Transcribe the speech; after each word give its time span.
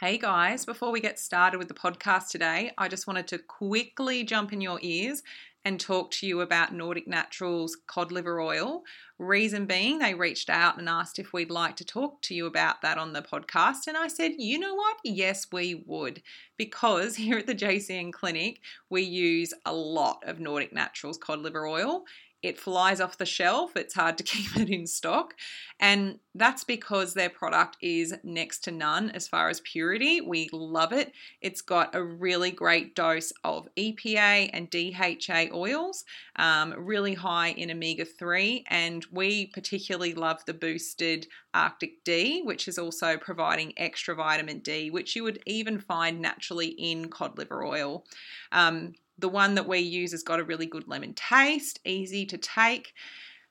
Hey 0.00 0.18
guys, 0.18 0.66
before 0.66 0.92
we 0.92 1.00
get 1.00 1.18
started 1.18 1.56
with 1.56 1.68
the 1.68 1.74
podcast 1.74 2.28
today, 2.28 2.70
I 2.76 2.86
just 2.86 3.06
wanted 3.06 3.26
to 3.28 3.38
quickly 3.38 4.24
jump 4.24 4.52
in 4.52 4.60
your 4.60 4.78
ears 4.82 5.22
and 5.64 5.80
talk 5.80 6.10
to 6.10 6.26
you 6.26 6.42
about 6.42 6.74
Nordic 6.74 7.08
Naturals 7.08 7.78
cod 7.86 8.12
liver 8.12 8.38
oil. 8.38 8.82
Reason 9.18 9.64
being, 9.64 9.98
they 9.98 10.12
reached 10.12 10.50
out 10.50 10.76
and 10.76 10.86
asked 10.86 11.18
if 11.18 11.32
we'd 11.32 11.50
like 11.50 11.76
to 11.76 11.84
talk 11.86 12.20
to 12.22 12.34
you 12.34 12.44
about 12.44 12.82
that 12.82 12.98
on 12.98 13.14
the 13.14 13.22
podcast. 13.22 13.86
And 13.86 13.96
I 13.96 14.08
said, 14.08 14.32
you 14.36 14.58
know 14.58 14.74
what? 14.74 14.98
Yes, 15.02 15.46
we 15.50 15.82
would. 15.86 16.20
Because 16.58 17.16
here 17.16 17.38
at 17.38 17.46
the 17.46 17.54
JCN 17.54 18.12
Clinic, 18.12 18.60
we 18.90 19.00
use 19.00 19.54
a 19.64 19.72
lot 19.72 20.22
of 20.26 20.40
Nordic 20.40 20.74
Naturals 20.74 21.16
cod 21.16 21.38
liver 21.38 21.66
oil. 21.66 22.04
It 22.42 22.58
flies 22.58 23.00
off 23.00 23.18
the 23.18 23.26
shelf. 23.26 23.76
It's 23.76 23.94
hard 23.94 24.18
to 24.18 24.24
keep 24.24 24.56
it 24.56 24.70
in 24.70 24.86
stock. 24.86 25.34
And 25.80 26.20
that's 26.34 26.64
because 26.64 27.14
their 27.14 27.30
product 27.30 27.76
is 27.80 28.14
next 28.22 28.60
to 28.64 28.70
none 28.70 29.10
as 29.10 29.28
far 29.28 29.48
as 29.48 29.60
purity. 29.60 30.20
We 30.20 30.48
love 30.52 30.92
it. 30.92 31.12
It's 31.40 31.60
got 31.60 31.94
a 31.94 32.02
really 32.02 32.50
great 32.50 32.94
dose 32.94 33.32
of 33.44 33.68
EPA 33.76 34.50
and 34.52 34.70
DHA 34.70 35.54
oils, 35.54 36.04
um, 36.36 36.74
really 36.76 37.14
high 37.14 37.48
in 37.48 37.70
omega 37.70 38.04
3. 38.04 38.64
And 38.68 39.04
we 39.10 39.46
particularly 39.46 40.14
love 40.14 40.44
the 40.46 40.54
boosted 40.54 41.26
Arctic 41.52 42.04
D, 42.04 42.42
which 42.42 42.68
is 42.68 42.78
also 42.78 43.16
providing 43.16 43.72
extra 43.76 44.14
vitamin 44.14 44.60
D, 44.60 44.90
which 44.90 45.16
you 45.16 45.24
would 45.24 45.42
even 45.46 45.78
find 45.78 46.20
naturally 46.20 46.68
in 46.68 47.08
cod 47.08 47.38
liver 47.38 47.64
oil. 47.64 48.04
Um, 48.52 48.94
the 49.18 49.28
one 49.28 49.54
that 49.54 49.68
we 49.68 49.78
use 49.78 50.12
has 50.12 50.22
got 50.22 50.40
a 50.40 50.44
really 50.44 50.66
good 50.66 50.88
lemon 50.88 51.14
taste, 51.14 51.80
easy 51.84 52.26
to 52.26 52.38
take. 52.38 52.92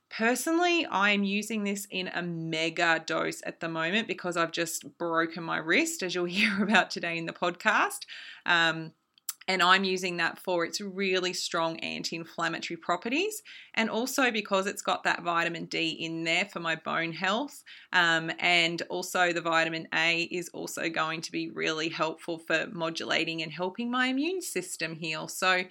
Personally, 0.09 0.85
I'm 0.89 1.23
using 1.23 1.63
this 1.63 1.87
in 1.89 2.09
a 2.09 2.21
mega 2.21 3.03
dose 3.05 3.41
at 3.45 3.59
the 3.59 3.67
moment 3.67 4.07
because 4.07 4.37
I've 4.37 4.51
just 4.51 4.97
broken 4.97 5.43
my 5.43 5.57
wrist, 5.57 6.03
as 6.03 6.13
you'll 6.13 6.25
hear 6.25 6.63
about 6.63 6.89
today 6.89 7.17
in 7.17 7.25
the 7.25 7.33
podcast. 7.33 7.99
Um, 8.45 8.91
and 9.47 9.61
I'm 9.61 9.83
using 9.83 10.17
that 10.17 10.39
for 10.39 10.65
its 10.65 10.81
really 10.81 11.33
strong 11.33 11.79
anti 11.79 12.15
inflammatory 12.15 12.77
properties 12.77 13.43
and 13.75 13.89
also 13.89 14.31
because 14.31 14.65
it's 14.65 14.81
got 14.81 15.03
that 15.03 15.23
vitamin 15.23 15.65
D 15.65 15.89
in 15.89 16.23
there 16.23 16.45
for 16.45 16.59
my 16.59 16.75
bone 16.75 17.13
health. 17.13 17.63
Um, 17.93 18.31
and 18.39 18.81
also, 18.89 19.31
the 19.33 19.41
vitamin 19.41 19.87
A 19.93 20.23
is 20.23 20.49
also 20.49 20.89
going 20.89 21.21
to 21.21 21.31
be 21.31 21.49
really 21.49 21.89
helpful 21.89 22.39
for 22.39 22.67
modulating 22.71 23.41
and 23.43 23.51
helping 23.51 23.91
my 23.91 24.07
immune 24.07 24.41
system 24.41 24.95
heal. 24.95 25.27
So, 25.27 25.63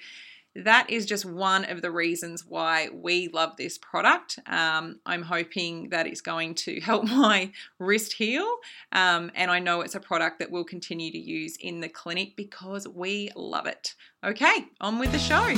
that 0.57 0.89
is 0.89 1.07
just 1.07 1.25
one 1.25 1.65
of 1.65 1.83
the 1.83 1.91
reasons 1.91 2.45
why 2.47 2.89
we 2.93 3.29
love 3.29 3.57
this 3.57 3.77
product. 3.79 4.39
Um, 4.47 5.01
I'm 5.05 5.23
hoping 5.23 5.89
that 5.89 6.07
it's 6.07 6.21
going 6.21 6.55
to 6.57 6.81
help 6.83 7.05
my 7.05 7.53
wrist 7.79 8.13
heal, 8.13 8.47
um, 8.93 9.31
and 9.35 9.51
I 9.51 9.59
know 9.59 9.81
it's 9.81 9.95
a 9.95 10.01
product 10.01 10.39
that 10.39 10.51
we'll 10.51 10.65
continue 10.65 11.11
to 11.11 11.19
use 11.19 11.57
in 11.57 11.81
the 11.81 11.89
clinic 11.89 12.37
because 12.37 12.87
we 12.87 13.31
love 13.35 13.67
it. 13.67 13.95
Okay, 14.25 14.67
on 14.81 14.99
with 14.99 15.13
the 15.13 15.19
show. 15.19 15.55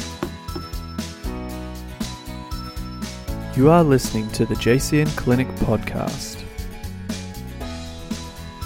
You 3.56 3.70
are 3.70 3.82
listening 3.82 4.30
to 4.32 4.44
the 4.44 4.54
JCN 4.54 5.16
Clinic 5.16 5.48
podcast. 5.56 6.45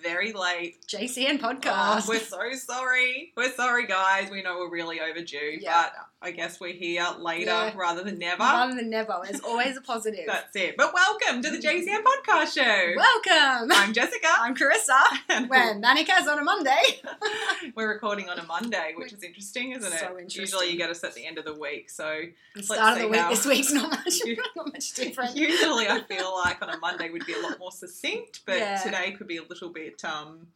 Very, 0.00 0.32
very 0.32 0.32
late 0.32 0.76
JCN 0.86 1.40
Oh, 1.42 1.54
podcast. 1.54 2.08
we're 2.08 2.18
so 2.20 2.52
sorry. 2.54 3.32
We're 3.36 3.52
sorry, 3.52 3.86
guys. 3.86 4.30
We 4.30 4.42
know 4.42 4.58
we're 4.58 4.70
really 4.70 5.00
overdue, 5.00 5.58
Yeah. 5.60 5.84
but 5.84 5.92
I 6.22 6.32
guess 6.32 6.60
we're 6.60 6.74
here 6.74 7.06
later 7.18 7.46
Yeah. 7.46 7.72
rather 7.76 8.02
than 8.02 8.18
never. 8.18 8.42
Rather 8.42 8.74
than 8.74 8.90
never, 8.90 9.20
there's 9.24 9.40
always 9.40 9.76
a 9.76 9.80
positive. 9.80 10.24
That's 10.26 10.54
it. 10.56 10.76
But 10.76 10.92
welcome 10.92 11.42
to 11.42 11.50
the 11.50 11.56
mm. 11.58 11.62
JCN 11.62 12.02
podcast 12.02 12.54
show. 12.54 12.92
Welcome. 12.96 13.70
I'm 13.72 13.92
Jessica. 13.92 14.28
I'm 14.38 14.54
Carissa. 14.54 15.00
and 15.30 15.48
We're 15.48 15.74
Manica's 15.78 16.26
on 16.28 16.38
a 16.38 16.44
Monday. 16.44 17.00
we're 17.74 17.88
recording 17.88 18.28
on 18.28 18.38
a 18.38 18.44
Monday, 18.44 18.92
which 18.96 19.12
is 19.12 19.22
interesting, 19.22 19.72
isn't 19.72 19.82
So 19.90 19.96
it? 19.96 20.10
interesting. 20.10 20.40
Usually 20.42 20.70
you 20.70 20.76
get 20.78 20.90
us 20.90 21.02
at 21.04 21.14
the 21.14 21.24
end 21.26 21.38
of 21.38 21.44
the 21.44 21.54
week, 21.54 21.88
so 21.90 22.20
The 22.54 22.62
start 22.62 22.96
of 22.96 23.02
the 23.02 23.08
week 23.08 23.20
how- 23.20 23.30
this 23.30 23.46
week's 23.46 23.72
not 23.72 23.90
much, 23.90 24.20
not 24.56 24.72
much 24.72 24.92
different. 24.94 25.36
usually 25.36 25.88
I 25.88 26.02
feel 26.02 26.34
like 26.36 26.60
on 26.62 26.68
a 26.70 26.78
Monday 26.78 27.10
would 27.10 27.24
be 27.26 27.32
a 27.34 27.38
lot 27.40 27.58
more 27.58 27.72
succinct, 27.72 28.40
but 28.44 28.58
Yeah. 28.58 28.76
today 28.82 29.12
could 29.12 29.26
be 29.26 29.38
a 29.38 29.42
little 29.42 29.69
bit 29.70 30.02
um, 30.04 30.48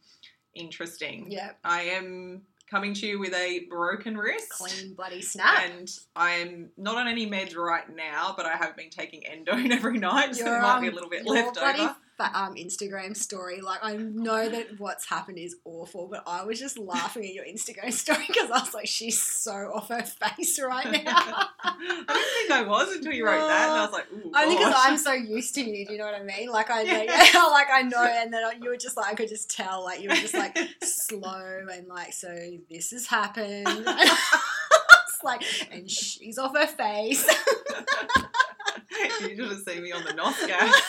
interesting. 0.53 1.27
Yeah, 1.29 1.51
I 1.63 1.81
am 1.83 2.43
coming 2.69 2.93
to 2.95 3.07
you 3.07 3.19
with 3.19 3.33
a 3.33 3.65
broken 3.69 4.17
wrist. 4.17 4.49
clean 4.49 4.93
bloody 4.93 5.21
snap. 5.21 5.63
And 5.65 5.89
I'm 6.15 6.69
not 6.77 6.97
on 6.97 7.07
any 7.07 7.29
meds 7.29 7.55
right 7.55 7.93
now, 7.95 8.33
but 8.35 8.45
I 8.45 8.55
have 8.55 8.75
been 8.75 8.89
taking 8.89 9.21
endone 9.21 9.71
every 9.71 9.97
night, 9.97 10.35
so 10.35 10.45
there 10.45 10.61
might 10.61 10.81
be 10.81 10.87
a 10.87 10.89
um, 10.89 10.95
little 10.95 11.09
bit 11.09 11.25
left 11.25 11.55
bloody 11.55 11.81
over. 11.81 11.95
Fa- 12.17 12.31
um, 12.33 12.55
Instagram 12.55 13.15
story. 13.15 13.61
Like 13.61 13.79
I 13.83 13.95
know 13.97 14.47
that 14.49 14.79
what's 14.79 15.05
happened 15.07 15.37
is 15.37 15.55
awful, 15.65 16.07
but 16.07 16.23
I 16.27 16.43
was 16.45 16.59
just 16.59 16.77
laughing 16.77 17.25
at 17.25 17.33
your 17.33 17.45
Instagram 17.45 17.91
story 17.93 18.23
because 18.27 18.49
I 18.51 18.59
was 18.59 18.73
like, 18.73 18.87
she's 18.87 19.21
so 19.21 19.51
off 19.73 19.89
her 19.89 20.03
face 20.03 20.59
right 20.61 21.03
now. 21.03 21.13
I 21.63 21.75
didn't 22.07 22.07
think 22.07 22.51
I 22.51 22.63
was 22.67 22.95
until 22.95 23.13
you 23.13 23.25
wrote 23.25 23.47
that, 23.47 23.69
and 23.69 23.79
I 23.79 23.81
was 23.85 23.91
like, 23.93 24.05
ooh, 24.13 24.31
Only 24.35 24.55
because. 24.57 24.73
I'm 24.77 24.97
so 24.97 25.13
used 25.13 25.55
to 25.55 25.61
you. 25.61 25.85
Do 25.85 25.93
you 25.93 25.99
know 25.99 26.05
what 26.05 26.15
I 26.15 26.23
mean? 26.23 26.49
Like 26.49 26.69
I, 26.69 26.81
Yeah. 26.83 26.97
like, 27.13 27.33
like 27.51 27.67
I 27.73 27.81
know, 27.83 28.03
and 28.03 28.33
then 28.33 28.43
you 28.61 28.69
were 28.69 28.77
just 28.77 28.97
like 28.97 29.07
I 29.11 29.15
could 29.15 29.29
just 29.29 29.49
tell, 29.49 29.83
like 29.83 30.01
you 30.01 30.09
were 30.09 30.15
just 30.15 30.33
like 30.33 30.57
slow 30.83 31.65
and 31.71 31.87
like 31.87 32.13
so 32.13 32.33
this 32.69 32.91
has 32.91 33.07
happened. 33.07 33.67
like, 35.23 35.41
and 35.71 35.89
she's 35.89 36.37
off 36.37 36.55
her 36.55 36.67
face. 36.67 37.25
you 39.21 39.35
should 39.35 39.39
have 39.49 39.59
seen 39.67 39.81
me 39.83 39.91
on 39.91 40.03
the 40.03 40.13
NOS 40.13 40.45
gas. 40.45 40.81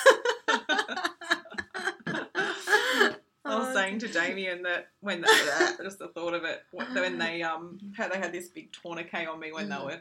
I 3.49 3.59
was 3.59 3.75
saying 3.87 3.99
to 4.01 4.09
Damien 4.09 4.63
that 4.63 4.89
when 5.01 5.21
they, 5.21 5.27
that, 5.27 5.77
just 5.83 5.99
the 5.99 6.09
thought 6.09 6.35
of 6.35 6.45
it, 6.45 6.63
when 6.73 6.95
when 6.95 7.19
they 7.19 7.43
um 7.43 7.79
how 7.97 8.09
they 8.09 8.19
had 8.19 8.33
this 8.33 8.49
big 8.49 8.73
tourniquet 8.73 9.29
on 9.29 9.39
me 9.41 9.53
when 9.53 9.69
they 9.69 9.77
Mm. 9.77 9.85
were 9.87 10.01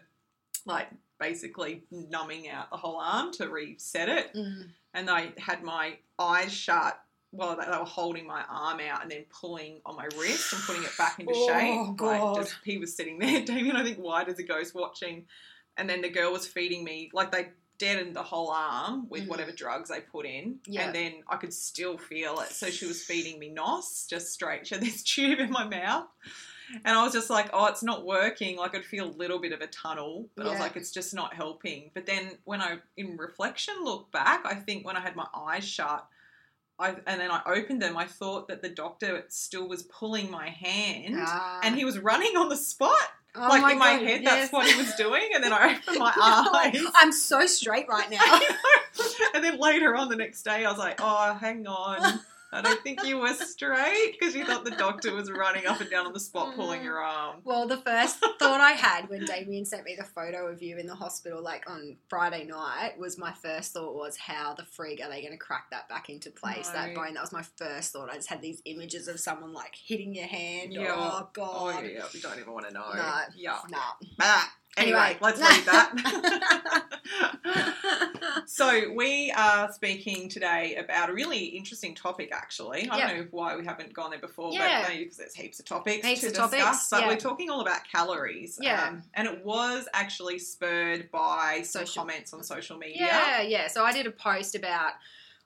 like 0.65 0.87
basically 1.19 1.83
numbing 1.91 2.49
out 2.49 2.69
the 2.71 2.77
whole 2.77 2.97
arm 2.97 3.31
to 3.33 3.47
reset 3.49 4.09
it, 4.09 4.33
Mm. 4.33 4.67
and 4.93 5.09
I 5.09 5.31
had 5.37 5.63
my 5.63 5.97
eyes 6.19 6.51
shut 6.51 6.99
while 7.31 7.55
they, 7.57 7.65
they 7.65 7.77
were 7.77 7.83
holding 7.85 8.25
my 8.25 8.43
arm 8.49 8.79
out 8.79 9.01
and 9.03 9.11
then 9.11 9.25
pulling 9.29 9.81
on 9.85 9.95
my 9.95 10.05
wrist 10.17 10.53
and 10.53 10.61
putting 10.63 10.83
it 10.83 10.97
back 10.97 11.19
into 11.19 11.33
Oh, 11.35 11.47
shape. 11.47 12.01
Like, 12.01 12.21
God. 12.21 12.35
just 12.37 12.55
he 12.63 12.77
was 12.77 12.95
sitting 12.95 13.19
there, 13.19 13.41
Damien, 13.45 13.75
I 13.75 13.83
think 13.83 13.97
white 13.97 14.29
as 14.29 14.39
a 14.39 14.43
ghost 14.43 14.73
watching, 14.73 15.25
and 15.77 15.89
then 15.89 16.01
the 16.01 16.09
girl 16.09 16.31
was 16.31 16.47
feeding 16.47 16.83
me 16.83 17.09
like 17.13 17.31
they 17.31 17.49
deadened 17.77 18.15
the 18.15 18.23
whole 18.23 18.49
arm 18.49 19.07
with 19.09 19.23
Mhm. 19.23 19.27
whatever 19.27 19.51
drugs 19.51 19.89
they 19.89 20.01
put 20.01 20.25
in, 20.25 20.59
Yeah. 20.65 20.83
and 20.87 20.95
then 20.95 21.23
I 21.27 21.37
could 21.37 21.53
still 21.53 21.97
feel 21.97 22.39
it. 22.39 22.49
So 22.51 22.69
she 22.69 22.85
was 22.85 23.03
feeding 23.03 23.39
me 23.39 23.49
nos 23.49 24.05
just 24.09 24.31
straight. 24.33 24.67
She 24.67 24.75
had 24.75 24.83
this 24.83 25.03
tube 25.13 25.39
in 25.39 25.51
my 25.51 25.63
mouth. 25.67 26.07
And 26.83 26.97
I 26.97 27.03
was 27.03 27.13
just 27.13 27.29
like, 27.29 27.49
oh, 27.53 27.67
it's 27.67 27.83
not 27.83 28.05
working. 28.05 28.57
Like, 28.57 28.73
I'd 28.75 28.83
feel 28.85 29.05
a 29.05 29.11
little 29.17 29.37
bit 29.37 29.51
of 29.51 29.61
a 29.61 29.67
tunnel, 29.67 30.29
but 30.35 30.47
I 30.47 30.49
was 30.49 30.59
like, 30.59 30.75
it's 30.75 30.89
just 30.89 31.13
not 31.13 31.35
helping. 31.35 31.91
But 31.93 32.07
then 32.07 32.39
when 32.43 32.59
I, 32.59 32.79
in 32.97 33.17
reflection, 33.17 33.75
look 33.83 34.11
back, 34.11 34.43
I 34.45 34.55
think 34.55 34.83
when 34.83 34.97
I 34.97 34.99
had 34.99 35.15
my 35.15 35.27
eyes 35.35 35.63
shut, 35.63 36.07
I, 36.79 36.95
and 37.05 37.21
then 37.21 37.29
I 37.29 37.41
opened 37.45 37.83
them, 37.83 37.95
I 37.95 38.05
thought 38.05 38.47
that 38.47 38.63
the 38.63 38.69
doctor 38.69 39.23
still 39.29 39.67
was 39.69 39.83
pulling 39.83 40.31
my 40.31 40.49
hand 40.49 41.15
Ah. 41.19 41.59
and 41.63 41.75
he 41.75 41.85
was 41.85 41.99
running 41.99 42.35
on 42.35 42.49
the 42.49 42.57
spot. 42.57 43.11
Oh 43.37 43.47
like 43.49 43.73
in 43.73 43.79
my 43.79 43.97
God, 43.97 44.01
head, 44.07 44.21
yes. 44.23 44.33
that's 44.33 44.51
what 44.53 44.67
he 44.69 44.77
was 44.77 44.93
doing. 44.95 45.23
And 45.33 45.43
then 45.43 45.51
I 45.53 45.75
opened 45.77 45.99
my 45.99 46.13
Like, 46.53 46.75
eyes. 46.75 46.83
I'm 46.95 47.11
so 47.11 47.45
straight 47.45 47.87
right 47.87 48.09
now. 48.11 48.39
and 49.33 49.43
then 49.43 49.59
later 49.59 49.95
on 49.95 50.09
the 50.09 50.15
next 50.15 50.43
day, 50.43 50.63
I 50.65 50.69
was 50.69 50.79
like, 50.79 50.99
oh, 51.01 51.33
hang 51.33 51.67
on. 51.67 52.19
I 52.51 52.61
don't 52.61 52.81
think 52.83 53.03
you 53.05 53.17
were 53.17 53.33
straight 53.33 54.15
because 54.17 54.35
you 54.35 54.45
thought 54.45 54.63
the 54.63 54.71
doctor 54.71 55.13
was 55.13 55.29
running 55.31 55.65
up 55.65 55.81
and 55.81 55.89
down 55.89 56.05
on 56.05 56.13
the 56.13 56.19
spot 56.19 56.55
pulling 56.55 56.81
mm. 56.81 56.85
your 56.85 56.99
arm. 56.99 57.37
Well, 57.43 57.67
the 57.67 57.77
first 57.77 58.17
thought 58.19 58.61
I 58.61 58.71
had 58.71 59.09
when 59.09 59.25
Damien 59.25 59.65
sent 59.65 59.83
me 59.83 59.95
the 59.97 60.05
photo 60.05 60.47
of 60.47 60.61
you 60.61 60.77
in 60.77 60.87
the 60.87 60.95
hospital, 60.95 61.41
like 61.41 61.69
on 61.69 61.97
Friday 62.07 62.45
night, 62.45 62.93
was 62.97 63.17
my 63.17 63.33
first 63.33 63.73
thought 63.73 63.95
was, 63.95 64.15
how 64.17 64.53
the 64.53 64.63
frig 64.63 65.03
are 65.03 65.09
they 65.09 65.21
going 65.21 65.33
to 65.33 65.37
crack 65.37 65.69
that 65.71 65.89
back 65.89 66.09
into 66.09 66.29
place? 66.29 66.69
That 66.69 66.93
bone. 66.93 67.15
That 67.15 67.21
was 67.21 67.33
my 67.33 67.43
first 67.57 67.91
thought. 67.91 68.09
I 68.09 68.15
just 68.15 68.29
had 68.29 68.41
these 68.41 68.61
images 68.65 69.07
of 69.07 69.19
someone 69.19 69.53
like 69.53 69.75
hitting 69.75 70.13
your 70.15 70.27
hand. 70.27 70.71
Yeah. 70.71 70.93
Oh 70.95 71.15
Oh, 71.15 71.29
god. 71.33 71.83
yeah, 71.85 72.03
we 72.13 72.19
don't 72.19 72.39
even 72.39 72.53
want 72.53 72.67
to 72.67 72.73
know. 72.73 72.85
No. 72.93 73.19
Yeah. 73.35 73.59
Nah. 73.69 74.41
Anyway, 74.77 74.97
Anyway. 74.99 75.17
let's 75.21 75.39
leave 75.39 75.65
that. 75.65 76.83
so 78.45 78.91
we 78.93 79.31
are 79.31 79.71
speaking 79.71 80.27
today 80.29 80.75
about 80.75 81.09
a 81.09 81.13
really 81.13 81.45
interesting 81.45 81.95
topic. 81.95 82.29
Actually, 82.33 82.89
I 82.89 82.97
Yeah. 82.97 83.07
don't 83.07 83.17
know 83.17 83.27
why 83.31 83.55
we 83.55 83.63
haven't 83.65 83.93
gone 83.93 84.09
there 84.11 84.19
before, 84.19 84.51
Yeah. 84.53 84.81
but 84.81 84.89
maybe 84.89 85.03
because 85.03 85.17
there's 85.17 85.33
heaps 85.35 85.59
of 85.59 85.65
topics 85.65 86.05
Heaps 86.05 86.21
to 86.21 86.27
of 86.27 86.33
discuss. 86.33 86.51
topics, 86.59 86.87
But 86.89 87.01
yeah. 87.01 87.07
we're 87.07 87.15
talking 87.19 87.49
all 87.49 87.61
about 87.61 87.87
calories. 87.89 88.59
Yeah. 88.61 88.87
um, 88.89 89.03
and 89.13 89.27
it 89.27 89.43
was 89.45 89.87
actually 89.93 90.39
spurred 90.39 91.09
by 91.11 91.61
some 91.63 91.85
Social- 91.85 92.03
comments 92.03 92.33
on 92.33 92.43
social 92.43 92.77
media. 92.77 93.05
Yeah, 93.05 93.41
yeah. 93.41 93.67
So 93.67 93.83
I 93.85 93.91
did 93.93 94.07
a 94.07 94.11
post 94.11 94.55
about 94.55 94.93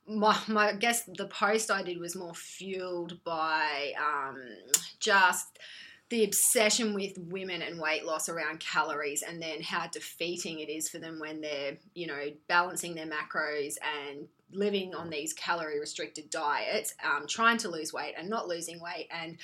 my, 0.07 0.35
my 0.47 0.69
I 0.69 0.73
guess 0.73 1.03
the 1.03 1.27
post 1.27 1.69
I 1.69 1.83
did 1.83 1.99
was 1.99 2.15
more 2.15 2.33
fueled 2.33 3.23
by 3.23 3.93
um, 3.99 4.41
just 4.99 5.59
the 6.09 6.23
obsession 6.23 6.93
with 6.93 7.17
women 7.17 7.61
and 7.61 7.79
weight 7.79 8.03
loss 8.03 8.29
around 8.29 8.59
calories 8.59 9.21
and 9.21 9.41
then 9.41 9.61
how 9.61 9.87
defeating 9.87 10.59
it 10.59 10.69
is 10.69 10.89
for 10.89 10.97
them 10.97 11.19
when 11.19 11.39
they're, 11.39 11.77
you 11.93 12.07
know, 12.07 12.25
balancing 12.47 12.95
their 12.95 13.05
macros 13.05 13.75
and 14.07 14.27
living 14.51 14.95
on 14.95 15.11
these 15.11 15.33
calorie 15.33 15.79
restricted 15.79 16.29
diets, 16.31 16.95
um, 17.03 17.27
trying 17.27 17.57
to 17.57 17.69
lose 17.69 17.93
weight 17.93 18.15
and 18.17 18.27
not 18.27 18.47
losing 18.47 18.81
weight 18.81 19.07
and 19.11 19.37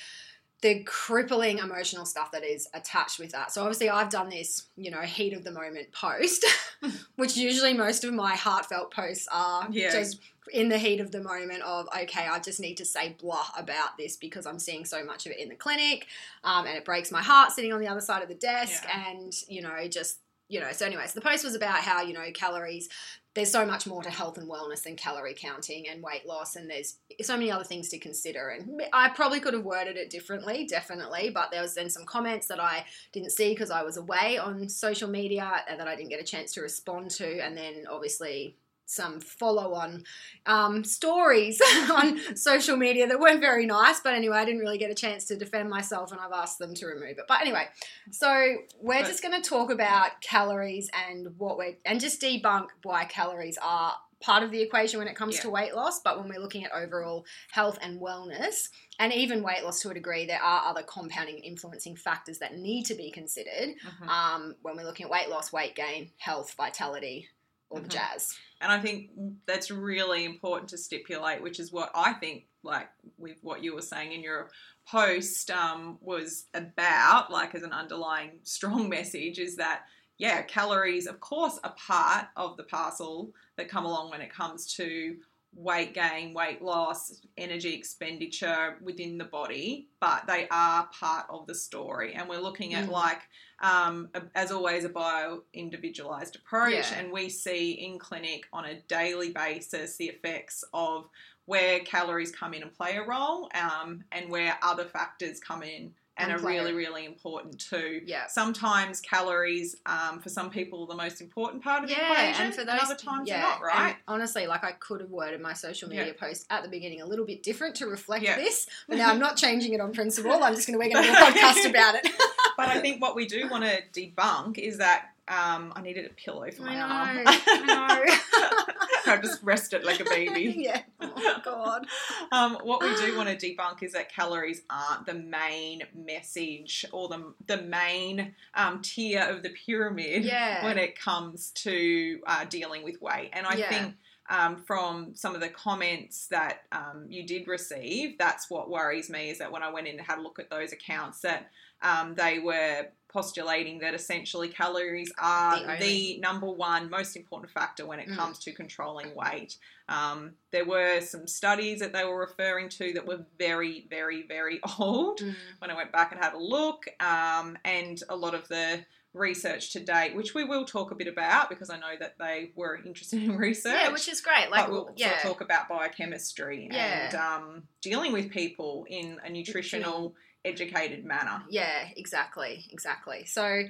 the 0.66 0.82
crippling 0.82 1.58
emotional 1.58 2.04
stuff 2.04 2.32
that 2.32 2.42
is 2.44 2.68
attached 2.74 3.20
with 3.20 3.30
that. 3.30 3.52
So 3.52 3.60
obviously 3.62 3.88
I've 3.88 4.10
done 4.10 4.28
this, 4.28 4.66
you 4.76 4.90
know, 4.90 5.02
heat 5.02 5.32
of 5.32 5.44
the 5.44 5.52
moment 5.52 5.92
post, 5.92 6.44
which 7.16 7.36
usually 7.36 7.72
most 7.72 8.02
of 8.02 8.12
my 8.12 8.34
heartfelt 8.34 8.92
posts 8.92 9.28
are 9.30 9.68
Yeah. 9.70 9.92
just 9.92 10.18
in 10.52 10.68
the 10.68 10.78
heat 10.78 11.00
of 11.00 11.12
the 11.12 11.22
moment 11.22 11.62
of 11.62 11.86
okay, 12.02 12.26
I 12.26 12.40
just 12.40 12.58
need 12.58 12.76
to 12.78 12.84
say 12.84 13.14
blah 13.20 13.46
about 13.56 13.96
this 13.96 14.16
because 14.16 14.44
I'm 14.44 14.58
seeing 14.58 14.84
so 14.84 15.04
much 15.04 15.26
of 15.26 15.32
it 15.32 15.38
in 15.38 15.48
the 15.48 15.54
clinic, 15.54 16.06
um, 16.42 16.66
and 16.66 16.76
it 16.76 16.84
breaks 16.84 17.12
my 17.12 17.22
heart 17.22 17.52
sitting 17.52 17.72
on 17.72 17.80
the 17.80 17.88
other 17.88 18.00
side 18.00 18.22
of 18.22 18.28
the 18.28 18.34
desk, 18.34 18.82
Yeah. 18.84 19.10
and 19.10 19.32
you 19.48 19.62
know, 19.62 19.86
just 19.88 20.18
you 20.48 20.60
know. 20.60 20.70
So, 20.72 20.84
anyway, 20.86 21.04
so 21.06 21.12
the 21.14 21.20
post 21.28 21.44
was 21.44 21.54
about 21.54 21.78
how 21.78 22.02
you 22.02 22.12
know 22.12 22.26
calories. 22.34 22.88
There's 23.36 23.52
so 23.52 23.66
much 23.66 23.86
more 23.86 24.02
to 24.02 24.08
health 24.08 24.38
and 24.38 24.48
wellness 24.48 24.82
than 24.82 24.96
calorie 24.96 25.34
counting 25.36 25.88
and 25.88 26.02
weight 26.02 26.26
loss, 26.26 26.56
and 26.56 26.70
there's 26.70 26.96
so 27.20 27.34
many 27.36 27.50
other 27.52 27.64
things 27.64 27.90
to 27.90 27.98
consider. 27.98 28.48
And 28.48 28.82
I 28.94 29.10
probably 29.10 29.40
could 29.40 29.52
have 29.52 29.62
worded 29.62 29.98
it 29.98 30.08
differently, 30.08 30.66
definitely, 30.66 31.28
but 31.28 31.50
there 31.50 31.60
was 31.60 31.74
then 31.74 31.90
some 31.90 32.06
comments 32.06 32.46
that 32.46 32.60
I 32.60 32.86
didn't 33.12 33.32
see 33.32 33.50
because 33.50 33.70
I 33.70 33.82
was 33.82 33.98
away 33.98 34.38
on 34.38 34.70
social 34.70 35.10
media 35.10 35.62
and 35.68 35.78
that 35.78 35.86
I 35.86 35.94
didn't 35.94 36.08
get 36.08 36.20
a 36.20 36.24
chance 36.24 36.54
to 36.54 36.62
respond 36.62 37.10
to, 37.10 37.40
and 37.40 37.54
then 37.54 37.84
obviously 37.90 38.56
some 38.86 39.20
follow-on 39.20 40.04
um, 40.46 40.84
stories 40.84 41.60
on 41.90 42.18
social 42.36 42.76
media 42.76 43.06
that 43.06 43.20
weren't 43.20 43.40
very 43.40 43.66
nice. 43.66 44.00
But 44.00 44.14
anyway, 44.14 44.36
I 44.38 44.44
didn't 44.44 44.60
really 44.60 44.78
get 44.78 44.90
a 44.90 44.94
chance 44.94 45.24
to 45.26 45.36
defend 45.36 45.68
myself, 45.68 46.12
and 46.12 46.20
I've 46.20 46.32
asked 46.32 46.58
them 46.58 46.72
to 46.74 46.86
remove 46.86 47.18
it. 47.18 47.24
But 47.28 47.40
anyway, 47.40 47.66
so 48.10 48.56
we're 48.80 49.02
just 49.04 49.22
going 49.22 49.40
to 49.40 49.46
talk 49.46 49.70
about 49.70 50.20
calories 50.20 50.88
and 51.10 51.28
what 51.38 51.58
we're 51.58 51.76
and 51.84 52.00
just 52.00 52.20
debunk 52.22 52.68
why 52.84 53.04
calories 53.04 53.58
are 53.62 53.94
part 54.22 54.42
of 54.42 54.50
the 54.50 54.62
equation 54.62 54.98
when 54.98 55.08
it 55.08 55.14
comes 55.14 55.36
Yeah. 55.36 55.42
to 55.42 55.50
weight 55.50 55.74
loss. 55.74 56.00
But 56.00 56.18
when 56.18 56.28
we're 56.28 56.40
looking 56.40 56.64
at 56.64 56.72
overall 56.72 57.26
health 57.50 57.78
and 57.82 58.00
wellness, 58.00 58.70
and 58.98 59.12
even 59.12 59.42
weight 59.42 59.62
loss 59.62 59.80
to 59.82 59.90
a 59.90 59.94
degree, 59.94 60.24
there 60.24 60.42
are 60.42 60.70
other 60.70 60.82
compounding 60.82 61.38
influencing 61.38 61.96
factors 61.96 62.38
that 62.38 62.56
need 62.56 62.84
to 62.86 62.94
be 62.94 63.10
considered 63.10 63.74
Mhm. 63.84 64.08
um, 64.08 64.54
when 64.62 64.74
we're 64.74 64.84
looking 64.86 65.04
at 65.04 65.10
weight 65.10 65.28
loss, 65.28 65.52
weight 65.52 65.74
gain, 65.74 66.12
health, 66.16 66.54
vitality, 66.54 67.28
all 67.70 67.78
Mhm. 67.78 67.84
the 67.84 67.88
jazz. 67.88 68.36
And 68.60 68.72
I 68.72 68.80
think 68.80 69.10
that's 69.46 69.70
really 69.70 70.24
important 70.24 70.70
to 70.70 70.78
stipulate, 70.78 71.42
which 71.42 71.60
is 71.60 71.72
what 71.72 71.90
I 71.94 72.14
think, 72.14 72.48
like 72.62 72.88
with 73.18 73.42
what 73.42 73.62
you 73.62 73.74
were 73.74 73.82
saying 73.82 74.12
in 74.12 74.22
your 74.22 74.50
post, 74.86 75.50
um, 75.50 75.98
was 76.00 76.46
about, 76.54 77.30
like 77.30 77.54
as 77.54 77.62
an 77.62 77.72
underlying 77.72 78.40
strong 78.44 78.88
message, 78.88 79.38
is 79.38 79.56
that, 79.56 79.84
yeah, 80.18 80.42
calories, 80.42 81.06
of 81.06 81.20
course, 81.20 81.58
are 81.64 81.74
part 81.74 82.28
of 82.36 82.56
the 82.56 82.64
parcel 82.64 83.34
that 83.56 83.68
come 83.68 83.84
along 83.84 84.10
when 84.10 84.22
it 84.22 84.30
comes 84.32 84.72
to 84.74 85.20
weight 85.54 85.94
gain, 85.94 86.34
weight 86.34 86.60
loss, 86.60 87.22
energy 87.36 87.72
expenditure 87.72 88.78
within 88.82 89.16
the 89.16 89.24
body, 89.24 89.88
but 90.00 90.26
they 90.26 90.46
are 90.50 90.88
part 90.92 91.26
of 91.30 91.46
the 91.46 91.54
story. 91.54 92.12
And 92.14 92.28
we're 92.28 92.40
looking 92.40 92.74
at 92.74 92.86
Mhm. 92.86 92.90
like, 92.90 93.22
um, 93.60 94.10
a- 94.14 94.28
as 94.34 94.52
always, 94.52 94.84
a 94.84 94.88
bio 94.90 95.44
individualized 95.54 96.36
approach. 96.36 96.72
Yeah. 96.90 96.94
And 96.98 97.10
we 97.10 97.28
see 97.30 97.72
in 97.72 97.98
clinic 97.98 98.46
on 98.52 98.66
a 98.66 98.80
daily 98.82 99.30
basis 99.30 99.96
the 99.96 100.08
effects 100.08 100.62
of 100.74 101.08
where 101.46 101.80
calories 101.80 102.32
come 102.32 102.52
in 102.52 102.62
and 102.62 102.72
play 102.72 102.96
a 102.96 103.02
role 103.02 103.48
um, 103.54 104.04
and 104.12 104.28
where 104.30 104.58
other 104.62 104.84
factors 104.84 105.40
come 105.40 105.62
in 105.62 105.94
and, 106.18 106.30
And 106.32 106.40
are 106.40 106.46
really, 106.46 106.72
really 106.72 107.04
important 107.04 107.60
too. 107.60 108.00
Yeah. 108.06 108.26
Sometimes 108.28 109.00
calories, 109.00 109.76
um, 109.84 110.20
for 110.20 110.28
some 110.28 110.50
people, 110.50 110.82
are 110.82 110.86
the 110.86 110.94
most 110.94 111.20
important 111.20 111.62
part 111.62 111.82
of 111.82 111.90
the 111.90 111.96
Yeah, 111.96 112.12
equation, 112.12 112.46
and 112.46 112.54
for 112.54 112.64
those 112.64 112.80
other 112.82 112.94
times 112.94 113.28
yeah, 113.28 113.40
not, 113.42 113.62
right? 113.62 113.88
and 113.88 113.96
honestly, 114.08 114.46
like 114.46 114.64
I 114.64 114.72
could 114.72 115.00
have 115.02 115.10
worded 115.10 115.40
my 115.40 115.52
social 115.52 115.88
media 115.88 116.06
Yeah. 116.06 116.12
post 116.14 116.46
at 116.50 116.62
the 116.62 116.68
beginning 116.68 117.00
a 117.02 117.06
little 117.06 117.26
bit 117.26 117.42
different 117.42 117.74
to 117.76 117.86
reflect 117.86 118.24
Yeah. 118.24 118.36
this, 118.36 118.66
but 118.88 118.96
now 118.98 119.10
I'm 119.10 119.18
not 119.18 119.36
changing 119.36 119.72
it 119.74 119.80
on 119.80 119.92
principle. 119.92 120.32
I'm 120.42 120.54
just 120.54 120.66
going 120.66 120.78
to 120.78 120.84
we're 120.84 120.92
going 120.92 121.04
to 121.04 121.10
do 121.10 121.16
a 121.16 121.20
podcast 121.20 121.68
about 121.68 121.94
it. 121.96 122.08
But 122.56 122.68
I 122.70 122.80
think 122.80 123.02
what 123.02 123.14
we 123.14 123.26
do 123.26 123.50
want 123.50 123.64
to 123.64 123.82
debunk 123.92 124.56
is 124.56 124.78
that 124.78 125.10
um, 125.28 125.72
I 125.74 125.82
needed 125.82 126.06
a 126.06 126.14
pillow 126.14 126.50
for 126.50 126.62
my 126.62 126.76
I 126.76 126.80
arm. 126.80 127.16
know, 127.16 127.32
I 127.72 129.02
I 129.08 129.16
just 129.18 129.42
rested 129.42 129.84
like 129.84 130.00
a 130.00 130.04
baby. 130.04 130.54
yeah. 130.58 130.82
Oh 131.00 131.40
God. 131.44 131.86
Um, 132.32 132.58
what 132.62 132.82
we 132.82 132.94
do 132.96 133.16
want 133.16 133.28
to 133.28 133.36
debunk 133.36 133.82
is 133.82 133.92
that 133.92 134.12
calories 134.12 134.62
aren't 134.68 135.06
the 135.06 135.14
main 135.14 135.82
message 135.94 136.84
or 136.92 137.08
the, 137.08 137.32
the 137.46 137.62
main 137.62 138.34
um, 138.54 138.82
tier 138.82 139.22
of 139.22 139.42
the 139.42 139.50
pyramid 139.50 140.24
Yeah. 140.24 140.64
when 140.64 140.78
it 140.78 140.98
comes 140.98 141.50
to 141.52 142.20
uh, 142.26 142.44
dealing 142.46 142.82
with 142.82 143.00
weight. 143.00 143.30
And 143.32 143.46
I 143.46 143.54
Yeah. 143.56 143.68
think 143.68 143.94
um, 144.28 144.56
from 144.64 145.14
some 145.14 145.36
of 145.36 145.40
the 145.40 145.48
comments 145.48 146.26
that 146.28 146.62
um, 146.72 147.06
you 147.08 147.24
did 147.24 147.46
receive, 147.46 148.18
that's 148.18 148.50
what 148.50 148.68
worries 148.68 149.08
me 149.08 149.30
is 149.30 149.38
that 149.38 149.52
when 149.52 149.62
I 149.62 149.70
went 149.72 149.86
in 149.86 149.98
and 149.98 150.06
had 150.06 150.18
a 150.18 150.22
look 150.22 150.40
at 150.40 150.50
those 150.50 150.72
accounts, 150.72 151.20
that 151.20 151.48
um, 151.80 152.16
they 152.16 152.40
were 152.40 152.88
postulating 153.16 153.78
that 153.78 153.94
essentially 153.94 154.48
calories 154.48 155.10
are 155.18 155.76
The 155.78 155.86
the, 155.86 156.18
number 156.18 156.46
one 156.50 156.90
most 156.90 157.16
important 157.16 157.50
factor 157.50 157.86
when 157.86 157.98
it 157.98 158.08
Mm. 158.08 158.16
comes 158.16 158.38
to 158.40 158.52
controlling 158.52 159.14
weight. 159.14 159.56
Um, 159.88 160.18
there 160.50 160.66
were 160.66 161.00
some 161.00 161.26
studies 161.26 161.78
that 161.80 161.92
they 161.94 162.04
were 162.04 162.18
referring 162.28 162.68
to 162.80 162.92
that 162.94 163.06
were 163.06 163.24
very, 163.38 163.86
very, 163.88 164.20
very 164.36 164.60
old 164.78 165.20
Mm. 165.20 165.34
when 165.60 165.70
I 165.70 165.74
went 165.74 165.92
back 165.92 166.12
and 166.12 166.22
had 166.22 166.34
a 166.34 166.38
look, 166.56 166.80
um, 167.00 167.56
and 167.64 167.96
a 168.10 168.16
lot 168.16 168.34
of 168.34 168.48
the 168.48 168.84
research 169.14 169.72
to 169.72 169.80
date, 169.80 170.14
which 170.14 170.34
we 170.34 170.44
will 170.44 170.66
talk 170.66 170.90
a 170.90 170.94
bit 170.94 171.08
about 171.08 171.48
because 171.48 171.70
I 171.70 171.78
know 171.78 171.94
that 171.98 172.18
they 172.18 172.52
were 172.54 172.76
interested 172.84 173.22
in 173.22 173.34
research. 173.48 173.72
Yeah, 173.82 173.88
which 173.90 174.08
is 174.08 174.20
great. 174.20 174.50
Like, 174.50 174.68
we'll 174.70 174.90
yeah, 174.94 175.06
sort 175.08 175.16
of 175.16 175.22
talk 175.30 175.40
about 175.40 175.68
biochemistry 175.70 176.68
Yeah. 176.70 177.06
and 177.06 177.14
um, 177.14 177.62
dealing 177.80 178.12
with 178.12 178.28
people 178.30 178.84
in 178.90 179.18
a 179.24 179.30
nutritional, 179.30 180.14
educated 180.46 181.04
manner. 181.04 181.42
yeah, 181.50 181.88
exactly, 181.96 182.64
exactly. 182.70 183.24
So, 183.26 183.64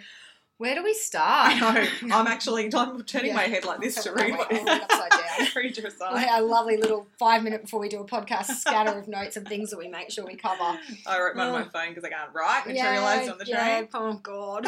where 0.59 0.75
do 0.75 0.83
we 0.83 0.95
start? 0.95 1.53
I 1.53 1.59
know. 1.61 1.87
I'm 2.17 2.27
actually 2.27 2.71
I'm 2.75 3.03
turning 3.03 3.29
Yeah. 3.29 3.37
my 3.37 3.43
head 3.43 3.65
like 3.65 3.81
this 3.81 3.95
to 4.05 4.13
read 4.13 4.33
what 4.37 4.51
upside 4.51 5.11
down. 5.11 5.49
read 5.57 5.77
your 5.77 5.91
side. 5.91 6.15
Like 6.15 6.29
a 6.31 6.43
lovely 6.43 6.77
little 6.79 7.07
five 7.19 7.43
minute 7.43 7.63
before 7.63 7.81
we 7.81 7.89
do 7.89 8.01
a 8.01 8.07
podcast 8.07 8.47
scatter 8.47 8.99
of 8.99 9.07
notes 9.07 9.37
and 9.37 9.47
things 9.47 9.71
that 9.71 9.79
we 9.79 9.89
make 9.89 10.11
sure 10.11 10.25
we 10.25 10.37
cover. 10.37 10.79
I 11.07 11.21
wrote 11.21 11.37
mine 11.37 11.49
on 11.49 11.53
my 11.53 11.67
oh. 11.67 11.69
phone 11.69 11.91
because 11.91 12.05
I 12.05 12.09
can't 12.09 12.33
write 12.35 12.67
materialized 12.67 13.31
on 13.31 13.39
the 13.39 13.47
yeah, 13.47 13.81
train. 13.81 13.89
Oh 13.93 14.15
god. 14.15 14.67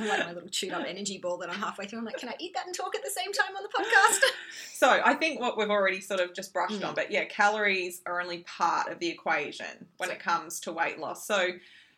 I 0.00 0.06
like 0.06 0.26
my 0.26 0.32
little 0.32 0.48
chewed 0.48 0.72
up 0.72 0.84
energy 0.86 1.18
ball 1.18 1.38
that 1.38 1.48
I'm 1.48 1.58
halfway 1.58 1.86
through. 1.86 2.00
I'm 2.00 2.04
like, 2.04 2.18
can 2.18 2.28
I 2.28 2.34
eat 2.38 2.52
that 2.54 2.66
and 2.66 2.74
talk 2.74 2.94
at 2.94 3.02
the 3.02 3.10
same 3.10 3.32
time 3.32 3.56
on 3.56 3.62
the 3.62 3.68
podcast? 3.68 4.20
So 4.74 5.00
I 5.02 5.14
think 5.14 5.40
what 5.40 5.56
we've 5.56 5.70
already 5.70 6.02
sort 6.02 6.20
of 6.20 6.34
just 6.34 6.52
brushed 6.52 6.80
Mm. 6.80 6.88
on, 6.88 6.94
but 6.94 7.10
yeah, 7.10 7.24
calories 7.24 8.02
are 8.04 8.20
only 8.20 8.40
part 8.40 8.92
of 8.92 8.98
the 8.98 9.08
equation 9.08 9.86
when 9.96 10.10
So- 10.10 10.14
it 10.14 10.20
comes 10.20 10.60
to 10.60 10.72
weight 10.72 10.98
loss. 10.98 11.26
So 11.26 11.48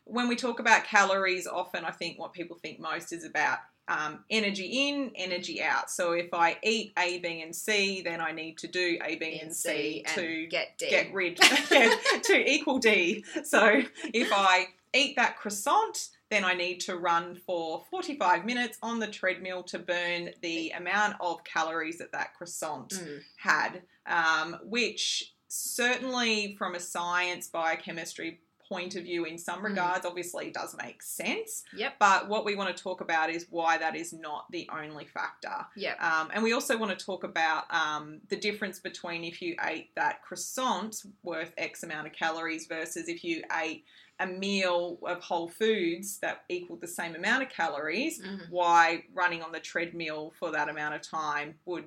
when 0.05 0.28
we 0.28 0.37
talk 0.37 0.61
about 0.61 0.85
calories, 0.85 1.49
often 1.49 1.85
I 1.85 1.90
think 1.90 2.21
what 2.21 2.33
people 2.33 2.57
think 2.57 2.78
most 2.78 3.12
is 3.12 3.25
about 3.25 3.59
um, 3.88 4.23
energy 4.31 4.88
in, 4.88 5.11
energy 5.17 5.61
out. 5.62 5.90
So 5.90 6.12
if 6.12 6.33
I 6.35 6.57
eat 6.62 6.93
A, 6.99 7.19
B, 7.19 7.40
and 7.43 7.57
C, 7.57 8.02
then 8.02 8.21
I 8.21 8.31
need 8.33 8.59
to 8.59 8.69
do 8.69 8.99
A, 9.05 9.17
B, 9.17 9.40
and 9.43 9.52
C 9.55 10.05
and 10.07 10.14
to 10.14 10.47
get 10.47 10.76
D. 10.78 10.88
get 10.90 11.12
rid 11.12 11.37
to 12.23 12.35
equal 12.49 12.78
D. 12.78 13.25
So 13.45 13.83
if 14.14 14.28
I 14.33 14.67
eat 14.95 15.17
that 15.17 15.37
croissant, 15.38 16.11
then 16.30 16.44
I 16.44 16.54
need 16.54 16.80
to 16.80 16.97
run 16.97 17.37
for 17.47 17.85
45 17.90 18.44
minutes 18.44 18.78
on 18.82 18.99
the 18.99 19.06
treadmill 19.06 19.62
to 19.64 19.78
burn 19.78 20.30
the 20.42 20.70
amount 20.70 21.16
of 21.20 21.42
calories 21.44 21.99
that 21.99 22.12
that 22.12 22.35
croissant 22.35 22.90
Mm. 22.90 23.23
had, 23.38 23.82
um, 24.06 24.58
which 24.64 25.35
certainly 25.49 26.54
from 26.58 26.75
a 26.75 26.80
science 26.80 27.49
biochemistry 27.49 28.40
point 28.68 28.94
of 28.97 29.04
view 29.04 29.25
in 29.25 29.38
some 29.38 29.61
Mm. 29.61 29.64
regards 29.70 30.04
obviously 30.04 30.50
does 30.50 30.76
make 30.76 31.02
sense. 31.02 31.64
Yep. 31.73 31.94
But 31.99 32.28
what 32.28 32.44
we 32.44 32.54
want 32.54 32.76
to 32.76 32.82
talk 32.82 33.00
about 33.00 33.30
is 33.30 33.47
why 33.49 33.78
that 33.78 33.97
is 33.97 34.12
not 34.12 34.44
the 34.50 34.68
only 34.70 35.06
factor. 35.06 35.64
Yep. 35.76 36.02
Um, 36.02 36.30
and 36.35 36.42
we 36.42 36.52
also 36.52 36.76
want 36.76 36.97
to 36.99 37.02
talk 37.02 37.25
about 37.25 37.64
um, 37.75 38.20
the 38.28 38.37
difference 38.37 38.78
between 38.78 39.25
if 39.25 39.40
you 39.40 39.56
ate 39.64 39.94
that 39.94 40.20
croissant 40.23 41.02
worth 41.23 41.54
X 41.56 41.82
amount 41.82 42.08
of 42.08 42.12
calories 42.12 42.66
versus 42.66 43.08
if 43.08 43.25
you 43.25 43.42
ate 43.58 43.87
a 44.20 44.26
meal 44.26 44.98
of 45.06 45.22
whole 45.22 45.48
foods 45.48 46.18
that 46.18 46.44
equaled 46.48 46.80
the 46.80 46.88
same 46.88 47.14
amount 47.14 47.42
of 47.42 47.48
calories, 47.50 48.20
Mhm. 48.20 48.50
why 48.50 49.04
running 49.14 49.42
on 49.42 49.52
the 49.52 49.60
treadmill 49.60 50.32
for 50.38 50.50
that 50.52 50.68
amount 50.68 50.94
of 50.94 51.02
time 51.02 51.54
would 51.66 51.84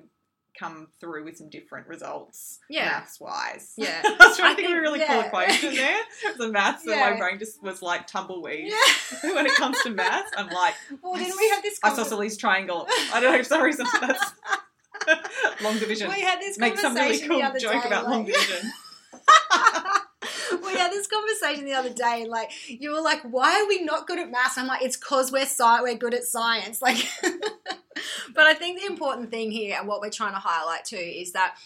come 0.58 0.86
through 1.00 1.24
with 1.24 1.34
some 1.38 1.48
different 1.48 1.86
results 1.86 2.60
Yeah. 2.68 2.84
maths 2.84 3.18
wise. 3.18 3.72
Yeah. 3.76 4.02
I 4.04 4.26
was 4.28 4.36
trying 4.36 4.50
I 4.52 4.54
to 4.54 4.56
think 4.60 4.70
of 4.70 4.76
a 4.76 4.80
really 4.82 4.98
yeah. 5.00 5.06
cool 5.06 5.20
equation 5.22 5.74
there. 5.74 6.00
The 6.36 6.48
maths 6.48 6.86
and 6.86 7.00
my 7.00 7.16
brain 7.16 7.38
just 7.38 7.62
was 7.62 7.80
like 7.80 8.06
tumbleweed. 8.06 8.66
Yeah. 8.70 9.32
when 9.34 9.46
it 9.46 9.54
comes 9.54 9.80
to 9.82 9.90
maths, 9.90 10.30
I'm 10.36 10.48
like, 10.50 10.74
Well, 11.00 11.14
didn't 11.14 11.38
we 11.38 11.48
have 11.50 11.62
this? 11.62 11.78
I 11.82 11.88
conver- 11.90 11.96
saw 11.96 12.02
Sally's 12.04 12.36
triangle. 12.36 12.86
I 13.14 13.20
don't 13.20 13.32
know 13.32 13.38
for 13.38 13.44
some 13.44 13.62
reason 13.62 13.86
that's 13.98 14.32
long 15.62 15.78
division. 15.78 16.10
We 16.10 16.20
had 16.20 16.38
this 16.40 16.58
Make 16.58 16.78
some 16.78 16.94
really 16.94 17.18
cool 17.26 17.40
joke 17.58 17.82
day, 17.82 17.86
about 17.86 18.08
long 18.10 18.26
division. 18.26 18.70
we 20.64 20.72
had 20.72 20.90
this 20.92 21.06
conversation 21.06 21.64
the 21.64 21.74
other 21.74 21.92
day, 21.92 22.22
and 22.22 22.30
like 22.30 22.50
you 22.68 22.90
were 22.92 23.00
like, 23.00 23.22
"Why 23.22 23.60
are 23.60 23.68
we 23.68 23.82
not 23.82 24.06
good 24.06 24.18
at 24.18 24.30
maths?" 24.30 24.58
I'm 24.58 24.66
like, 24.66 24.82
"It's 24.82 24.96
cause 24.96 25.32
we're 25.32 25.42
sci- 25.46 25.82
we're 25.82 25.96
good 25.96 26.14
at 26.14 26.24
science." 26.24 26.80
Like, 26.88 27.06
but 28.34 28.44
I 28.44 28.54
think 28.54 28.80
the 28.80 28.86
important 28.86 29.30
thing 29.30 29.50
here, 29.50 29.76
and 29.78 29.86
what 29.86 30.00
we're 30.00 30.10
trying 30.10 30.32
to 30.32 30.38
highlight 30.38 30.84
too, 30.84 30.96
is 30.96 31.32
that 31.32 31.56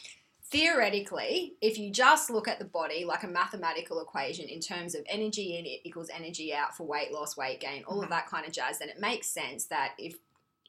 theoretically, 0.50 1.54
if 1.60 1.78
you 1.78 1.90
just 1.90 2.30
look 2.30 2.48
at 2.48 2.58
the 2.58 2.64
body 2.64 3.04
like 3.04 3.22
a 3.22 3.28
mathematical 3.28 4.00
equation 4.00 4.46
in 4.48 4.60
terms 4.60 4.94
of 4.94 5.02
energy 5.08 5.56
in 5.58 5.66
it 5.66 5.80
equals 5.84 6.08
energy 6.14 6.54
out 6.54 6.76
for 6.76 6.84
weight 6.86 7.12
loss, 7.12 7.36
weight 7.36 7.60
gain, 7.60 7.84
all 7.84 8.00
Mhm. 8.00 8.04
of 8.04 8.10
that 8.10 8.26
kind 8.26 8.46
of 8.46 8.52
jazz, 8.52 8.78
then 8.78 8.88
it 8.88 9.00
makes 9.00 9.28
sense 9.28 9.66
that 9.66 9.94
if 9.98 10.16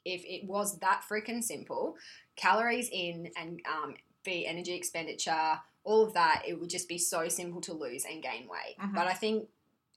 if 0.05 0.23
it 0.25 0.45
was 0.45 0.77
that 0.79 1.03
freaking 1.09 1.43
simple, 1.43 1.97
calories 2.37 2.87
in 2.93 3.29
and 3.35 3.59
um, 3.65 3.93
the 4.23 4.47
energy 4.47 4.73
expenditure, 4.73 5.59
all 5.87 6.03
of 6.05 6.13
that, 6.13 6.43
it 6.45 6.59
would 6.59 6.69
just 6.69 6.87
be 6.89 6.97
so 6.97 7.29
simple 7.29 7.61
to 7.61 7.73
lose 7.73 8.03
and 8.05 8.21
gain 8.21 8.43
weight. 8.49 8.75
Mhm. 8.77 8.93
But 8.93 9.07
I 9.07 9.13
think 9.13 9.47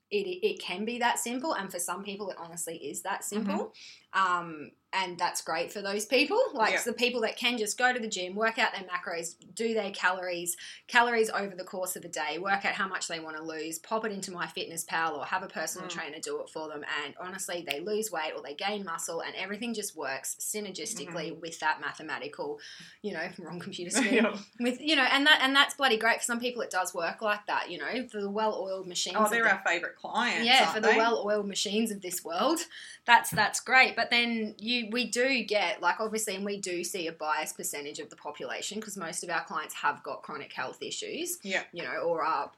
it, 0.09 0.25
it 0.49 0.59
can 0.61 0.85
be 0.85 0.97
that 0.99 1.19
simple, 1.19 1.53
and 1.53 1.69
for 1.69 1.79
some 1.79 2.01
people, 2.03 2.29
it 2.31 2.37
honestly 2.37 2.77
is 2.77 3.01
that 3.01 3.23
simple. 3.23 3.73
Um, 4.13 4.71
and 4.93 5.17
that's 5.17 5.41
great 5.41 5.71
for 5.71 5.81
those 5.81 6.05
people. 6.05 6.37
Like 6.53 6.83
the 6.83 6.93
people 6.93 7.21
that 7.21 7.37
can 7.37 7.57
just 7.57 7.77
go 7.77 7.93
to 7.93 7.99
the 7.99 8.07
gym, 8.09 8.35
work 8.35 8.59
out 8.59 8.73
their 8.73 8.83
macros, 8.83 9.35
do 9.55 9.73
their 9.73 9.91
calories, 9.91 10.57
calories 10.87 11.29
over 11.29 11.55
the 11.55 11.63
course 11.63 11.95
of 11.95 12.03
a 12.03 12.09
day, 12.09 12.37
work 12.39 12.65
out 12.65 12.73
how 12.73 12.87
much 12.87 13.07
they 13.07 13.19
want 13.19 13.37
to 13.37 13.43
lose, 13.43 13.79
pop 13.79 14.03
it 14.05 14.11
into 14.11 14.31
MyFitnessPal 14.31 15.17
or 15.17 15.23
have 15.25 15.43
a 15.43 15.47
personal 15.47 15.87
Mm. 15.87 15.91
trainer 15.91 16.17
do 16.19 16.41
it 16.41 16.49
for 16.49 16.67
them. 16.67 16.83
And 17.05 17.13
honestly, 17.21 17.65
they 17.65 17.79
lose 17.79 18.11
weight 18.11 18.33
or 18.35 18.41
they 18.43 18.53
gain 18.53 18.83
muscle, 18.83 19.21
and 19.21 19.33
everything 19.35 19.73
just 19.73 19.95
works 19.95 20.35
synergistically 20.39 21.39
with 21.39 21.59
that 21.59 21.79
mathematical, 21.81 22.59
you 23.01 23.13
know, 23.13 23.27
wrong 23.39 23.59
computer 23.59 23.91
screen 23.95 24.27
with 24.59 24.79
you 24.81 24.95
know 24.95 25.03
and 25.11 25.25
that 25.25 25.39
and 25.41 25.55
that's 25.55 25.73
bloody 25.75 25.97
great 25.97 26.17
for 26.19 26.23
some 26.25 26.39
people 26.39 26.61
it 26.61 26.69
does 26.69 26.93
work 26.93 27.21
like 27.21 27.45
that 27.47 27.69
you 27.71 27.77
know 27.77 28.07
for 28.11 28.21
the 28.21 28.29
well-oiled 28.29 28.87
machines 28.87 29.15
Oh, 29.19 29.27
they're 29.29 29.43
the- 29.43 29.51
our 29.51 29.61
favourite 29.65 29.95
clients. 29.95 30.45
yeah 30.45 30.71
for 30.71 30.79
the 30.79 30.89
well-oiled 30.97 31.47
machines 31.47 31.91
of 31.91 32.01
this 32.01 32.23
world 32.23 32.59
that's 33.05 33.29
that's 33.31 33.59
great 33.59 33.95
but 33.95 34.09
then 34.09 34.55
you 34.59 34.80
we 34.91 35.05
do 35.05 35.43
get 35.43 35.81
like 35.81 35.99
obviously 35.99 36.35
and 36.35 36.45
we 36.45 36.57
do 36.59 36.83
see 36.83 37.07
a 37.07 37.11
biased 37.11 37.57
percentage 37.57 37.99
of 37.99 38.09
the 38.09 38.15
population 38.15 38.79
because 38.79 38.97
most 38.97 39.23
of 39.23 39.29
our 39.29 39.43
clients 39.43 39.73
have 39.75 40.01
got 40.03 40.21
chronic 40.23 40.51
health 40.53 40.81
issues 40.81 41.37
Yeah. 41.43 41.63
you 41.73 41.83
know 41.83 41.97
or 42.01 42.23
are 42.23 42.51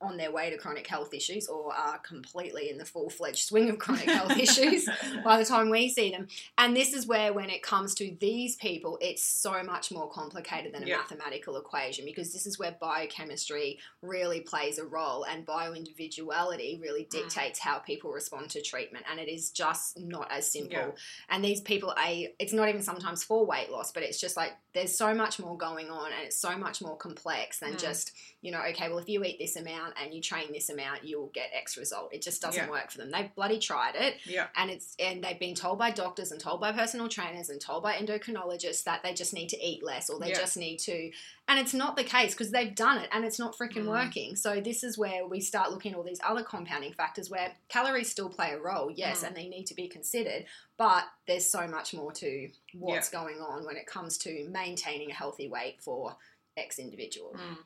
on 0.00 0.16
their 0.18 0.30
way 0.30 0.50
to 0.50 0.58
chronic 0.58 0.86
health 0.86 1.14
issues 1.14 1.48
or 1.48 1.72
are 1.74 1.98
completely 1.98 2.68
in 2.68 2.76
the 2.76 2.84
full-fledged 2.84 3.44
swing 3.46 3.70
of 3.70 3.78
chronic 3.78 4.04
health 4.10 4.36
issues 4.38 4.86
by 5.24 5.38
the 5.38 5.44
time 5.44 5.70
we 5.70 5.88
see 5.88 6.10
them. 6.10 6.28
And 6.58 6.76
this 6.76 6.92
is 6.92 7.06
where, 7.06 7.32
when 7.32 7.48
it 7.48 7.62
comes 7.62 7.94
to 7.96 8.14
these 8.20 8.56
people, 8.56 8.98
it's 9.00 9.22
so 9.22 9.62
much 9.62 9.90
more 9.90 10.08
complicated 10.10 10.74
than 10.74 10.82
a 10.82 10.86
Yeah. 10.86 10.98
mathematical 10.98 11.56
equation 11.56 12.04
because 12.04 12.32
this 12.32 12.46
is 12.46 12.58
where 12.58 12.76
biochemistry 12.78 13.78
really 14.02 14.40
plays 14.40 14.78
a 14.78 14.84
role 14.84 15.24
and 15.24 15.46
bioindividuality 15.46 16.80
really 16.80 17.04
Mm. 17.04 17.10
dictates 17.10 17.58
how 17.58 17.78
people 17.78 18.10
respond 18.12 18.50
to 18.50 18.62
treatment. 18.62 19.04
And 19.10 19.18
it 19.18 19.28
is 19.28 19.50
just 19.50 19.98
not 19.98 20.30
as 20.30 20.50
simple. 20.50 20.72
Yeah. 20.78 20.90
And 21.28 21.44
these 21.44 21.60
people, 21.60 21.94
a 21.98 22.34
it's 22.38 22.52
not 22.52 22.68
even 22.68 22.82
sometimes 22.82 23.24
for 23.24 23.44
weight 23.46 23.70
loss, 23.70 23.92
but 23.92 24.02
it's 24.02 24.20
just 24.20 24.36
like 24.36 24.52
there's 24.72 24.96
so 24.96 25.14
much 25.14 25.38
more 25.38 25.56
going 25.56 25.90
on 25.90 26.12
and 26.12 26.22
it's 26.24 26.36
so 26.36 26.56
much 26.56 26.82
more 26.82 26.96
complex 26.96 27.60
than 27.60 27.74
Mm. 27.74 27.80
just 27.80 28.12
you 28.42 28.52
know, 28.52 28.62
okay, 28.62 28.88
well, 28.88 28.98
if 28.98 29.08
you 29.08 29.24
eat 29.24 29.38
this 29.40 29.56
amount 29.56 29.85
and 30.00 30.12
you 30.14 30.20
train 30.20 30.52
this 30.52 30.68
amount, 30.70 31.04
you'll 31.04 31.28
get 31.34 31.50
X 31.52 31.76
result. 31.76 32.12
It 32.14 32.22
just 32.22 32.40
doesn't 32.42 32.64
Yeah. 32.64 32.70
work 32.70 32.90
for 32.90 32.98
them. 32.98 33.10
They've 33.10 33.34
bloody 33.34 33.58
tried 33.58 33.94
it 33.94 34.16
Yeah. 34.24 34.48
and 34.56 34.70
it's 34.70 34.94
and 34.98 35.22
they've 35.22 35.38
been 35.38 35.54
told 35.54 35.78
by 35.78 35.90
doctors 35.90 36.32
and 36.32 36.40
told 36.40 36.60
by 36.60 36.72
personal 36.72 37.08
trainers 37.08 37.48
and 37.50 37.60
told 37.60 37.82
by 37.82 37.94
endocrinologists 37.96 38.84
that 38.84 39.02
they 39.02 39.14
just 39.14 39.32
need 39.34 39.48
to 39.50 39.62
eat 39.64 39.82
less 39.82 40.08
or 40.10 40.18
they 40.18 40.28
Yeah. 40.30 40.38
just 40.40 40.56
need 40.56 40.78
to 40.80 41.10
and 41.48 41.60
it's 41.60 41.72
not 41.74 41.94
the 41.96 42.02
case 42.02 42.32
because 42.32 42.50
they've 42.50 42.74
done 42.74 42.98
it 42.98 43.08
and 43.12 43.24
it's 43.24 43.38
not 43.38 43.56
freaking 43.56 43.84
Mm. 43.84 44.04
working 44.04 44.36
so 44.36 44.60
this 44.60 44.82
is 44.82 44.98
where 44.98 45.26
we 45.26 45.40
start 45.40 45.70
looking 45.70 45.92
at 45.92 45.98
all 45.98 46.02
these 46.04 46.20
other 46.24 46.42
compounding 46.42 46.92
factors 46.92 47.30
where 47.30 47.54
calories 47.68 48.10
still 48.10 48.28
play 48.28 48.52
a 48.52 48.58
role 48.58 48.90
yes 48.90 49.22
Mm. 49.22 49.26
and 49.28 49.36
they 49.36 49.48
need 49.48 49.66
to 49.66 49.74
be 49.74 49.86
considered 49.88 50.46
but 50.76 51.04
there's 51.26 51.48
so 51.48 51.66
much 51.66 51.94
more 51.94 52.12
to 52.12 52.50
what's 52.74 53.08
going 53.10 53.40
on 53.40 53.64
when 53.64 53.76
it 53.76 53.86
comes 53.86 54.18
to 54.18 54.48
maintaining 54.48 55.10
a 55.10 55.14
healthy 55.14 55.48
weight 55.48 55.80
for 55.80 56.16
x 56.56 56.78
individual 56.78 57.32
Mm. 57.34 57.58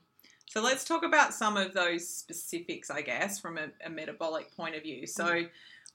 So 0.50 0.60
let's 0.60 0.84
talk 0.84 1.04
about 1.04 1.32
some 1.32 1.56
of 1.56 1.72
those 1.74 2.08
specifics, 2.08 2.90
I 2.90 3.02
guess, 3.02 3.38
from 3.38 3.56
a, 3.56 3.68
a 3.86 3.88
metabolic 3.88 4.54
point 4.56 4.74
of 4.74 4.82
view. 4.82 5.06
So 5.06 5.44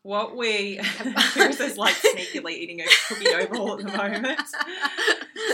what 0.03 0.37
we 0.37 0.77
Carissa's 1.33 1.77
like 1.77 1.95
sneakily 1.95 2.51
eating 2.51 2.79
a 2.79 2.85
cookie 3.09 3.33
overall 3.35 3.77
at 3.77 3.85
the 3.85 3.97
moment. 3.97 4.39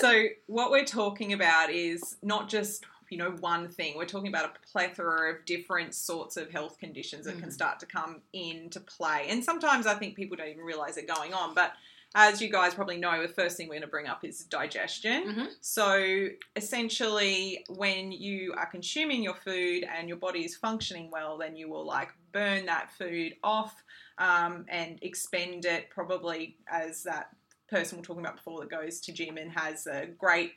So 0.01 0.25
what 0.45 0.69
we're 0.69 0.85
talking 0.85 1.33
about 1.33 1.71
is 1.71 2.17
not 2.21 2.47
just 2.47 2.85
you 3.09 3.17
know 3.17 3.31
one 3.39 3.69
thing. 3.69 3.97
We're 3.97 4.05
talking 4.05 4.27
about 4.29 4.45
a 4.45 4.67
plethora 4.71 5.31
of 5.33 5.45
different 5.45 5.95
sorts 5.95 6.37
of 6.37 6.51
health 6.51 6.77
conditions 6.77 7.25
that 7.25 7.39
can 7.39 7.49
Mhm. 7.49 7.53
start 7.53 7.79
to 7.79 7.87
come 7.87 8.21
into 8.33 8.79
play. 8.79 9.25
And 9.29 9.43
sometimes 9.43 9.87
I 9.87 9.95
think 9.95 10.15
people 10.15 10.37
don't 10.37 10.47
even 10.47 10.63
realize 10.63 10.93
they're 10.93 11.05
going 11.05 11.33
on, 11.33 11.55
but 11.55 11.73
as 12.13 12.41
you 12.41 12.49
guys 12.49 12.73
probably 12.73 12.97
know, 12.97 13.21
the 13.21 13.33
first 13.33 13.55
thing 13.55 13.67
we're 13.67 13.75
going 13.75 13.81
to 13.83 13.87
bring 13.87 14.07
up 14.07 14.25
is 14.25 14.43
digestion. 14.43 15.23
Mhm. 15.23 15.47
So, 15.61 16.27
essentially, 16.55 17.63
when 17.69 18.11
you 18.11 18.53
are 18.57 18.65
consuming 18.65 19.23
your 19.23 19.35
food 19.35 19.85
and 19.85 20.09
your 20.09 20.17
body 20.17 20.43
is 20.43 20.55
functioning 20.55 21.09
well, 21.09 21.37
then 21.37 21.55
you 21.55 21.69
will 21.69 21.85
like 21.85 22.09
burn 22.33 22.65
that 22.65 22.91
food 22.91 23.35
off 23.43 23.83
um, 24.17 24.65
and 24.67 24.99
expend 25.01 25.65
it 25.65 25.89
probably 25.89 26.57
as 26.67 27.03
that 27.03 27.29
person 27.69 27.97
we're 27.97 28.03
talking 28.03 28.21
about 28.21 28.35
before 28.35 28.59
that 28.59 28.69
goes 28.69 28.99
to 28.99 29.13
gym 29.13 29.37
and 29.37 29.51
has 29.51 29.87
a 29.87 30.05
great 30.05 30.53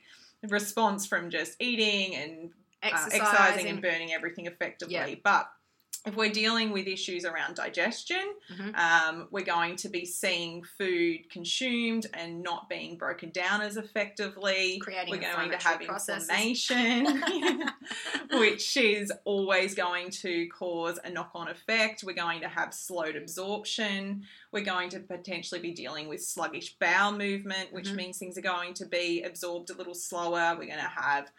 response 0.49 1.05
from 1.05 1.29
just 1.29 1.55
eating 1.59 2.15
and 2.15 2.51
uh, 2.83 2.87
exercising, 2.87 3.21
exercising 3.21 3.67
and 3.67 3.81
burning 3.81 4.13
everything 4.13 4.45
effectively. 4.45 4.93
Yeah. 4.93 5.15
But 5.23 5.49
if 6.05 6.15
we're 6.15 6.29
dealing 6.31 6.71
with 6.71 6.87
issues 6.87 7.25
around 7.25 7.55
digestion, 7.55 8.35
Mhm. 8.51 8.75
um, 8.77 9.27
we're 9.31 9.43
going 9.45 9.75
to 9.77 9.89
be 9.89 10.05
seeing 10.05 10.63
food 10.63 11.29
consumed 11.31 12.05
and 12.13 12.43
not 12.43 12.69
being 12.69 12.97
broken 12.97 13.31
down 13.31 13.61
as 13.61 13.75
effectively. 13.77 14.79
Creating 14.79 15.11
we're 15.11 15.19
going 15.21 15.49
to 15.51 15.57
have 15.57 15.81
processes. 15.81 16.29
inflammation, 16.29 17.23
which 18.33 18.77
is 18.77 19.11
always 19.25 19.73
going 19.75 20.09
to 20.11 20.47
cause 20.49 20.99
a 21.03 21.09
knock 21.09 21.31
on 21.35 21.47
effect. 21.47 22.03
We're 22.03 22.13
going 22.13 22.41
to 22.41 22.49
have 22.49 22.73
slowed 22.73 23.15
absorption. 23.15 24.25
We're 24.51 24.63
going 24.63 24.89
to 24.89 24.99
potentially 24.99 25.61
be 25.61 25.71
dealing 25.71 26.07
with 26.07 26.23
sluggish 26.23 26.75
bowel 26.79 27.13
movement, 27.13 27.71
which 27.73 27.87
Mhm. 27.89 27.95
means 27.95 28.17
things 28.17 28.37
are 28.37 28.41
going 28.41 28.73
to 28.75 28.85
be 28.85 29.23
absorbed 29.23 29.69
a 29.69 29.73
little 29.73 29.95
slower. 29.95 30.55
We're 30.57 30.67
going 30.67 30.77
to 30.79 30.83
have 31.01 31.31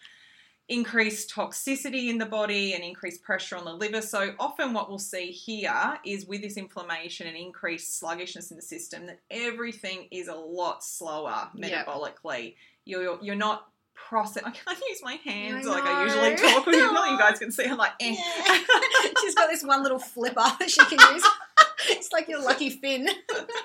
increased 0.69 1.31
toxicity 1.33 2.09
in 2.09 2.19
the 2.19 2.27
body 2.27 2.75
and 2.75 2.83
increased 2.83 3.23
pressure 3.23 3.57
on 3.57 3.65
the 3.65 3.73
liver. 3.73 4.03
So 4.03 4.35
often 4.41 4.73
what 4.73 4.89
we'll 4.89 4.99
see 4.99 5.31
here 5.31 5.99
is 6.05 6.27
with 6.27 6.43
this 6.43 6.57
inflammation 6.57 7.27
and 7.29 7.37
increased 7.37 7.99
sluggishness 7.99 8.51
in 8.51 8.57
the 8.57 8.63
system 8.63 9.07
that 9.07 9.21
everything 9.31 10.09
is 10.11 10.29
a 10.29 10.35
lot 10.35 10.83
slower 10.83 11.49
Yep. 11.55 11.87
metabolically. 11.87 12.55
You're 12.85 13.19
you're 13.23 13.35
not 13.37 13.69
process 13.95 14.43
I 14.45 14.51
can't 14.51 14.79
use 14.89 15.01
my 15.03 15.15
hands 15.25 15.67
I 15.67 15.71
like 15.71 15.85
I 15.85 16.03
usually 16.05 16.37
talk 16.37 16.67
with 16.67 16.75
you. 16.77 16.83
You 16.83 17.19
guys 17.19 17.39
can 17.39 17.51
see. 17.51 17.65
I'm 17.65 17.79
like, 17.79 17.93
eh. 18.01 18.15
Yeah. 18.15 18.59
She's 19.23 19.35
got 19.35 19.49
this 19.51 19.63
one 19.65 19.83
little 19.83 19.99
flipper 19.99 20.35
that 20.59 20.69
she 20.71 20.85
can 20.85 21.15
use. 21.15 21.25
it's 21.91 22.13
like 22.13 22.29
your 22.29 22.43
lucky 22.43 22.71
fin. 22.71 23.09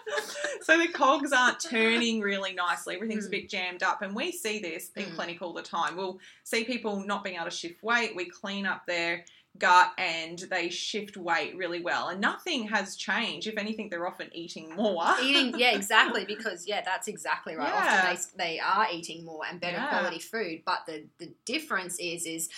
so 0.62 0.78
the 0.78 0.88
cogs 0.90 1.32
aren't 1.32 1.60
turning 1.70 2.22
really 2.22 2.54
nicely. 2.54 2.96
Everything's 2.96 3.25
a 3.25 3.30
Mm. 3.30 3.32
bit 3.32 3.50
jammed 3.50 3.84
up, 3.84 4.01
and 4.01 4.16
we 4.16 4.32
see 4.32 4.60
this 4.60 4.92
in 4.96 5.06
Mm. 5.06 5.16
clinic 5.16 5.42
all 5.42 5.54
the 5.54 5.62
time. 5.62 5.96
We'll 5.96 6.20
see 6.44 6.63
people 6.63 7.04
not 7.06 7.24
being 7.24 7.36
able 7.36 7.46
to 7.46 7.51
shift 7.51 7.82
weight. 7.84 8.16
We 8.16 8.25
clean 8.30 8.66
up 8.66 8.86
their 8.86 9.25
gut 9.58 9.92
and 9.98 10.40
they 10.50 10.70
shift 10.70 11.18
weight 11.18 11.56
really 11.58 11.82
well, 11.82 12.08
and 12.10 12.22
nothing 12.22 12.68
has 12.70 12.96
changed. 12.96 13.48
If 13.48 13.58
anything, 13.58 13.90
they're 13.90 14.08
often 14.08 14.30
eating 14.34 14.74
more. 14.75 15.06
Eating, 15.22 15.54
yeah, 15.60 15.72
exactly. 15.75 16.24
Because 16.25 16.66
yeah, 16.68 16.82
that's 16.82 17.08
exactly 17.10 17.56
right. 17.56 17.68
Yeah. 17.74 18.12
Often 18.13 18.20
they 18.38 18.44
they 18.54 18.60
are 18.60 18.88
eating 18.92 19.25
more 19.25 19.42
and 19.50 19.60
better 19.60 19.78
Yeah. 19.78 19.90
quality 19.90 20.20
food, 20.20 20.62
but 20.66 20.86
the 20.86 21.04
the 21.20 21.32
difference 21.46 21.98
is 22.00 22.25
is 22.25 22.50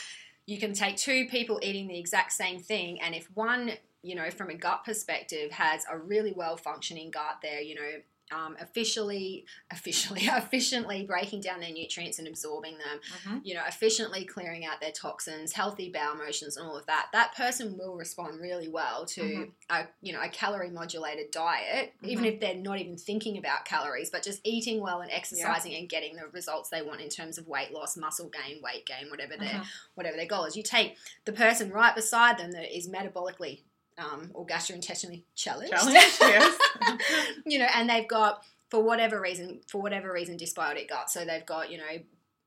you 0.46 0.60
can 0.60 0.74
take 0.74 0.98
two 0.98 1.25
people 1.27 1.58
eating 1.63 1.88
the 1.88 1.98
exact 1.98 2.32
same 2.34 2.60
thing, 2.60 3.01
and 3.01 3.15
if 3.15 3.25
one, 3.34 3.72
you 4.03 4.15
know, 4.15 4.29
from 4.29 4.50
a 4.50 4.53
gut 4.55 4.83
perspective, 4.83 5.51
has 5.51 5.86
a 5.89 5.98
really 5.98 6.33
well 6.36 6.57
functioning 6.57 7.10
gut, 7.10 7.39
they're, 7.41 7.62
you 7.62 7.75
know, 7.75 7.91
um, 8.31 8.57
officially, 8.60 9.45
officially, 9.72 10.22
efficiently 10.24 11.05
breaking 11.05 11.41
down 11.41 11.60
their 11.60 11.72
nutrients 11.72 12.17
and 12.19 12.27
absorbing 12.27 12.77
them, 12.79 13.00
Mhm. 13.27 13.41
you 13.43 13.53
know, 13.53 13.62
efficiently 13.67 14.25
clearing 14.25 14.65
out 14.65 14.81
their 14.81 14.91
toxins, 14.91 15.53
healthy 15.53 15.91
bowel 15.91 16.15
motions, 16.15 16.57
and 16.57 16.65
all 16.65 16.75
of 16.75 16.86
that. 16.88 17.10
That 17.13 17.36
person 17.36 17.77
will 17.77 17.95
respond 17.95 18.41
really 18.41 18.69
well 18.69 19.05
to 19.07 19.22
Mhm. 19.22 19.51
a, 19.69 19.88
you 20.01 20.13
know, 20.13 20.22
a 20.22 20.29
calorie 20.29 20.72
modulated 20.72 21.31
diet, 21.31 21.93
even 22.01 22.24
Mhm. 22.24 22.33
if 22.33 22.39
they're 22.39 22.55
not 22.55 22.79
even 22.79 22.98
thinking 22.98 23.38
about 23.38 23.65
calories, 23.65 24.10
but 24.10 24.24
just 24.24 24.41
eating 24.43 24.81
well 24.81 25.01
and 25.01 25.12
exercising 25.12 25.75
and 25.75 25.88
getting 25.88 26.15
the 26.15 26.27
results 26.29 26.69
they 26.69 26.81
want 26.81 27.01
in 27.01 27.10
terms 27.10 27.38
of 27.38 27.48
weight 27.48 27.72
loss, 27.72 27.95
muscle 27.95 28.29
gain, 28.29 28.62
weight 28.63 28.86
gain, 28.86 29.12
whatever 29.12 29.38
their 29.38 29.60
Mhm. 29.60 29.65
whatever 29.93 30.17
their 30.17 30.25
goal 30.25 30.45
is. 30.45 30.57
You 30.57 30.63
take 30.63 30.98
the 31.25 31.33
person 31.33 31.72
right 31.72 31.93
beside 31.93 32.38
them 32.39 32.51
that 32.51 32.75
is 32.75 32.88
metabolically 32.89 33.62
um, 33.97 34.31
or 34.33 34.45
gastrointestinally 34.45 35.23
challenged, 35.35 35.73
Challenge, 35.73 35.97
yes. 36.19 36.57
you 37.45 37.59
know, 37.59 37.67
and 37.75 37.89
they've 37.89 38.07
got 38.07 38.43
for 38.69 38.81
whatever 38.83 39.21
reason, 39.21 39.62
for 39.67 39.81
whatever 39.81 40.12
reason, 40.12 40.38
dysbiotic 40.38 40.89
gut. 40.89 41.09
So 41.09 41.25
they've 41.25 41.45
got 41.45 41.71
you 41.71 41.77
know 41.77 42.00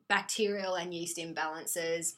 bacterial 0.09 0.75
and 0.75 0.93
yeast 0.95 1.19
imbalances. 1.19 2.15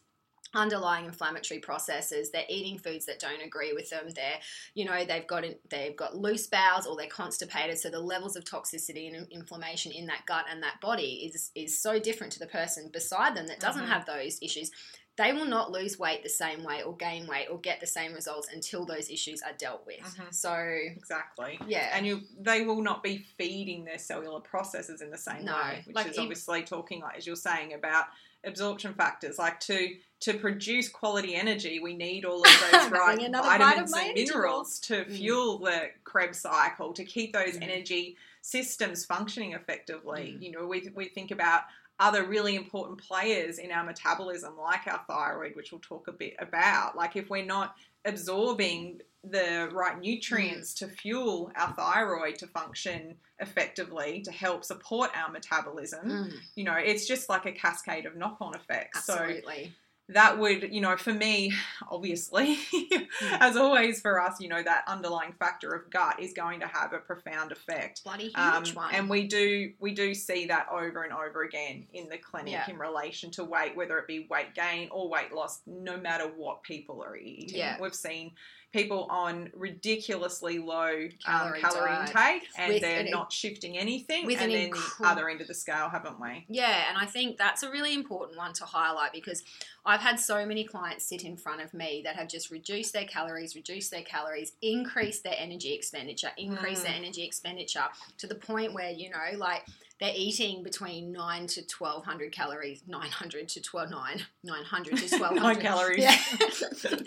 Underlying 0.55 1.05
inflammatory 1.05 1.61
processes. 1.61 2.31
They're 2.31 2.47
eating 2.49 2.79
foods 2.79 3.05
that 3.05 3.19
don't 3.19 3.43
agree 3.45 3.75
with 3.75 3.91
them. 3.91 4.07
They're, 4.15 4.39
you 4.73 4.87
know, 4.87 5.05
they've 5.05 5.27
got 5.27 5.45
they've 5.69 5.95
got 5.95 6.17
loose 6.17 6.47
bowels 6.47 6.87
or 6.87 6.97
they're 6.97 7.07
constipated. 7.07 7.79
So 7.79 7.91
the 7.91 8.01
levels 8.01 8.35
of 8.35 8.45
toxicity 8.45 9.15
and 9.15 9.31
inflammation 9.31 9.93
in 9.93 10.07
that 10.07 10.25
gut 10.25 10.47
and 10.51 10.63
that 10.63 10.81
body 10.81 11.31
is 11.31 11.51
is 11.55 11.79
so 11.83 11.99
different 11.99 12.33
to 12.33 12.39
the 12.39 12.47
person 12.47 12.89
beside 12.91 13.37
them 13.37 13.47
that 13.49 13.61
doesn't 13.61 13.85
Mhm. 13.85 13.89
have 13.89 14.07
those 14.07 14.39
issues 14.41 14.71
they 15.19 15.33
will 15.33 15.45
not 15.45 15.71
lose 15.71 15.99
weight 15.99 16.23
the 16.23 16.29
same 16.31 16.63
way 16.65 16.83
or 16.83 16.97
gain 16.97 17.27
weight 17.27 17.49
or 17.51 17.59
get 17.59 17.81
the 17.81 17.87
same 17.87 18.15
results 18.15 18.49
until 18.53 18.87
those 18.87 19.11
issues 19.11 19.43
are 19.43 19.53
dealt 19.59 19.85
with. 19.87 20.01
Mhm. 20.01 20.33
So, 20.33 20.55
Exactly. 20.55 21.59
yeah. 21.67 21.91
And 21.95 22.07
you, 22.07 22.23
they 22.41 22.65
will 22.65 22.81
not 22.83 23.03
be 23.03 23.19
feeding 23.37 23.85
their 23.85 23.99
cellular 23.99 24.41
processes 24.41 25.03
in 25.03 25.11
the 25.11 25.19
same 25.19 25.45
No, 25.45 25.55
way, 25.55 25.83
which 25.85 25.95
like 25.97 26.07
is 26.07 26.17
ev- 26.17 26.23
obviously 26.23 26.63
talking 26.63 27.01
like 27.03 27.19
as 27.19 27.27
you're 27.27 27.37
saying 27.37 27.75
about 27.75 28.07
absorption 28.45 28.95
factors. 28.95 29.39
Like 29.39 29.61
to 29.61 29.97
to 30.21 30.35
produce 30.35 30.89
quality 30.89 31.35
energy, 31.37 31.79
we 31.79 31.95
need 31.95 32.25
all 32.25 32.41
of 32.43 32.61
those 32.73 32.91
right 32.91 33.19
another 33.21 33.47
bite 33.49 33.61
of 33.79 33.89
vitamins 33.91 33.93
and 33.95 34.15
minerals 34.15 34.79
to 34.81 35.05
Mm. 35.05 35.17
fuel 35.17 35.59
the 35.59 35.91
Krebs 36.05 36.41
cycle 36.41 36.93
to 36.95 37.05
keep 37.05 37.33
those 37.33 37.55
Mm. 37.57 37.63
energy 37.63 38.17
systems 38.43 39.05
functioning 39.05 39.53
effectively. 39.53 40.37
Mm. 40.39 40.43
You 40.43 40.51
know, 40.53 40.67
we 40.67 40.89
we 40.95 41.07
think 41.09 41.31
about 41.33 41.63
other 42.01 42.25
really 42.25 42.55
important 42.55 42.99
players 43.01 43.59
in 43.59 43.71
our 43.73 43.85
metabolism, 43.85 44.55
like 44.57 44.87
our 44.87 45.01
thyroid, 45.09 45.57
which 45.57 45.73
we'll 45.73 45.81
talk 45.81 46.09
a 46.09 46.13
bit 46.13 46.35
about. 46.39 46.97
Like 46.97 47.17
if 47.17 47.29
we're 47.29 47.45
not 47.45 47.75
absorbing 48.05 49.01
the 49.25 49.69
right 49.73 50.01
nutrients 50.01 50.75
to 50.75 50.87
fuel 50.87 51.51
our 51.57 51.73
thyroid 51.75 52.37
to 52.37 52.47
function 52.47 53.17
effectively 53.41 54.23
to 54.23 54.31
help 54.31 54.65
support 54.65 55.11
our 55.17 55.31
metabolism, 55.31 56.09
Mm, 56.09 56.33
you 56.55 56.65
know, 56.65 56.75
it's 56.75 57.07
just 57.07 57.29
like 57.29 57.45
a 57.47 57.53
cascade 57.53 58.07
of 58.07 58.17
knock-on 58.17 58.55
effects. 58.55 59.05
So 59.05 59.15
absolutely. 59.15 59.73
That 60.11 60.39
would, 60.39 60.73
you 60.73 60.81
know, 60.81 60.97
for 60.97 61.13
me, 61.13 61.53
obviously, 61.91 62.59
as 63.41 63.57
always 63.57 64.01
for 64.01 64.21
us, 64.21 64.41
you 64.41 64.49
know, 64.49 64.63
that 64.63 64.85
underlying 64.87 65.35
factor 65.39 65.73
of 65.75 65.91
gut 65.91 66.19
is 66.21 66.33
going 66.33 66.61
to 66.61 66.67
have 66.67 66.93
a 66.93 66.99
profound 66.99 67.53
effect. 67.53 68.03
Bloody 68.05 68.35
Um, 68.35 68.65
huge 68.65 68.75
one. 68.75 68.95
and 68.95 69.09
we 69.11 69.27
do 69.27 69.73
we 69.81 69.93
do 69.93 70.15
see 70.15 70.47
that 70.47 70.67
over 70.73 71.03
and 71.03 71.13
over 71.13 71.43
again 71.43 71.87
in 71.93 72.09
the 72.09 72.19
clinic 72.19 72.53
Yeah. 72.53 72.71
in 72.71 72.79
relation 72.79 73.31
to 73.33 73.45
weight, 73.45 73.77
whether 73.77 73.99
it 73.99 74.07
be 74.07 74.27
weight 74.31 74.55
gain 74.55 74.89
or 74.91 75.09
weight 75.11 75.33
loss, 75.33 75.61
no 75.67 75.97
matter 75.99 76.25
what 76.37 76.63
people 76.63 77.03
are 77.03 77.17
eating. 77.17 77.59
Yeah. 77.59 77.77
We've 77.81 77.95
seen 77.95 78.33
people 78.73 79.07
on 79.09 79.51
ridiculously 79.55 80.59
low 80.59 81.09
Calorie 81.25 81.63
um, 81.63 81.71
calorie 81.71 82.07
intake 82.07 82.43
and 82.59 82.75
With 82.75 82.83
they're 82.83 83.01
an- 83.01 83.11
not 83.11 83.33
shifting 83.33 83.79
anything. 83.79 84.27
with 84.27 84.41
and 84.41 84.53
an 84.53 84.59
then 84.59 84.71
incre- 84.73 84.99
the 84.99 85.07
other 85.07 85.29
end 85.29 85.41
of 85.41 85.47
the 85.47 85.55
scale, 85.55 85.89
haven't 85.89 86.21
we? 86.21 86.45
Yeah, 86.49 86.85
and 86.89 86.99
I 86.99 87.07
think 87.07 87.39
that's 87.39 87.63
a 87.63 87.71
really 87.71 87.95
important 87.95 88.37
one 88.37 88.53
to 88.55 88.65
highlight 88.65 89.13
because 89.13 89.43
I've 89.87 90.01
had 90.01 90.21
so 90.21 90.45
many 90.45 90.65
clients 90.65 91.07
sit 91.07 91.25
in 91.25 91.37
front 91.37 91.63
of 91.63 91.73
me 91.73 92.03
that 92.05 92.17
have 92.17 92.29
just 92.29 92.51
reduced 92.51 92.93
their 92.93 93.07
calories, 93.07 93.55
reduced 93.57 93.91
their 93.91 94.03
calories, 94.03 94.53
increased 94.61 95.25
their 95.25 95.37
energy 95.39 95.73
expenditure, 95.73 96.31
increased 96.37 96.85
their 96.85 96.95
energy 96.95 97.25
expenditure 97.25 97.85
to 98.19 98.27
the 98.27 98.35
point 98.35 98.75
where, 98.75 98.91
you 98.91 99.09
know, 99.09 99.39
like 99.39 99.65
they're 100.01 100.13
eating 100.15 100.63
between 100.63 101.11
9 101.11 101.47
to 101.49 101.63
1200 101.77 102.31
calories, 102.33 102.83
900 102.87 103.49
to 103.49 103.61
12 103.61 103.91
9, 103.91 104.21
900 104.45 104.97
to 104.97 105.19
1200 105.19 105.43
Nine 105.43 105.57
calories. 105.61 106.03
Yeah. 106.03 106.17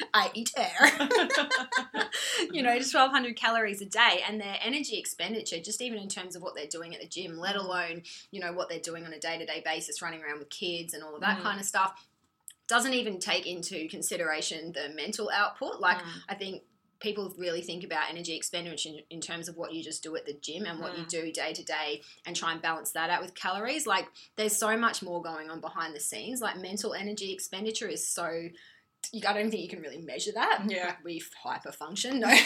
I 0.13 0.29
eat 0.33 0.51
air. 0.57 2.07
you 2.51 2.61
know, 2.61 2.77
just 2.77 2.93
1200 2.93 3.35
calories 3.35 3.81
a 3.81 3.85
day 3.85 4.21
and 4.27 4.41
their 4.41 4.57
energy 4.61 4.97
expenditure, 4.97 5.59
just 5.59 5.81
even 5.81 5.99
in 5.99 6.09
terms 6.09 6.35
of 6.35 6.41
what 6.41 6.55
they're 6.55 6.67
doing 6.67 6.93
at 6.93 7.01
the 7.01 7.07
gym, 7.07 7.37
let 7.37 7.55
alone, 7.55 8.03
you 8.31 8.39
know, 8.41 8.51
what 8.53 8.69
they're 8.69 8.79
doing 8.79 9.05
on 9.05 9.13
a 9.13 9.19
day 9.19 9.37
to 9.37 9.45
day 9.45 9.61
basis, 9.63 10.01
running 10.01 10.21
around 10.23 10.39
with 10.39 10.49
kids 10.49 10.93
and 10.93 11.03
all 11.03 11.15
of 11.15 11.21
that 11.21 11.39
Mm. 11.39 11.43
kind 11.43 11.59
of 11.59 11.65
stuff, 11.65 12.05
doesn't 12.67 12.93
even 12.93 13.19
take 13.19 13.47
into 13.47 13.87
consideration 13.87 14.71
the 14.73 14.89
mental 14.95 15.29
output. 15.33 15.79
Like, 15.79 15.97
Mm. 15.99 16.07
I 16.29 16.35
think 16.35 16.63
people 17.01 17.33
really 17.37 17.61
think 17.61 17.83
about 17.83 18.09
energy 18.09 18.35
expenditure 18.35 18.89
in, 18.89 18.99
in 19.09 19.21
terms 19.21 19.49
of 19.49 19.57
what 19.57 19.73
you 19.73 19.83
just 19.83 20.03
do 20.03 20.15
at 20.15 20.25
the 20.25 20.33
gym 20.41 20.65
and 20.65 20.79
what 20.79 20.97
you 20.97 21.03
Mm. 21.03 21.09
do 21.09 21.31
day 21.31 21.51
to 21.53 21.63
day 21.63 22.01
and 22.25 22.35
try 22.35 22.51
and 22.51 22.61
balance 22.61 22.91
that 22.91 23.09
out 23.09 23.21
with 23.21 23.33
calories. 23.33 23.87
Like, 23.87 24.07
there's 24.35 24.55
so 24.55 24.77
much 24.77 25.01
more 25.01 25.21
going 25.21 25.49
on 25.49 25.59
behind 25.61 25.95
the 25.95 25.99
scenes. 25.99 26.41
Like, 26.41 26.57
mental 26.57 26.93
energy 26.93 27.33
expenditure 27.33 27.87
is 27.87 28.07
so. 28.07 28.49
You, 29.11 29.21
I 29.27 29.33
don't 29.33 29.49
think 29.51 29.61
you 29.63 29.67
can 29.69 29.81
really 29.81 29.97
measure 29.99 30.31
that. 30.33 30.63
Yeah. 30.67 30.85
Like, 30.87 31.03
we 31.03 31.21
hyper 31.43 31.71
function. 31.71 32.19
No. 32.19 32.29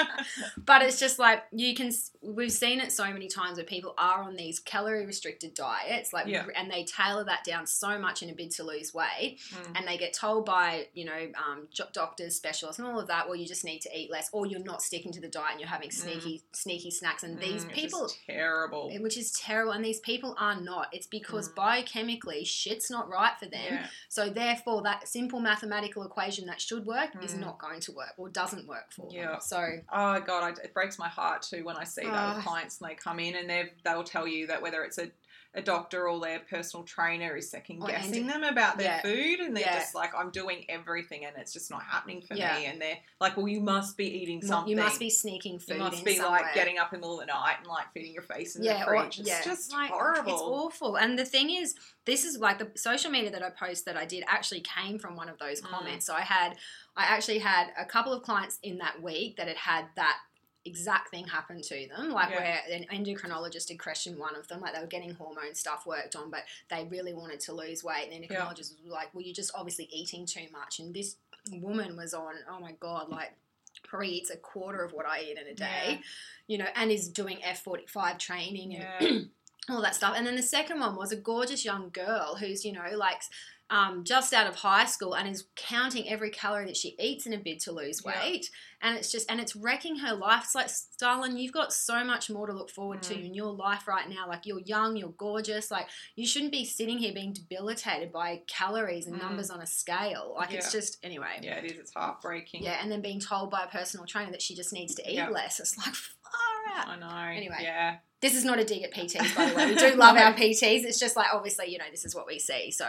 but 0.64 0.82
it's 0.82 0.98
just 0.98 1.18
like 1.18 1.44
you 1.52 1.74
can 1.74 1.90
we've 2.22 2.52
seen 2.52 2.80
it 2.80 2.92
so 2.92 3.04
many 3.12 3.28
times 3.28 3.56
where 3.56 3.64
people 3.66 3.94
are 3.98 4.22
on 4.22 4.36
these 4.36 4.58
calorie 4.58 5.06
restricted 5.06 5.54
diets 5.54 6.12
like 6.12 6.26
Yeah. 6.26 6.46
and 6.56 6.70
they 6.70 6.84
tailor 6.84 7.24
that 7.24 7.44
down 7.44 7.66
so 7.66 7.98
much 7.98 8.22
in 8.22 8.30
a 8.30 8.34
bid 8.34 8.50
to 8.52 8.64
lose 8.64 8.92
weight 8.94 9.38
Mm. 9.54 9.72
and 9.78 9.88
they 9.88 9.96
get 9.96 10.12
told 10.12 10.44
by 10.46 10.86
you 10.94 11.04
know 11.04 11.28
um, 11.36 11.68
doctors 11.92 12.34
specialists 12.36 12.78
and 12.78 12.86
all 12.88 12.98
of 12.98 13.08
that 13.08 13.26
well 13.26 13.36
you 13.36 13.46
just 13.46 13.64
need 13.64 13.80
to 13.80 13.90
eat 13.98 14.10
less 14.10 14.28
or 14.32 14.46
you're 14.46 14.60
not 14.60 14.82
sticking 14.82 15.12
to 15.12 15.20
the 15.20 15.28
diet 15.28 15.52
and 15.52 15.60
you're 15.60 15.68
having 15.68 15.90
sneaky 15.90 16.42
sneaky 16.52 16.90
snacks 16.90 17.22
and 17.22 17.38
these 17.38 17.64
Mm, 17.64 17.70
it's 17.70 17.80
people 17.80 18.10
terrible. 18.26 18.90
which 19.00 19.16
is 19.18 19.32
terrible 19.32 19.72
and 19.72 19.84
these 19.84 20.00
people 20.00 20.34
are 20.38 20.60
not 20.60 20.88
it's 20.92 21.06
because 21.06 21.48
Mm. 21.50 21.54
biochemically 21.54 22.46
shit's 22.46 22.90
not 22.90 23.08
right 23.08 23.38
for 23.38 23.46
them 23.46 23.60
Yeah. 23.64 23.86
so 24.08 24.28
therefore 24.30 24.82
that 24.82 25.06
simple 25.08 25.40
mathematical 25.84 26.04
equation 26.04 26.46
that 26.46 26.60
should 26.60 26.86
work 26.86 27.10
is 27.22 27.34
Mm. 27.34 27.40
not 27.40 27.58
going 27.58 27.80
to 27.80 27.92
work 27.92 28.12
or 28.16 28.28
doesn't 28.28 28.66
work 28.66 28.90
for 28.92 29.08
Yeah. 29.10 29.32
them 29.32 29.40
so 29.40 29.78
Oh 29.92 30.20
god, 30.20 30.42
I, 30.58 30.62
it 30.62 30.72
breaks 30.74 30.98
my 30.98 31.08
heart 31.08 31.42
too 31.42 31.64
when 31.64 31.76
I 31.76 31.84
see 31.84 32.02
that 32.08 32.36
with 32.36 32.44
clients 32.44 32.80
and 32.80 32.90
they 32.90 32.94
come 32.94 33.20
in 33.20 33.34
and 33.34 33.48
they 33.48 33.72
they'll 33.84 34.04
tell 34.04 34.26
you 34.26 34.46
that 34.48 34.62
whether 34.62 34.82
it's 34.84 34.98
a, 34.98 35.10
a 35.56 35.62
doctor 35.62 36.08
or 36.08 36.18
their 36.20 36.40
personal 36.40 36.84
trainer 36.84 37.36
is 37.36 37.50
second 37.50 37.80
Or 37.80 37.86
guessing 37.88 38.26
them 38.26 38.42
about 38.42 38.76
their 38.76 38.86
Yeah. 38.88 39.02
food 39.02 39.40
and 39.40 39.56
they're 39.56 39.64
Yeah. 39.64 39.78
just 39.78 39.94
like 39.94 40.12
I'm 40.14 40.30
doing 40.30 40.64
everything 40.68 41.24
and 41.24 41.36
it's 41.36 41.52
just 41.52 41.70
not 41.70 41.82
happening 41.84 42.22
for 42.22 42.34
Yeah. 42.34 42.58
me 42.58 42.66
and 42.66 42.80
they're 42.80 42.98
like 43.20 43.36
well 43.36 43.46
you 43.46 43.60
must 43.60 43.96
be 43.96 44.06
eating 44.06 44.42
something 44.42 44.70
You 44.70 44.76
must 44.76 44.98
be 44.98 45.10
sneaking 45.10 45.60
food 45.60 45.76
You 45.76 45.82
must 45.82 46.04
be 46.04 46.16
somewhere. 46.16 46.42
like 46.42 46.54
getting 46.54 46.78
up 46.78 46.92
in 46.92 47.00
the 47.00 47.06
middle 47.06 47.20
of 47.20 47.26
the 47.26 47.32
night 47.32 47.56
and 47.58 47.66
like 47.68 47.92
feeding 47.92 48.12
your 48.12 48.22
face 48.24 48.56
in 48.56 48.64
yeah, 48.64 48.84
the 48.84 48.90
or- 48.90 49.00
fridge. 49.02 49.20
It's 49.20 49.28
yeah. 49.28 49.44
just 49.44 49.70
Like, 49.72 49.90
horrible. 49.90 50.32
It's 50.32 50.42
awful. 50.42 50.96
And 50.96 51.18
the 51.18 51.24
thing 51.24 51.50
is, 51.50 51.76
this 52.04 52.24
is 52.24 52.38
like 52.38 52.58
the 52.58 52.70
social 52.76 53.10
media 53.10 53.30
that 53.30 53.42
I 53.42 53.50
post 53.50 53.84
that 53.84 53.96
I 53.96 54.04
did 54.06 54.24
actually 54.26 54.60
came 54.62 54.98
from 54.98 55.14
one 55.16 55.28
of 55.28 55.38
those 55.38 55.60
Mm. 55.62 55.68
comments. 55.70 56.06
So 56.06 56.14
I 56.14 56.22
had, 56.22 56.58
I 56.96 57.04
actually 57.04 57.38
had 57.38 57.68
a 57.78 57.84
couple 57.84 58.12
of 58.12 58.22
clients 58.24 58.58
in 58.62 58.78
that 58.78 59.00
week 59.02 59.36
that 59.36 59.46
had 59.48 59.56
had 59.56 59.86
that 59.96 60.18
exact 60.66 61.10
thing 61.10 61.26
happened 61.26 61.62
to 61.64 61.86
them 61.88 62.10
like 62.10 62.30
Yeah. 62.30 62.40
where 62.40 62.60
an 62.72 62.86
endocrinologist 62.92 63.68
had 63.68 63.78
questioned 63.78 64.18
one 64.18 64.34
of 64.34 64.48
them 64.48 64.60
like 64.60 64.74
they 64.74 64.80
were 64.80 64.86
getting 64.86 65.12
hormone 65.14 65.54
stuff 65.54 65.86
worked 65.86 66.16
on 66.16 66.30
but 66.30 66.44
they 66.70 66.84
really 66.90 67.12
wanted 67.12 67.40
to 67.40 67.52
lose 67.52 67.84
weight 67.84 68.08
and 68.10 68.22
the 68.22 68.26
Yeah. 68.32 68.40
endocrinologist 68.40 68.82
was 68.82 68.90
like 68.90 69.12
well 69.14 69.22
you're 69.22 69.34
just 69.34 69.52
obviously 69.54 69.88
eating 69.92 70.24
too 70.26 70.46
much 70.52 70.78
and 70.78 70.94
this 70.94 71.16
woman 71.52 71.96
was 71.96 72.14
on 72.14 72.34
oh 72.50 72.58
my 72.60 72.72
god 72.80 73.10
like 73.10 73.34
probably 73.82 74.08
eats 74.08 74.30
a 74.30 74.36
quarter 74.36 74.82
of 74.82 74.92
what 74.92 75.04
I 75.06 75.20
eat 75.20 75.36
in 75.38 75.46
a 75.46 75.54
day 75.54 75.84
Yeah. 75.88 75.98
you 76.46 76.58
know 76.58 76.66
and 76.74 76.90
is 76.90 77.08
doing 77.08 77.38
F45 77.44 78.18
training 78.18 78.76
and 78.76 79.06
yeah. 79.10 79.20
all 79.74 79.80
that 79.80 79.94
stuff. 79.94 80.14
And 80.16 80.26
then 80.26 80.36
the 80.36 80.42
second 80.42 80.78
one 80.80 80.94
was 80.94 81.10
a 81.10 81.16
gorgeous 81.16 81.64
young 81.64 81.88
girl 81.88 82.36
who's, 82.38 82.66
you 82.66 82.72
know, 82.72 82.84
like 82.96 83.22
um, 83.70 84.04
just 84.04 84.32
out 84.34 84.46
of 84.46 84.54
high 84.56 84.84
school 84.84 85.14
and 85.14 85.26
is 85.28 85.46
counting 85.56 86.08
every 86.08 86.30
calorie 86.30 86.66
that 86.66 86.76
she 86.76 86.94
eats 86.98 87.26
in 87.26 87.32
a 87.32 87.38
bid 87.38 87.58
to 87.60 87.72
lose 87.72 88.02
Yeah. 88.04 88.20
weight. 88.22 88.50
And 88.82 88.98
it's 88.98 89.10
just, 89.10 89.30
and 89.30 89.40
it's 89.40 89.56
wrecking 89.56 89.96
her 90.00 90.14
life. 90.14 90.42
It's 90.44 90.54
like, 90.54 90.68
Starlin, 90.68 91.38
you've 91.38 91.52
got 91.54 91.72
so 91.72 92.04
much 92.04 92.28
more 92.28 92.46
to 92.46 92.52
look 92.52 92.70
forward 92.70 93.02
to 93.04 93.14
Mm. 93.14 93.24
in 93.26 93.34
your 93.34 93.50
life 93.52 93.88
right 93.88 94.06
now. 94.08 94.28
Like, 94.28 94.44
you're 94.44 94.60
young, 94.60 94.96
you're 94.96 95.08
gorgeous. 95.16 95.70
Like, 95.70 95.88
you 96.14 96.26
shouldn't 96.26 96.52
be 96.52 96.66
sitting 96.66 96.98
here 96.98 97.14
being 97.14 97.32
debilitated 97.32 98.12
by 98.12 98.42
calories 98.46 99.06
and 99.06 99.16
Mm. 99.16 99.22
numbers 99.22 99.50
on 99.50 99.62
a 99.62 99.66
scale. 99.66 100.34
Like, 100.36 100.52
it's 100.52 100.70
just, 100.70 100.98
anyway. 101.02 101.38
yeah, 101.40 101.56
it 101.56 101.64
is. 101.72 101.78
It's 101.78 101.94
heartbreaking. 101.94 102.62
Yeah, 102.62 102.78
and 102.82 102.92
then 102.92 103.00
being 103.00 103.20
told 103.20 103.50
by 103.50 103.64
a 103.64 103.68
personal 103.68 104.04
trainer 104.06 104.30
that 104.32 104.42
she 104.42 104.54
just 104.54 104.74
needs 104.74 104.94
to 104.96 105.10
eat 105.10 105.14
Yeah. 105.14 105.30
less. 105.30 105.58
It's 105.58 105.78
like, 105.78 105.94
far 105.94 106.76
out. 106.76 106.88
I 106.88 106.96
know. 106.96 107.32
Anyway. 107.34 107.56
Yeah. 107.62 107.96
This 108.20 108.34
is 108.34 108.44
not 108.44 108.58
a 108.58 108.64
dig 108.64 108.82
at 108.82 108.92
PTs, 108.94 109.34
by 109.36 109.46
the 109.50 109.54
way. 109.54 109.66
We 109.66 109.74
do 109.74 109.94
love 109.96 110.16
our 110.16 110.32
PTs. 110.34 110.84
It's 110.84 110.98
just 110.98 111.14
like, 111.16 111.28
obviously, 111.32 111.70
you 111.70 111.78
know, 111.78 111.84
this 111.90 112.04
is 112.04 112.14
what 112.14 112.26
we 112.26 112.38
see. 112.38 112.70
So, 112.70 112.86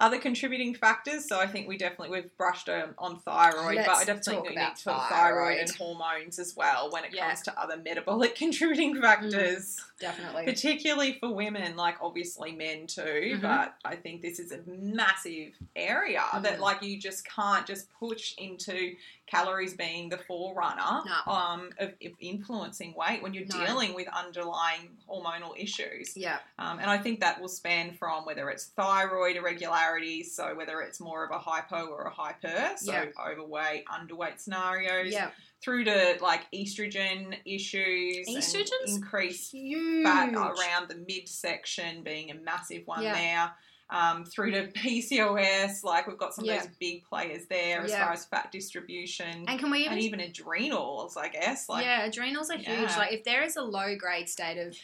other 0.00 0.18
contributing 0.18 0.74
factors. 0.74 1.24
So 1.28 1.38
I 1.38 1.46
think 1.46 1.68
we 1.68 1.76
definitely 1.76 2.10
we've 2.20 2.36
brushed 2.36 2.68
on, 2.68 2.94
on 2.98 3.20
thyroid, 3.20 3.76
but 3.76 3.88
I 3.88 3.92
Let's 4.04 4.06
definitely 4.06 4.56
need 4.56 4.76
to 4.76 4.84
talk 4.84 5.08
thyroid. 5.08 5.10
thyroid 5.10 5.58
and 5.58 5.70
hormones 5.70 6.38
as 6.40 6.56
well 6.56 6.90
when 6.90 7.04
it 7.04 7.14
Yeah. 7.14 7.24
Mm. 7.24 7.28
comes 7.28 7.42
to 7.42 7.60
other 7.60 7.76
metabolic 7.76 8.34
contributing 8.44 9.00
factors. 9.00 9.80
Definitely. 10.00 10.44
Particularly 10.46 11.16
for 11.20 11.32
women, 11.32 11.76
like 11.76 11.98
obviously 12.02 12.52
men 12.52 12.88
too, 12.88 13.36
Mhm. 13.38 13.42
but 13.42 13.76
I 13.84 13.94
think 13.94 14.20
this 14.20 14.40
is 14.40 14.50
a 14.50 14.58
massive 14.66 15.52
area 15.76 16.22
that 16.40 16.56
Mm. 16.58 16.60
like 16.60 16.82
you 16.82 16.98
just 16.98 17.24
can't 17.28 17.64
just 17.66 17.88
push 17.92 18.34
into 18.36 18.96
calories 19.26 19.74
being 19.74 20.08
the 20.10 20.18
forerunner 20.18 21.02
No. 21.06 21.32
um, 21.32 21.70
of, 21.78 21.90
of 21.90 22.12
influencing 22.20 22.94
weight 22.96 23.22
when 23.22 23.32
you're 23.32 23.46
No. 23.46 23.64
dealing 23.66 23.94
with 23.94 24.06
underlying 24.08 24.90
hormonal 25.08 25.56
issues. 25.58 26.16
Yeah. 26.16 26.38
Um, 26.58 26.78
and 26.78 26.90
I 26.90 26.98
think 26.98 27.20
that 27.20 27.40
will 27.40 27.48
span 27.48 27.94
from 27.94 28.26
whether 28.26 28.50
it's 28.50 28.66
thyroid 28.66 29.36
irregularities, 29.36 30.34
so 30.34 30.54
whether 30.54 30.80
it's 30.82 31.00
more 31.00 31.24
of 31.24 31.30
a 31.30 31.38
hypo 31.38 31.86
or 31.86 32.02
a 32.02 32.10
hyper, 32.10 32.72
so 32.76 32.92
Yeah. 32.92 33.06
overweight, 33.18 33.84
underweight 33.86 34.40
scenarios, 34.40 35.12
Yeah. 35.12 35.30
through 35.62 35.84
to 35.84 36.18
like 36.20 36.42
estrogen 36.52 37.38
issues, 37.46 38.28
estrogen 38.28 38.70
increased 38.86 39.52
Huge. 39.52 40.04
fat 40.04 40.34
around 40.34 40.88
the 40.88 41.02
midsection 41.08 42.02
being 42.02 42.30
a 42.30 42.34
massive 42.34 42.86
one 42.86 43.02
Yeah. 43.02 43.14
there. 43.14 43.54
Um, 43.90 44.24
through 44.24 44.52
to 44.52 44.66
PCOS, 44.72 45.84
like 45.84 46.06
we've 46.06 46.16
got 46.18 46.34
some 46.34 46.44
Yeah. 46.46 46.54
of 46.56 46.62
those 46.62 46.70
big 46.80 47.04
players 47.04 47.46
there 47.50 47.82
as 47.82 47.90
Yeah. 47.90 48.04
far 48.04 48.12
as 48.14 48.24
fat 48.24 48.50
distribution 48.50 49.44
And 49.46 49.60
can 49.60 49.70
we 49.70 49.80
even 49.80 49.92
and 49.92 50.00
even 50.00 50.20
adrenals, 50.20 51.16
I 51.18 51.28
guess. 51.28 51.68
Like, 51.68 51.84
yeah, 51.84 52.04
adrenals 52.06 52.50
are 52.50 52.56
huge. 52.56 52.96
Like 52.96 53.12
if 53.12 53.24
there 53.24 53.42
is 53.44 53.56
a 53.56 53.62
low 53.62 53.94
grade 53.96 54.28
state 54.28 54.58
of 54.58 54.74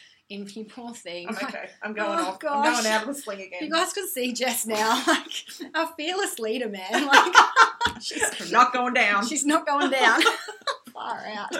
poor 0.69 0.93
thing. 0.93 1.27
I'm 1.27 1.35
okay, 1.35 1.69
I'm 1.83 1.93
going 1.93 2.19
Oh, 2.19 2.23
off. 2.27 2.43
I'm 2.47 2.63
going 2.63 2.85
out 2.85 3.01
of 3.01 3.07
the 3.07 3.21
sling 3.21 3.41
again. 3.41 3.59
you 3.63 3.69
guys 3.71 3.91
can 3.91 4.07
see 4.07 4.31
Jess 4.31 4.65
now, 4.65 5.03
like 5.07 5.25
our 5.75 5.91
fearless 5.97 6.39
leader, 6.39 6.69
man. 6.69 7.05
Like 7.07 7.33
she's 8.01 8.51
not 8.51 8.71
going 8.71 8.93
down. 8.93 9.27
She's 9.27 9.45
not 9.45 9.65
going 9.65 9.89
down. 9.91 10.21
Far 10.93 11.25
out. 11.35 11.53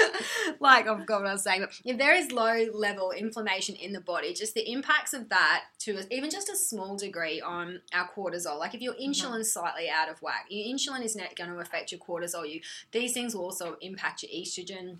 like 0.60 0.86
I've 0.86 1.06
got 1.06 1.20
what 1.20 1.28
I 1.30 1.32
was 1.32 1.42
saying. 1.42 1.60
But 1.60 1.72
if 1.84 1.98
there 1.98 2.14
is 2.14 2.32
low 2.32 2.66
level 2.72 3.10
inflammation 3.10 3.74
in 3.76 3.92
the 3.92 4.00
body, 4.00 4.32
just 4.34 4.54
the 4.54 4.70
impacts 4.70 5.12
of 5.12 5.28
that 5.30 5.64
to 5.80 6.00
even 6.10 6.30
just 6.30 6.48
a 6.48 6.56
small 6.56 6.96
degree 6.96 7.40
on 7.40 7.80
our 7.92 8.08
cortisol. 8.08 8.58
Like 8.58 8.74
if 8.74 8.80
your 8.80 8.92
Mm-hmm. 8.92 9.10
insulin's 9.10 9.52
slightly 9.52 9.88
out 9.88 10.08
of 10.08 10.20
whack, 10.20 10.46
your 10.48 10.74
insulin 10.74 11.02
is 11.04 11.16
not 11.16 11.34
going 11.36 11.50
to 11.50 11.56
affect 11.58 11.92
your 11.92 12.00
cortisol. 12.00 12.48
You 12.48 12.60
these 12.92 13.12
things 13.12 13.34
will 13.34 13.44
also 13.44 13.76
impact 13.80 14.22
your 14.22 14.32
estrogen. 14.32 14.98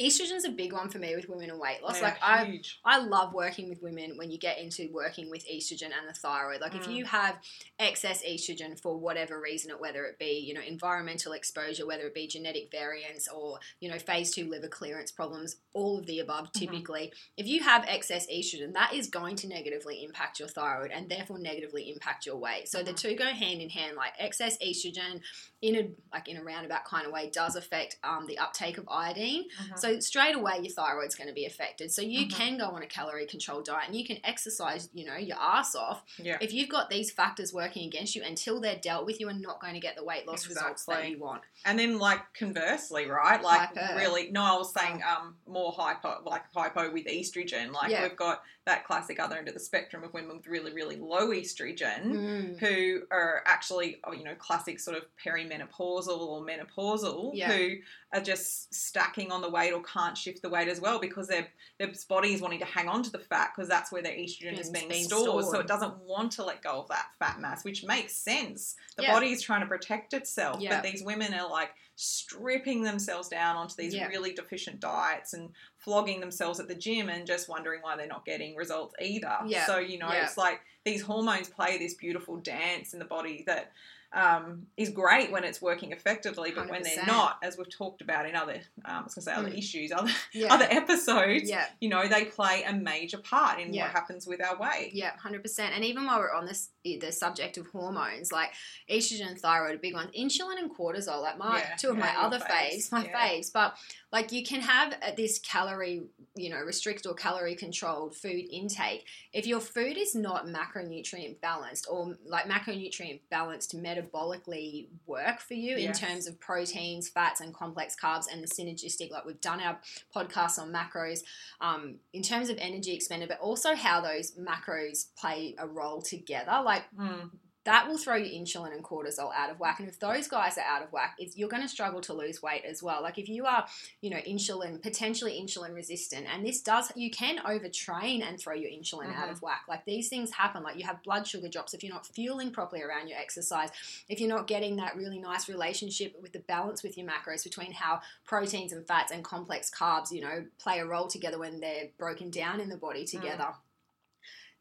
Estrogen's 0.00 0.44
a 0.44 0.50
big 0.50 0.72
one 0.72 0.88
for 0.88 0.98
me 0.98 1.16
with 1.16 1.28
women 1.28 1.50
and 1.50 1.58
weight 1.58 1.82
loss. 1.82 2.00
Like 2.00 2.18
I. 2.22 2.60
I 2.84 2.98
love 2.98 3.32
working 3.34 3.68
with 3.68 3.82
women 3.82 4.16
when 4.16 4.30
you 4.30 4.38
get 4.38 4.58
into 4.58 4.88
working 4.92 5.28
with 5.28 5.44
estrogen 5.48 5.86
and 5.86 6.08
the 6.08 6.12
thyroid. 6.14 6.60
Like 6.60 6.74
if 6.76 6.86
Mm. 6.86 6.94
you 6.94 7.04
have 7.06 7.38
excess 7.80 8.22
estrogen 8.24 8.78
for 8.80 8.96
whatever 8.96 9.40
reason, 9.40 9.72
whether 9.78 10.04
it 10.04 10.18
be 10.18 10.38
you 10.46 10.54
know 10.54 10.60
environmental 10.60 11.32
exposure, 11.32 11.84
whether 11.84 12.06
it 12.06 12.14
be 12.14 12.28
genetic 12.28 12.70
variants 12.70 13.26
or 13.28 13.58
you 13.80 13.90
know 13.90 13.98
phase 13.98 14.32
two 14.32 14.48
liver 14.48 14.68
clearance 14.68 15.10
problems, 15.10 15.56
all 15.72 15.98
of 15.98 16.06
the 16.06 16.20
above. 16.20 16.46
Mhm. 16.52 16.60
Typically, 16.60 17.12
if 17.36 17.46
you 17.48 17.62
have 17.64 17.84
excess 17.88 18.26
estrogen, 18.28 18.72
that 18.74 18.92
is 18.94 19.08
going 19.08 19.34
to 19.36 19.48
negatively 19.48 20.04
impact 20.04 20.38
your 20.38 20.48
thyroid 20.48 20.92
and 20.92 21.08
therefore 21.08 21.38
negatively 21.40 21.90
impact 21.90 22.24
your 22.24 22.36
weight. 22.36 22.68
So 22.68 22.84
the 22.84 22.92
Mhm. 22.92 23.00
two 23.00 23.14
go 23.16 23.24
hand 23.26 23.60
in 23.60 23.70
hand. 23.70 23.96
Like 23.96 24.12
excess 24.18 24.56
estrogen 24.58 25.22
in 25.60 25.74
a 25.74 25.90
like 26.12 26.28
in 26.28 26.36
a 26.36 26.44
roundabout 26.44 26.84
kind 26.84 27.04
of 27.04 27.12
way 27.12 27.30
does 27.30 27.56
affect 27.56 27.96
um, 28.04 28.26
the 28.26 28.38
uptake 28.38 28.78
of 28.78 28.88
iodine. 28.88 29.48
Mhm. 29.50 29.78
So 29.78 29.87
straight 30.00 30.34
away, 30.34 30.58
your 30.62 30.72
thyroid's 30.72 31.14
going 31.14 31.28
to 31.28 31.34
be 31.34 31.44
affected. 31.46 31.90
So 31.92 32.02
you 32.02 32.26
Mhm. 32.26 32.30
can 32.32 32.58
go 32.58 32.66
on 32.66 32.82
a 32.82 32.86
calorie 32.86 33.26
controlled 33.26 33.64
diet 33.64 33.84
and 33.88 33.96
you 33.96 34.04
can 34.04 34.18
exercise, 34.24 34.88
you 34.92 35.04
know, 35.06 35.16
your 35.16 35.38
ass 35.38 35.74
off. 35.74 36.02
yeah. 36.18 36.38
If 36.40 36.52
you've 36.52 36.68
got 36.68 36.90
these 36.90 37.10
factors 37.10 37.52
working 37.52 37.86
against 37.86 38.14
you 38.14 38.22
until 38.22 38.60
they're 38.60 38.76
dealt 38.76 39.06
with, 39.06 39.20
you 39.20 39.28
are 39.28 39.32
not 39.34 39.60
going 39.60 39.74
to 39.74 39.80
get 39.80 39.96
the 39.96 40.04
weight 40.04 40.26
loss 40.26 40.46
results 40.48 40.84
that 40.86 41.08
you 41.08 41.18
want. 41.18 41.42
And 41.64 41.78
then, 41.78 41.98
like 41.98 42.20
conversely, 42.34 43.06
right? 43.06 43.42
Like 43.42 43.74
Hyper. 43.76 43.94
really, 43.96 44.30
no, 44.30 44.42
I 44.42 44.56
was 44.56 44.72
saying 44.72 45.02
um 45.02 45.36
more 45.46 45.72
hypo, 45.72 46.22
like 46.24 46.44
hypo 46.54 46.90
with 46.92 47.06
estrogen. 47.06 47.72
Like 47.72 47.90
Yeah. 47.90 48.02
we've 48.02 48.16
got 48.16 48.42
that 48.68 48.86
classic 48.86 49.18
other 49.18 49.34
end 49.36 49.48
of 49.48 49.54
the 49.54 49.60
spectrum 49.60 50.04
of 50.04 50.12
women 50.12 50.36
with 50.36 50.46
really, 50.46 50.72
really 50.72 50.96
low 50.96 51.28
estrogen. 51.30 52.04
Mm. 52.04 52.58
Who 52.60 53.00
are 53.10 53.42
actually, 53.46 53.98
oh, 54.04 54.12
you 54.12 54.24
know, 54.24 54.34
classic 54.38 54.78
sort 54.78 54.96
of 54.96 55.04
perimenopausal 55.24 56.18
or 56.18 56.42
menopausal, 56.44 57.30
Yeah. 57.34 57.50
who 57.50 57.76
are 58.12 58.20
just 58.20 58.72
stacking 58.72 59.32
on 59.32 59.40
the 59.40 59.48
weight 59.48 59.72
or 59.72 59.82
can't 59.82 60.16
shift 60.16 60.42
the 60.42 60.50
weight 60.50 60.68
as 60.68 60.80
well 60.80 60.98
because 60.98 61.28
their 61.28 61.48
their 61.78 61.90
body 62.08 62.34
is 62.34 62.40
wanting 62.42 62.58
to 62.58 62.64
hang 62.66 62.88
on 62.88 63.02
to 63.02 63.10
the 63.10 63.18
fat 63.18 63.52
because 63.56 63.68
that's 63.68 63.90
where 63.90 64.02
their 64.02 64.12
estrogen 64.12 64.58
is 64.58 64.68
being 64.70 64.88
being 64.88 65.04
stored. 65.04 65.46
So 65.46 65.60
it 65.60 65.66
doesn't 65.66 65.96
want 66.02 66.32
to 66.32 66.44
let 66.44 66.62
go 66.62 66.80
of 66.80 66.88
that 66.88 67.06
fat 67.18 67.40
mass, 67.40 67.64
which 67.64 67.84
makes 67.84 68.14
sense. 68.14 68.76
The 68.96 69.04
Yeah. 69.04 69.14
body 69.14 69.32
is 69.32 69.40
trying 69.42 69.62
to 69.62 69.66
protect 69.66 70.12
itself, 70.12 70.60
Yeah. 70.60 70.80
but 70.80 70.90
these 70.90 71.02
women 71.02 71.32
are 71.32 71.48
like 71.48 71.70
stripping 72.00 72.82
themselves 72.82 73.28
down 73.28 73.56
onto 73.56 73.74
these 73.74 73.92
Yeah. 73.92 74.06
really 74.06 74.32
deficient 74.32 74.78
diets 74.78 75.32
and 75.34 75.52
flogging 75.78 76.20
themselves 76.20 76.60
at 76.60 76.68
the 76.68 76.74
gym 76.74 77.08
and 77.08 77.26
just 77.26 77.48
wondering 77.48 77.82
why 77.82 77.96
they're 77.96 78.06
not 78.06 78.24
getting 78.24 78.54
results 78.54 78.94
either. 79.00 79.36
Yeah. 79.46 79.66
So, 79.66 79.78
you 79.78 79.98
know, 79.98 80.08
Yeah. 80.12 80.24
it's 80.24 80.36
like 80.38 80.60
these 80.84 81.02
hormones 81.02 81.48
play 81.48 81.76
this 81.76 81.94
beautiful 81.94 82.36
dance 82.36 82.92
in 82.92 83.00
the 83.00 83.04
body 83.04 83.42
that 83.46 83.72
um, 84.10 84.66
is 84.78 84.88
great 84.88 85.30
when 85.30 85.44
it's 85.44 85.60
working 85.60 85.92
effectively, 85.92 86.50
but 86.50 86.70
when 86.70 86.82
they're 86.82 87.04
not, 87.04 87.36
as 87.42 87.58
we've 87.58 87.68
talked 87.68 88.00
about 88.00 88.26
in 88.26 88.34
other, 88.34 88.54
um, 88.86 89.00
I 89.00 89.02
was 89.02 89.14
going 89.14 89.22
to 89.22 89.30
say 89.30 89.34
other 89.34 89.50
Mm. 89.50 89.58
issues, 89.58 89.92
other 89.92 90.10
Yeah. 90.32 90.50
other 90.54 90.66
episodes, 90.70 91.46
yeah. 91.50 91.68
you 91.78 91.90
know, 91.90 92.08
they 92.08 92.24
play 92.24 92.62
a 92.62 92.72
major 92.72 93.18
part 93.18 93.60
in 93.60 93.74
Yeah. 93.74 93.82
what 93.82 93.90
happens 93.92 94.26
with 94.26 94.40
our 94.42 94.56
weight. 94.56 94.94
Yeah, 94.94 95.14
hundred 95.18 95.42
percent. 95.42 95.74
And 95.74 95.84
even 95.84 96.06
while 96.06 96.20
we're 96.20 96.32
on 96.32 96.46
this, 96.46 96.70
the 96.96 97.12
subject 97.12 97.58
of 97.58 97.66
hormones, 97.66 98.32
like 98.32 98.52
estrogen 98.90 99.28
and 99.28 99.38
thyroid 99.38 99.74
are 99.74 99.78
big 99.78 99.94
ones. 99.94 100.10
Insulin 100.18 100.58
and 100.58 100.74
cortisol, 100.74 101.20
like 101.22 101.38
my 101.38 101.58
Yeah, 101.58 101.76
two 101.76 101.90
of 101.90 101.98
yeah, 101.98 102.04
my 102.04 102.22
other 102.22 102.38
faves, 102.38 102.88
faves, 102.88 102.92
my 102.92 103.04
yeah. 103.04 103.28
faves. 103.28 103.52
But 103.52 103.76
like 104.12 104.32
you 104.32 104.44
can 104.44 104.60
have 104.60 104.94
uh, 104.94 105.10
this 105.16 105.38
calorie, 105.38 106.02
you 106.34 106.50
know, 106.50 106.60
restrict 106.60 107.06
or 107.06 107.14
calorie 107.14 107.54
controlled 107.54 108.16
food 108.16 108.44
intake 108.50 109.06
if 109.32 109.46
your 109.46 109.60
food 109.60 109.98
is 109.98 110.14
not 110.14 110.46
macronutrient 110.46 111.40
balanced 111.40 111.86
or 111.90 112.16
like 112.26 112.46
macronutrient 112.46 113.20
balanced 113.30 113.70
to 113.72 113.76
metabolically 113.76 114.88
work 115.06 115.40
for 115.40 115.54
you 115.54 115.76
in 115.76 115.92
terms 115.92 116.26
of 116.26 116.38
proteins, 116.40 117.08
fats, 117.08 117.40
and 117.40 117.52
complex 117.54 117.96
carbs, 118.02 118.26
and 118.32 118.42
the 118.42 118.46
synergistic. 118.46 119.10
Like 119.10 119.24
we've 119.24 119.40
done 119.40 119.60
our 119.60 119.78
podcast 120.14 120.58
on 120.58 120.72
macros 120.72 121.20
um, 121.60 121.96
in 122.12 122.22
terms 122.22 122.48
of 122.48 122.56
energy 122.58 122.94
expended, 122.94 123.28
but 123.28 123.40
also 123.40 123.74
how 123.74 124.00
those 124.00 124.32
macros 124.32 125.06
play 125.16 125.54
a 125.58 125.66
role 125.66 126.00
together. 126.00 126.62
Like 126.64 126.77
Mm. 126.98 127.30
that 127.64 127.86
will 127.86 127.98
throw 127.98 128.14
your 128.16 128.28
insulin 128.28 128.72
and 128.72 128.82
cortisol 128.82 129.30
out 129.36 129.50
of 129.50 129.60
whack. 129.60 129.78
And 129.78 129.86
if 129.90 130.00
those 130.00 130.26
guys 130.26 130.56
are 130.56 130.64
out 130.64 130.82
of 130.82 130.90
whack, 130.90 131.16
it's, 131.18 131.36
you're 131.36 131.50
going 131.50 131.60
to 131.60 131.68
struggle 131.68 132.00
to 132.02 132.14
lose 132.14 132.42
weight 132.42 132.62
as 132.64 132.82
well. 132.82 133.02
Like 133.02 133.18
if 133.18 133.28
you 133.28 133.44
are, 133.44 133.66
you 134.00 134.08
know, 134.08 134.16
insulin, 134.26 134.80
potentially 134.80 135.38
insulin 135.38 135.74
resistant, 135.74 136.26
and 136.32 136.46
this 136.46 136.62
does, 136.62 136.90
you 136.96 137.10
can 137.10 137.36
overtrain 137.40 138.22
and 138.26 138.40
throw 138.40 138.54
your 138.54 138.70
insulin 138.70 139.14
out 139.14 139.28
Mhm. 139.28 139.32
of 139.32 139.42
whack. 139.42 139.64
Like 139.68 139.84
these 139.84 140.08
things 140.08 140.30
happen. 140.32 140.62
Like 140.62 140.76
you 140.78 140.84
have 140.86 141.02
blood 141.02 141.26
sugar 141.26 141.48
drops 141.48 141.74
if 141.74 141.82
you're 141.84 141.92
not 141.92 142.06
fueling 142.06 142.52
properly 142.52 142.82
around 142.82 143.08
your 143.08 143.18
exercise, 143.18 143.68
if 144.08 144.18
you're 144.18 144.30
not 144.34 144.46
getting 144.46 144.76
that 144.76 144.96
really 144.96 145.18
nice 145.18 145.46
relationship 145.46 146.16
with 146.22 146.32
the 146.32 146.40
balance 146.40 146.82
with 146.82 146.96
your 146.96 147.06
macros 147.06 147.44
between 147.44 147.72
how 147.72 148.00
proteins 148.24 148.72
and 148.72 148.86
fats 148.86 149.12
and 149.12 149.22
complex 149.22 149.70
carbs, 149.70 150.10
you 150.10 150.22
know, 150.22 150.46
play 150.58 150.78
a 150.78 150.86
role 150.86 151.06
together 151.08 151.38
when 151.38 151.60
they're 151.60 151.90
broken 151.98 152.30
down 152.30 152.60
in 152.60 152.70
the 152.70 152.78
body 152.78 153.04
together 153.04 153.48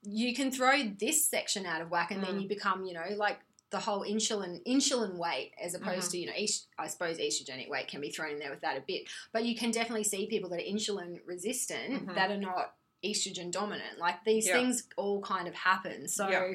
you 0.03 0.33
can 0.35 0.51
throw 0.51 0.83
this 0.99 1.27
section 1.27 1.65
out 1.65 1.81
of 1.81 1.89
whack 1.89 2.11
and 2.11 2.23
then 2.23 2.35
Mm. 2.35 2.43
you 2.43 2.47
become 2.47 2.85
you 2.85 2.93
know 2.93 3.05
like 3.15 3.39
the 3.69 3.79
whole 3.79 4.01
insulin 4.05 4.63
insulin 4.65 5.17
weight 5.17 5.53
as 5.61 5.73
opposed 5.73 6.07
Mhm. 6.07 6.11
to 6.11 6.17
you 6.19 6.25
know 6.27 6.33
est- 6.37 6.67
i 6.77 6.87
suppose 6.87 7.17
estrogenic 7.17 7.67
weight 7.67 7.87
can 7.87 7.99
be 7.99 8.09
thrown 8.11 8.31
in 8.33 8.39
there 8.39 8.51
with 8.51 8.61
that 8.61 8.77
a 8.77 8.81
bit 8.81 9.03
but 9.33 9.43
you 9.43 9.55
can 9.55 9.71
definitely 9.71 10.03
see 10.03 10.27
people 10.27 10.49
that 10.49 10.59
are 10.59 10.63
insulin 10.63 11.19
resistant 11.25 12.07
Mhm. 12.07 12.15
that 12.15 12.31
are 12.31 12.37
not 12.37 12.75
estrogen 13.03 13.51
dominant 13.51 13.97
like 13.99 14.23
these 14.23 14.47
Yeah. 14.47 14.53
things 14.53 14.87
all 14.95 15.21
kind 15.21 15.47
of 15.47 15.53
happen 15.55 16.07
so 16.07 16.29
Yeah. 16.29 16.53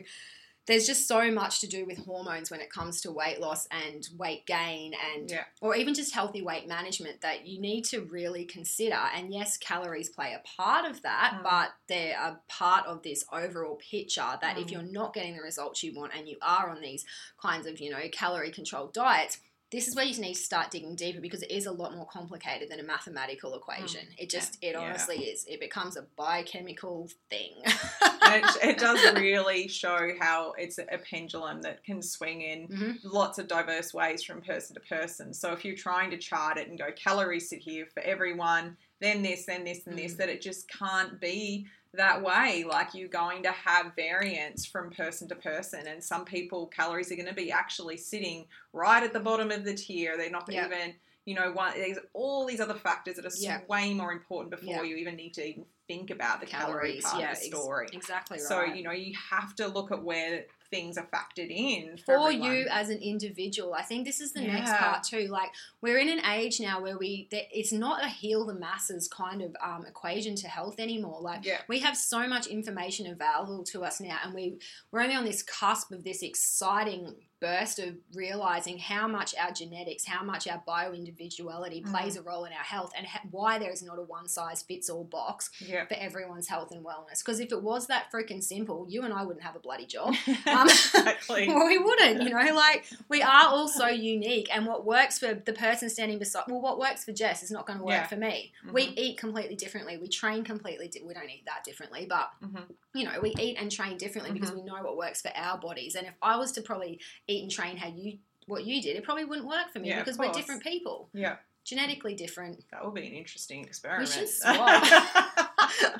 There's 0.66 0.86
just 0.86 1.08
so 1.08 1.30
much 1.30 1.60
to 1.60 1.66
do 1.66 1.84
with 1.84 1.98
hormones 1.98 2.50
when 2.50 2.60
it 2.60 2.70
comes 2.70 3.00
to 3.00 3.10
weight 3.10 3.40
loss 3.40 3.66
and 3.70 4.08
weight 4.16 4.46
gain 4.46 4.94
and 5.14 5.30
Yeah. 5.30 5.44
or 5.60 5.74
even 5.74 5.92
just 5.92 6.14
healthy 6.14 6.40
weight 6.40 6.68
management 6.68 7.20
that 7.22 7.46
you 7.46 7.60
need 7.60 7.84
to 7.86 8.02
really 8.02 8.44
consider. 8.44 8.94
And 8.94 9.32
yes, 9.34 9.56
calories 9.56 10.08
play 10.08 10.34
a 10.34 10.42
part 10.56 10.88
of 10.88 11.02
that, 11.02 11.38
Mm. 11.38 11.42
but 11.42 11.72
they're 11.88 12.16
a 12.16 12.40
part 12.48 12.86
of 12.86 13.02
this 13.02 13.24
overall 13.32 13.76
picture 13.76 14.38
that 14.40 14.56
if 14.56 14.68
Mm. 14.68 14.70
you're 14.70 14.82
not 14.82 15.14
getting 15.14 15.36
the 15.36 15.42
results 15.42 15.82
you 15.82 15.94
want 15.94 16.14
and 16.14 16.28
you 16.28 16.38
are 16.40 16.70
on 16.70 16.80
these 16.80 17.04
kinds 17.40 17.66
of, 17.66 17.80
you 17.80 17.90
know, 17.90 18.08
calorie 18.12 18.52
controlled 18.52 18.92
diets, 18.92 19.38
this 19.72 19.88
is 19.88 19.96
where 19.96 20.04
you 20.04 20.20
need 20.20 20.34
to 20.34 20.40
start 20.40 20.70
digging 20.70 20.94
deeper 20.94 21.20
because 21.20 21.42
it 21.42 21.50
is 21.50 21.64
a 21.66 21.72
lot 21.72 21.94
more 21.96 22.06
complicated 22.06 22.70
than 22.70 22.78
a 22.78 22.82
mathematical 22.82 23.54
equation. 23.56 24.06
It 24.18 24.28
just, 24.30 24.58
it 24.62 24.68
Mm. 24.76 24.80
Yeah. 24.80 24.80
honestly 24.80 25.16
is. 25.24 25.44
It 25.48 25.58
becomes 25.60 25.96
a 25.96 26.02
biochemical 26.16 27.08
thing. 27.30 27.52
It, 27.64 28.56
it 28.62 28.78
does 28.78 29.00
really 29.14 29.68
show 29.68 30.10
how 30.20 30.52
it's 30.58 30.78
a 30.78 30.98
pendulum 30.98 31.62
that 31.62 31.82
can 31.84 32.02
swing 32.02 32.42
in 32.42 32.68
Mhm. 32.68 32.98
lots 33.02 33.38
of 33.38 33.48
diverse 33.48 33.92
ways 33.94 34.22
from 34.22 34.42
person 34.42 34.74
to 34.74 34.80
person. 34.80 35.32
So 35.34 35.52
if 35.52 35.64
you're 35.64 35.74
trying 35.76 36.10
to 36.10 36.18
chart 36.18 36.58
it 36.58 36.68
and 36.68 36.78
go 36.78 36.92
calories 36.92 37.48
sit 37.48 37.60
here 37.60 37.86
for 37.86 38.00
everyone, 38.02 38.76
then 39.02 39.22
this, 39.22 39.44
then 39.46 39.64
this, 39.64 39.86
and 39.86 39.98
this, 39.98 40.14
Mm. 40.14 40.16
that 40.18 40.28
it 40.28 40.40
just 40.40 40.68
can't 40.70 41.20
be 41.20 41.66
that 41.94 42.22
way. 42.22 42.64
Like 42.66 42.94
you're 42.94 43.08
going 43.08 43.42
to 43.42 43.50
have 43.50 43.94
variance 43.96 44.64
from 44.64 44.90
person 44.90 45.28
to 45.28 45.34
person, 45.34 45.86
and 45.86 46.02
some 46.02 46.24
people 46.24 46.68
calories 46.68 47.10
are 47.12 47.16
going 47.16 47.28
to 47.28 47.34
be 47.34 47.52
actually 47.52 47.96
sitting 47.98 48.46
right 48.72 49.02
at 49.02 49.12
the 49.12 49.20
bottom 49.20 49.50
of 49.50 49.64
the 49.64 49.74
tier. 49.74 50.16
They're 50.16 50.30
not 50.30 50.50
Yeah. 50.50 50.66
even, 50.66 50.94
you 51.26 51.34
know, 51.34 51.52
one. 51.52 51.74
There's 51.74 51.98
all 52.14 52.46
these 52.46 52.60
other 52.60 52.74
factors 52.74 53.16
that 53.16 53.26
are 53.26 53.30
Yeah. 53.36 53.60
way 53.68 53.92
more 53.92 54.12
important 54.12 54.50
before 54.50 54.76
Yeah. 54.76 54.82
you 54.90 54.96
even 54.96 55.16
need 55.16 55.34
to 55.34 55.44
even 55.44 55.66
think 55.88 56.10
about 56.10 56.40
the 56.40 56.46
calorie 56.46 57.00
Calories, 57.00 57.04
part 57.04 57.20
yeah, 57.20 57.32
of 57.32 57.38
the 57.40 57.46
ex- 57.46 57.56
story. 57.58 57.88
Exactly 57.92 58.38
right. 58.38 58.46
So 58.46 58.64
you 58.64 58.82
know, 58.82 58.92
you 58.92 59.14
have 59.30 59.54
to 59.56 59.66
look 59.68 59.90
at 59.92 60.02
where 60.02 60.46
things 60.72 60.96
are 60.96 61.06
factored 61.14 61.50
in 61.50 61.98
for, 61.98 62.16
for 62.16 62.32
you 62.32 62.66
as 62.70 62.88
an 62.88 62.98
individual. 62.98 63.74
I 63.74 63.82
think 63.82 64.06
this 64.06 64.20
is 64.20 64.32
the 64.32 64.40
next 64.40 64.72
part 64.72 65.04
too. 65.04 65.28
Like 65.28 65.50
we're 65.82 65.98
in 65.98 66.08
an 66.08 66.24
age 66.24 66.58
now 66.58 66.80
where 66.80 66.98
we 66.98 67.28
it's 67.30 67.72
not 67.72 68.02
a 68.02 68.08
heal 68.08 68.46
the 68.46 68.54
masses 68.54 69.06
kind 69.06 69.42
of 69.42 69.54
um, 69.62 69.84
equation 69.86 70.34
to 70.36 70.48
health 70.48 70.80
anymore. 70.80 71.20
Like 71.20 71.44
Yeah. 71.44 71.60
we 71.68 71.80
have 71.80 71.96
so 71.96 72.26
much 72.26 72.46
information 72.46 73.06
available 73.06 73.62
to 73.64 73.84
us 73.84 74.00
now, 74.00 74.18
and 74.24 74.34
we 74.34 74.58
we're 74.90 75.02
only 75.02 75.14
on 75.14 75.26
this 75.26 75.42
cusp 75.42 75.92
of 75.92 76.02
this 76.04 76.22
exciting 76.22 77.14
burst 77.42 77.78
of 77.80 77.96
realizing 78.14 78.78
how 78.78 79.06
much 79.08 79.34
our 79.42 79.50
genetics, 79.52 80.04
how 80.06 80.22
much 80.22 80.46
our 80.48 80.62
bio 80.66 80.92
individuality 80.92 81.82
Mm. 81.82 81.90
plays 81.90 82.16
a 82.16 82.22
role 82.22 82.44
in 82.44 82.52
our 82.52 82.68
health, 82.74 82.92
and 82.96 83.06
ha- 83.06 83.20
why 83.30 83.58
there 83.58 83.70
is 83.70 83.82
not 83.82 83.98
a 83.98 84.02
one 84.02 84.28
size 84.28 84.62
fits 84.62 84.88
all 84.88 85.04
box 85.04 85.50
Yeah. 85.58 85.84
for 85.86 85.94
everyone's 85.94 86.48
health 86.48 86.70
and 86.70 86.84
wellness. 86.84 87.18
Because 87.18 87.40
if 87.40 87.50
it 87.52 87.62
was 87.62 87.86
that 87.88 88.10
freaking 88.12 88.42
simple, 88.42 88.86
you 88.88 89.02
and 89.02 89.12
I 89.12 89.24
wouldn't 89.24 89.44
have 89.44 89.56
a 89.56 89.60
bloody 89.68 89.86
job. 89.86 90.14
Um, 90.46 90.68
exactly. 90.68 91.48
Well, 91.48 91.66
we 91.74 91.78
wouldn't, 91.78 92.22
you 92.22 92.30
know, 92.30 92.54
like 92.54 92.86
we 93.08 93.22
are 93.22 93.46
all 93.54 93.68
so 93.68 93.88
unique, 93.88 94.48
and 94.54 94.66
what 94.66 94.84
works 94.84 95.18
for 95.18 95.34
the 95.34 95.52
person 95.52 95.88
standing 95.90 96.18
beside, 96.18 96.44
well, 96.48 96.60
what 96.60 96.78
works 96.78 97.04
for 97.04 97.12
Jess 97.12 97.42
is 97.42 97.50
not 97.50 97.66
going 97.66 97.78
to 97.78 97.84
work 97.84 98.02
Yeah. 98.04 98.06
for 98.06 98.16
me. 98.16 98.52
We 98.70 98.88
Mhm. 98.88 98.98
eat 98.98 99.18
completely 99.18 99.56
differently. 99.56 99.96
We 99.98 100.08
train 100.08 100.44
completely. 100.44 100.88
Di- 100.88 101.02
we 101.02 101.14
don't 101.14 101.30
eat 101.30 101.44
that 101.46 101.64
differently, 101.64 102.06
but 102.06 102.30
Mhm. 102.42 102.64
you 102.94 103.04
know, 103.04 103.18
we 103.22 103.30
eat 103.40 103.56
and 103.58 103.70
train 103.72 103.96
differently 103.96 104.32
because 104.32 104.50
Mm-hmm. 104.50 104.58
we 104.60 104.64
know 104.70 104.82
what 104.82 104.96
works 104.98 105.22
for 105.22 105.32
our 105.34 105.56
bodies. 105.58 105.94
And 105.94 106.06
if 106.06 106.14
I 106.20 106.36
was 106.36 106.52
to 106.52 106.60
probably 106.62 107.00
eat 107.26 107.31
and 107.40 107.50
train 107.50 107.76
how 107.76 107.88
you 107.88 108.18
what 108.46 108.64
you 108.64 108.82
did, 108.82 108.96
it 108.96 109.04
probably 109.04 109.24
wouldn't 109.24 109.46
work 109.48 109.72
for 109.72 109.78
me 109.78 109.88
Yeah, 109.88 110.00
because 110.00 110.18
we're 110.18 110.32
different 110.32 110.62
people, 110.62 111.08
Yeah, 111.14 111.36
genetically 111.64 112.14
different. 112.14 112.62
that 112.72 112.84
would 112.84 112.92
be 112.94 113.06
an 113.06 113.12
interesting 113.14 113.62
experiment. 113.64 114.08
should 114.10 114.28
swap. 114.28 114.82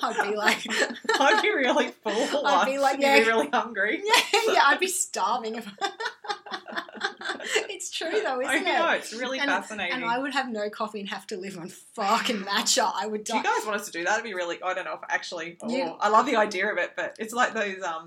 I'd 0.04 0.28
be 0.30 0.36
like, 0.36 0.58
I'd 1.20 1.40
be 1.40 1.50
really 1.50 1.88
full. 2.02 2.46
I'd 2.46 2.66
be 2.66 2.78
like, 2.78 2.94
You'd 2.98 3.02
yeah. 3.06 3.20
be 3.20 3.26
really 3.26 3.48
hungry. 3.52 4.02
yeah, 4.32 4.40
yeah, 4.52 4.60
I'd 4.66 4.80
be 4.80 4.88
starving 4.88 5.54
if. 5.54 5.68
it's 7.68 7.90
true 7.90 8.10
though, 8.10 8.40
isn't 8.40 8.52
I 8.54 8.58
know 8.58 8.90
it? 8.90 8.98
it's 8.98 9.12
really 9.14 9.38
And- 9.38 9.48
fascinating. 9.50 9.94
And 9.96 10.04
I 10.04 10.18
would 10.18 10.32
have 10.32 10.48
no 10.50 10.68
coffee 10.70 11.00
and 11.00 11.08
have 11.08 11.26
to 11.28 11.36
live 11.36 11.58
on 11.58 11.68
fucking 11.68 12.38
matcha. 12.42 12.90
I 12.94 13.06
would 13.06 13.24
Do 13.24 13.36
you 13.36 13.42
guys 13.42 13.64
want 13.64 13.80
us 13.80 13.86
to 13.86 13.92
do 13.92 14.04
that? 14.04 14.12
It'd 14.14 14.24
be 14.24 14.34
really. 14.34 14.58
I 14.62 14.74
don't 14.74 14.84
know 14.84 14.94
if 14.94 15.00
actually. 15.08 15.58
Oh, 15.62 15.68
You- 15.74 15.96
I 16.00 16.08
love 16.08 16.26
the 16.26 16.36
idea 16.36 16.70
of 16.70 16.78
it, 16.78 16.92
but 16.96 17.16
it's 17.18 17.32
like 17.32 17.54
those 17.54 17.82
um 17.82 18.06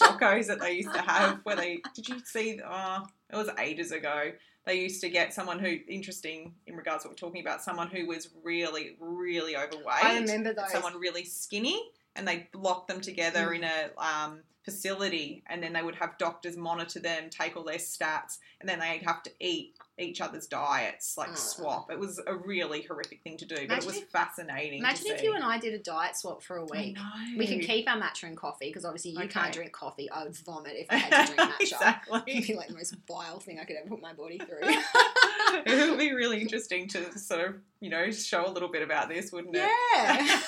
docos 0.00 0.46
that 0.46 0.60
they 0.60 0.72
used 0.72 0.92
to 0.92 1.00
have 1.00 1.40
where 1.44 1.56
they. 1.56 1.80
Did 1.94 2.08
you 2.08 2.20
see? 2.24 2.60
Oh, 2.66 3.06
it 3.32 3.36
was 3.36 3.48
ages 3.58 3.92
ago. 3.92 4.32
They 4.64 4.80
used 4.80 5.00
to 5.02 5.08
get 5.08 5.32
someone 5.32 5.58
who 5.60 5.78
interesting 5.88 6.52
in 6.66 6.74
regards 6.76 7.02
to 7.04 7.08
what 7.08 7.12
we're 7.12 7.28
talking 7.28 7.40
about. 7.40 7.62
Someone 7.62 7.88
who 7.88 8.06
was 8.06 8.30
really, 8.42 8.96
really 8.98 9.56
overweight. 9.56 9.86
I 10.04 10.18
remember 10.18 10.52
those. 10.54 10.72
someone 10.72 10.98
really 10.98 11.24
skinny 11.24 11.80
and 12.16 12.26
they 12.26 12.48
lock 12.54 12.88
them 12.88 13.00
together 13.00 13.48
Mm. 13.50 13.56
in 13.56 13.64
a 13.64 13.90
um, 13.96 14.40
facility 14.66 15.42
and 15.46 15.62
then 15.62 15.72
they 15.72 15.80
would 15.82 15.94
have 15.94 16.18
doctors 16.18 16.56
monitor 16.56 17.00
them 17.00 17.30
take 17.30 17.56
all 17.56 17.62
their 17.64 17.78
stats 17.78 18.38
and 18.60 18.68
then 18.68 18.78
they'd 18.80 19.02
have 19.04 19.22
to 19.22 19.30
eat 19.40 19.74
each 19.98 20.20
other's 20.20 20.46
diets 20.46 21.16
like 21.16 21.30
Oh. 21.30 21.34
swap 21.36 21.90
it 21.90 21.98
was 21.98 22.20
a 22.26 22.34
really 22.34 22.82
horrific 22.82 23.22
thing 23.22 23.38
to 23.38 23.46
do 23.46 23.66
but 23.68 23.78
it 23.78 23.86
was 23.86 23.96
if- 23.96 24.08
fascinating 24.10 24.80
Imagine 24.80 25.06
if 25.06 25.20
see. 25.20 25.24
you 25.26 25.34
and 25.34 25.42
I 25.44 25.56
did 25.58 25.72
a 25.72 25.78
diet 25.78 26.16
swap 26.16 26.42
for 26.42 26.56
a 26.58 26.64
week. 26.66 26.98
We 27.38 27.46
can 27.46 27.60
keep 27.60 27.88
our 27.88 27.96
matcha 27.98 28.24
and 28.24 28.36
coffee 28.36 28.66
because 28.68 28.84
obviously 28.84 29.12
you 29.12 29.18
Okay. 29.20 29.28
can't 29.28 29.52
drink 29.54 29.72
coffee. 29.72 30.10
I 30.10 30.24
would 30.24 30.36
vomit 30.36 30.74
if 30.76 30.86
I 30.90 30.96
had 30.96 31.26
to 31.28 31.34
drink 31.34 31.40
matcha. 31.52 31.54
It'd 31.60 31.72
exactly 31.72 32.20
be 32.46 32.54
like 32.54 32.68
the 32.68 32.74
most 32.74 32.94
vile 33.08 33.38
thing 33.40 33.58
I 33.60 33.64
could 33.64 33.76
ever 33.76 33.88
put 33.88 34.02
my 34.02 34.12
body 34.12 34.38
through. 34.38 34.58
it 35.64 35.88
would 35.90 35.98
be 35.98 36.12
really 36.12 36.40
interesting 36.42 36.88
to 36.88 37.16
sort 37.18 37.40
of 37.48 37.54
you 37.80 37.88
know 37.88 38.10
show 38.10 38.46
a 38.46 38.50
little 38.50 38.68
bit 38.68 38.82
about 38.82 39.08
this 39.08 39.30
wouldn't 39.32 39.54
it 39.56 39.62
yeah. 39.94 40.38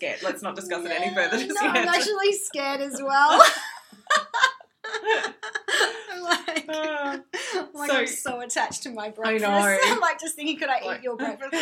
Scared 0.00 0.22
let's 0.22 0.40
not 0.42 0.56
discuss 0.56 0.82
it 0.84 0.90
any 0.90 1.14
further 1.14 1.36
No, 1.46 1.54
I'm 1.60 1.86
actually 1.88 2.32
scared 2.32 2.80
as 2.80 3.00
well. 3.02 3.42
I'm 6.10 6.22
like, 6.22 6.64
Uh, 6.68 7.18
I'm 7.54 7.68
like 7.74 7.90
So- 7.90 7.96
I'm 7.98 8.06
so 8.06 8.40
attached 8.40 8.82
to 8.84 8.90
my 8.90 9.10
breakfast. 9.10 9.42
know. 9.42 9.78
I'm 9.84 10.00
like 10.00 10.18
just 10.18 10.36
thinking, 10.36 10.58
could 10.58 10.70
I 10.70 10.80
Like- 10.84 10.98
eat 11.00 11.04
your 11.04 11.16
breakfast? 11.16 11.54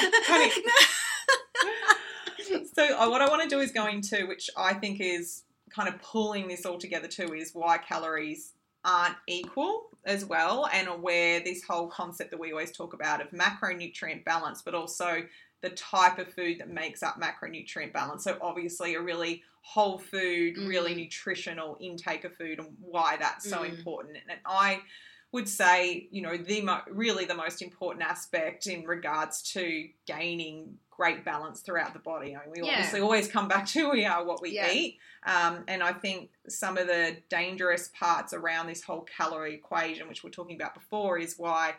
So 2.74 2.96
uh, 2.96 3.08
what 3.10 3.20
I 3.20 3.28
want 3.28 3.42
to 3.42 3.48
do 3.48 3.60
is 3.60 3.72
go 3.72 3.86
into, 3.86 4.26
which 4.26 4.48
I 4.56 4.72
think 4.72 5.00
is 5.00 5.42
kind 5.74 5.88
of 5.88 6.00
pulling 6.00 6.46
this 6.48 6.64
all 6.64 6.78
together 6.78 7.08
too, 7.08 7.34
is 7.34 7.50
why 7.52 7.76
calories 7.78 8.52
aren't 8.84 9.16
equal 9.26 9.88
as 10.06 10.24
well, 10.24 10.66
and 10.72 11.02
where 11.02 11.40
this 11.40 11.62
whole 11.64 11.88
concept 11.88 12.30
that 12.30 12.38
we 12.40 12.52
always 12.52 12.70
talk 12.72 12.94
about 12.94 13.20
of 13.20 13.30
macronutrient 13.32 14.24
balance, 14.24 14.62
but 14.62 14.74
also 14.74 15.24
the 15.60 15.70
type 15.70 16.18
of 16.18 16.32
food 16.32 16.58
that 16.60 16.68
makes 16.68 17.02
up 17.02 17.20
macronutrient 17.20 17.92
balance. 17.92 18.24
So 18.24 18.38
obviously 18.40 18.94
a 18.94 19.00
really 19.00 19.42
whole 19.62 19.98
food, 19.98 20.56
really 20.56 20.94
Mm. 20.94 20.98
nutritional 20.98 21.76
intake 21.80 22.24
of 22.24 22.34
food, 22.36 22.58
and 22.58 22.76
why 22.80 23.16
that's 23.16 23.48
so 23.48 23.58
Mm. 23.62 23.70
important. 23.78 24.16
And 24.28 24.38
I 24.46 24.82
would 25.30 25.48
say, 25.48 26.08
you 26.10 26.22
know, 26.22 26.38
the 26.38 26.62
mo- 26.62 26.82
really 26.88 27.26
the 27.26 27.34
most 27.34 27.60
important 27.60 28.02
aspect 28.02 28.66
in 28.66 28.84
regards 28.86 29.42
to 29.52 29.90
gaining 30.06 30.78
great 30.90 31.22
balance 31.22 31.60
throughout 31.60 31.92
the 31.92 31.98
body. 31.98 32.34
I 32.34 32.40
mean, 32.46 32.50
we 32.50 32.62
Yeah. 32.62 32.72
obviously 32.76 33.00
always 33.00 33.28
come 33.28 33.46
back 33.46 33.66
to 33.66 33.90
we 33.90 34.06
are 34.06 34.24
what 34.24 34.40
we 34.40 34.50
Yeah. 34.50 34.70
eat, 34.70 34.98
um, 35.24 35.64
and 35.68 35.82
I 35.82 35.92
think 35.92 36.30
some 36.48 36.78
of 36.78 36.86
the 36.86 37.22
dangerous 37.28 37.88
parts 37.88 38.32
around 38.32 38.68
this 38.68 38.82
whole 38.82 39.02
calorie 39.02 39.54
equation, 39.54 40.08
which 40.08 40.24
we're 40.24 40.30
talking 40.30 40.56
about 40.56 40.72
before, 40.74 41.18
is 41.18 41.38
why. 41.38 41.76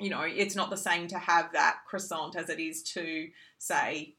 You 0.00 0.10
know, 0.10 0.22
it's 0.22 0.56
not 0.56 0.70
the 0.70 0.76
same 0.76 1.06
to 1.08 1.18
have 1.18 1.52
that 1.52 1.78
croissant 1.86 2.36
as 2.36 2.48
it 2.48 2.58
is 2.60 2.82
to 2.94 3.28
say 3.58 4.14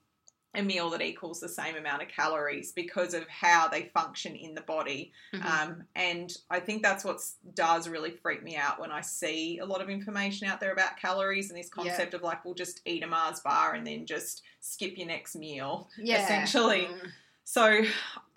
a 0.57 0.61
meal 0.63 0.89
that 0.89 1.01
equals 1.01 1.41
the 1.41 1.49
same 1.49 1.75
amount 1.75 2.01
of 2.01 2.07
calories 2.07 2.71
because 2.71 3.13
of 3.13 3.27
how 3.27 3.67
they 3.67 3.91
function 3.93 4.37
in 4.37 4.55
the 4.55 4.61
body. 4.61 5.11
Mhm. 5.33 5.43
Um, 5.45 5.83
and 5.97 6.31
I 6.49 6.61
think 6.61 6.81
that's 6.81 7.03
what 7.03 7.19
does 7.55 7.89
really 7.89 8.11
freak 8.11 8.41
me 8.41 8.55
out 8.55 8.79
when 8.79 8.89
I 8.89 9.01
see 9.01 9.57
a 9.57 9.65
lot 9.65 9.81
of 9.81 9.89
information 9.89 10.47
out 10.47 10.61
there 10.61 10.71
about 10.71 10.95
calories 10.95 11.49
and 11.49 11.59
this 11.59 11.67
Yeah. 11.75 11.83
concept 11.83 12.13
of 12.13 12.21
like, 12.21 12.45
we'll 12.45 12.53
just 12.53 12.79
eat 12.85 13.03
a 13.03 13.07
Mars 13.07 13.41
bar 13.41 13.73
and 13.73 13.85
then 13.85 14.05
just 14.05 14.43
skip 14.61 14.97
your 14.97 15.07
next 15.07 15.35
meal. 15.35 15.89
yeah. 15.97 16.23
essentially. 16.23 16.85
Mm. 16.85 17.11
So, 17.43 17.81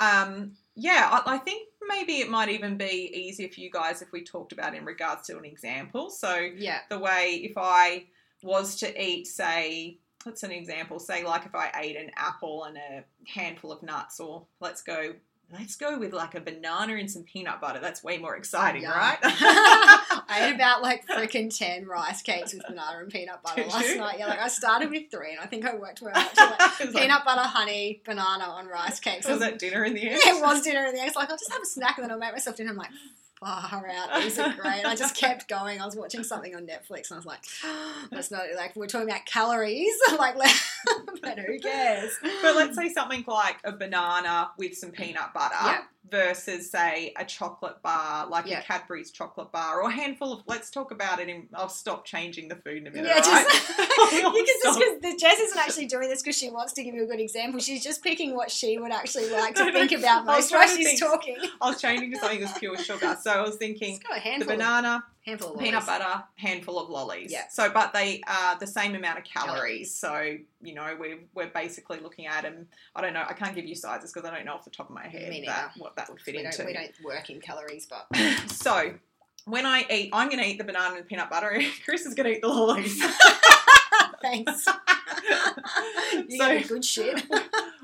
um, 0.01 0.57
yeah, 0.79 1.21
I, 1.27 1.35
I 1.35 1.38
think 1.38 1.69
maybe 1.88 2.19
it 2.21 2.31
might 2.31 2.49
even 2.49 2.77
be 2.77 3.11
easier 3.12 3.49
for 3.49 3.61
you 3.61 3.71
guys 3.71 4.01
if 4.03 4.12
we 4.12 4.23
talked 4.23 4.53
about 4.53 4.75
in 4.75 4.85
regards 4.85 5.27
to 5.29 5.37
an 5.37 5.45
example. 5.45 6.11
So, 6.11 6.37
Yeah. 6.37 6.81
the 6.88 6.99
way 6.99 7.41
if 7.43 7.57
I 7.57 8.07
was 8.43 8.77
to 8.77 9.03
eat, 9.03 9.27
say, 9.27 9.99
what's 10.23 10.43
an 10.43 10.53
example? 10.53 10.99
Say, 11.01 11.25
like 11.25 11.45
if 11.47 11.55
I 11.55 11.71
ate 11.77 11.97
an 11.97 12.11
apple 12.17 12.64
and 12.64 12.77
a 12.77 13.05
handful 13.27 13.73
of 13.73 13.83
nuts, 13.83 14.21
or 14.21 14.47
let's 14.61 14.83
go. 14.83 15.14
Let's 15.51 15.77
go 15.77 15.99
with 15.99 16.13
like 16.13 16.35
a 16.35 16.41
banana 16.41 16.97
and 16.97 17.11
some 17.11 17.23
peanut 17.23 17.59
butter. 17.59 17.81
That's 17.81 18.05
way 18.05 18.19
more 18.19 18.37
exciting, 18.37 18.83
right? 18.85 19.17
I 19.23 20.47
ate 20.51 20.55
about 20.55 20.83
like 20.83 21.07
freaking 21.07 21.57
10 21.57 21.87
rice 21.87 22.21
cakes 22.21 22.53
with 22.53 22.63
banana 22.69 22.99
and 22.99 23.11
peanut 23.11 23.43
butter 23.43 23.63
Did 23.63 23.73
last 23.73 23.89
you? 23.89 23.97
night. 23.97 24.17
Yeah, 24.19 24.27
like 24.27 24.41
I 24.41 24.49
started 24.49 24.91
with 24.91 25.11
three 25.11 25.31
and 25.33 25.41
I 25.41 25.47
think 25.47 25.65
I 25.65 25.75
worked 25.75 26.03
my 26.03 26.09
way 26.09 26.13
up 26.17 26.33
to 26.35 26.41
like 26.45 26.79
was 26.81 26.95
like- 26.95 27.03
peanut 27.03 27.25
butter, 27.25 27.41
honey, 27.41 28.03
banana 28.05 28.45
on 28.45 28.67
rice 28.67 29.01
cakes. 29.01 29.27
was 29.27 29.39
that 29.41 29.59
dinner 29.59 29.85
in 29.85 29.95
the 29.95 30.03
end? 30.11 30.21
Yeah, 30.25 30.37
it 30.37 30.43
was 30.43 30.61
dinner 30.61 30.85
in 30.85 30.93
the 30.95 31.01
end. 31.01 31.09
It's 31.09 31.17
like, 31.17 31.31
I'll 31.31 31.39
just 31.39 31.51
have 31.51 31.63
a 31.63 31.67
snack 31.67 31.97
and 31.97 32.05
then 32.05 32.11
I'll 32.13 32.19
make 32.19 32.33
myself 32.33 32.57
dinner. 32.57 32.71
I'm 32.71 32.77
like, 32.77 32.91
far 33.40 33.88
out. 33.88 34.22
These 34.22 34.38
are 34.38 34.53
great. 34.55 34.85
I 34.85 34.94
just 34.94 35.16
kept 35.16 35.48
going. 35.48 35.81
I 35.81 35.87
was 35.87 35.96
watching 35.96 36.24
something 36.24 36.55
on 36.55 36.66
Netflix 36.66 37.11
and 37.11 37.14
I 37.14 37.16
was 37.16 37.27
like, 37.27 37.44
that's 38.11 38.31
not 38.31 38.42
like, 38.57 38.74
we're 38.77 38.87
talking 38.87 39.09
about 39.09 39.27
calories. 39.27 39.94
like, 40.18 40.37
but 41.22 41.38
who 41.38 41.59
cares? 41.59 42.18
But 42.42 42.57
let's 42.57 42.77
say 42.77 42.88
something 42.92 43.24
like 43.27 43.57
a 43.64 43.72
banana 43.72 44.51
with 44.59 44.77
some 44.77 44.90
peanut 44.90 45.33
butter 45.35 45.55
Yeah. 45.64 45.83
Versus, 46.11 46.71
say, 46.71 47.12
a 47.16 47.25
chocolate 47.25 47.83
bar, 47.83 48.27
like 48.29 48.47
Yeah. 48.47 48.61
a 48.61 48.62
Cadbury's 48.62 49.11
chocolate 49.11 49.53
bar, 49.53 49.81
or 49.83 49.88
a 49.88 49.92
handful 49.92 50.33
of. 50.33 50.42
Let's 50.47 50.71
talk 50.71 50.90
about 50.90 51.21
it. 51.21 51.29
In, 51.29 51.49
I'll 51.55 51.68
stop 51.68 52.05
changing 52.05 52.49
the 52.49 52.57
food 52.57 52.79
in 52.79 52.87
a 52.87 52.90
minute. 52.90 53.09
Yeah, 53.09 53.21
just 53.21 53.79
right? 53.79 53.88
You 54.12 54.44
can 54.44 54.44
just 54.62 54.79
because 54.79 55.01
the 55.03 55.16
Jess 55.18 55.38
isn't 55.38 55.59
actually 55.59 55.87
doing 55.87 56.09
this 56.09 56.23
because 56.23 56.37
she 56.38 56.51
wants 56.51 56.73
to 56.75 56.83
give 56.83 56.94
you 56.94 57.05
a 57.05 57.07
good 57.07 57.21
example. 57.21 57.61
She's 57.61 57.83
just 57.83 58.03
picking 58.03 58.35
what 58.35 58.51
she 58.51 58.79
would 58.79 58.92
actually 58.92 59.31
like 59.31 59.55
to 59.57 59.64
No, 59.64 59.71
no, 59.71 59.87
think 59.87 59.92
about 60.01 60.25
most 60.25 60.53
while 60.53 60.66
she's 60.68 60.87
think. 60.87 61.01
talking. 61.01 61.37
I 61.61 61.71
was 61.71 61.81
changing 61.81 62.12
to 62.12 62.18
something 62.18 62.40
that's 62.40 62.59
pure 62.59 62.77
sugar. 62.79 63.16
So 63.23 63.31
I 63.31 63.42
was 63.42 63.57
thinking 63.57 64.01
a 64.14 64.38
the 64.38 64.44
banana, 64.44 65.05
handful 65.29 65.53
of 65.55 65.59
peanut 65.61 65.87
lollies. 65.87 65.87
butter, 66.05 66.23
handful 66.37 66.79
of 66.79 66.88
lollies. 66.91 67.31
Yeah. 67.33 67.45
So, 67.51 67.71
but 67.71 67.93
they 67.93 68.23
are 68.27 68.59
the 68.59 68.67
same 68.67 68.95
amount 68.95 69.19
of 69.19 69.25
calories. 69.25 69.55
Calories. 69.57 69.95
So, 69.95 70.37
you 70.62 70.75
know, 70.75 70.97
we're, 70.99 71.19
we're 71.35 71.49
basically 71.51 72.01
looking 72.01 72.27
at 72.27 72.43
them. 72.43 72.67
I 72.95 73.01
don't 73.03 73.12
know. 73.14 73.25
I 73.29 73.33
can't 73.33 73.55
give 73.55 73.64
you 73.67 73.75
sizes 73.75 74.12
because 74.12 74.29
I 74.29 74.35
don't 74.35 74.45
know 74.47 74.55
off 74.55 74.64
the 74.64 74.71
top 74.71 74.88
of 74.88 74.95
my 74.95 75.07
head 75.07 75.33
that, 75.47 75.73
what 75.77 75.97
that 75.97 76.09
would 76.09 76.21
fit 76.21 76.35
We 76.37 76.45
into. 76.45 76.59
don't, 76.59 76.67
we 76.67 76.73
don't 76.73 76.93
work 77.05 77.31
in 77.31 77.41
calories, 77.41 77.87
but 77.87 78.07
So, 78.51 78.95
when 79.45 79.64
I 79.67 79.85
eat, 79.91 80.11
I'm 80.12 80.29
going 80.29 80.43
to 80.43 80.47
eat 80.49 80.59
the 80.59 80.64
banana 80.64 80.97
and 80.97 81.07
peanut 81.07 81.31
butter. 81.31 81.61
Chris 81.85 82.05
is 82.07 82.14
going 82.14 82.27
to 82.31 82.37
eat 82.37 82.43
the 82.43 82.49
lollies. 82.49 83.03
thanks. 84.23 84.67
you 86.29 86.37
So- 86.38 86.69
good 86.69 86.85
shit. 86.85 87.23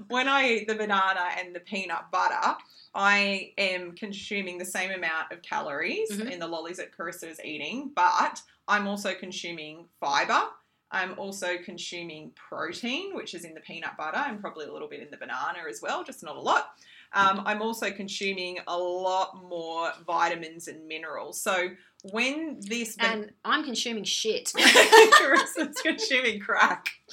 When 0.09 0.29
I 0.29 0.49
eat 0.49 0.69
the 0.69 0.75
banana 0.75 1.29
and 1.39 1.55
the 1.55 1.61
peanut 1.61 2.11
butter, 2.11 2.57
I 2.95 3.53
am 3.59 3.93
consuming 3.93 4.59
the 4.59 4.65
same 4.65 4.91
amount 4.91 5.33
of 5.33 5.43
calories 5.43 6.11
Mhm. 6.11 6.31
in 6.31 6.39
the 6.39 6.47
lollies 6.47 6.77
that 6.77 6.93
Carissa 6.97 7.29
is 7.29 7.41
eating, 7.45 7.91
but 7.95 8.41
I'm 8.69 8.87
also 8.87 9.15
consuming 9.15 9.89
fiber. 10.01 10.49
I'm 10.91 11.19
also 11.19 11.59
consuming 11.59 12.31
protein, 12.33 13.15
which 13.17 13.35
is 13.35 13.45
in 13.45 13.55
the 13.55 13.61
peanut 13.61 13.97
butter 13.97 14.19
and 14.19 14.41
probably 14.41 14.67
a 14.67 14.73
little 14.73 14.87
bit 14.87 15.01
in 15.01 15.11
the 15.11 15.17
banana 15.17 15.59
as 15.69 15.83
well, 15.83 16.05
just 16.05 16.23
not 16.23 16.37
a 16.37 16.41
lot. 16.41 16.79
Um, 17.15 17.43
I'm 17.47 17.63
also 17.63 17.91
consuming 17.93 18.59
a 18.67 18.77
lot 18.77 19.41
more 19.49 19.93
vitamins 20.05 20.69
and 20.69 20.87
minerals. 20.87 21.41
So 21.41 21.71
when 22.11 22.59
this 22.61 22.97
and 22.99 23.33
I'm 23.45 23.65
consuming 23.65 24.05
shit. 24.05 24.53
Carissa's 24.57 25.81
consuming 25.81 26.41
crack. 26.41 26.89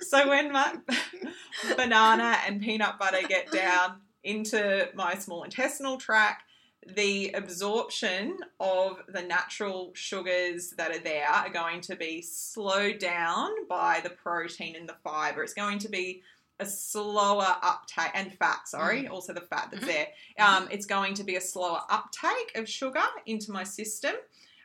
so 0.00 0.28
when 0.28 0.52
my 0.52 0.74
banana 1.76 2.36
and 2.46 2.60
peanut 2.60 2.98
butter 2.98 3.26
get 3.26 3.50
down 3.50 4.00
into 4.24 4.88
my 4.94 5.14
small 5.14 5.44
intestinal 5.44 5.96
tract, 5.96 6.42
the 6.94 7.30
absorption 7.32 8.36
of 8.60 9.02
the 9.08 9.22
natural 9.22 9.92
sugars 9.94 10.74
that 10.76 10.90
are 10.90 11.00
there 11.00 11.28
are 11.28 11.48
going 11.48 11.80
to 11.80 11.96
be 11.96 12.20
slowed 12.22 12.98
down 12.98 13.50
by 13.68 14.00
the 14.02 14.10
protein 14.10 14.76
and 14.76 14.88
the 14.88 14.96
fiber. 15.02 15.42
It's 15.42 15.54
going 15.54 15.78
to 15.80 15.88
be 15.88 16.22
a 16.58 16.66
slower 16.66 17.56
uptake 17.62 18.10
and 18.14 18.32
fat, 18.38 18.66
sorry, 18.68 19.06
also 19.08 19.32
the 19.32 19.40
fat 19.40 19.68
that's 19.70 19.84
Mhm. 19.84 19.88
there. 19.88 20.08
Um, 20.38 20.68
it's 20.70 20.86
going 20.86 21.14
to 21.14 21.24
be 21.24 21.36
a 21.36 21.40
slower 21.40 21.82
uptake 21.90 22.52
of 22.54 22.68
sugar 22.68 23.04
into 23.26 23.52
my 23.52 23.64
system. 23.64 24.14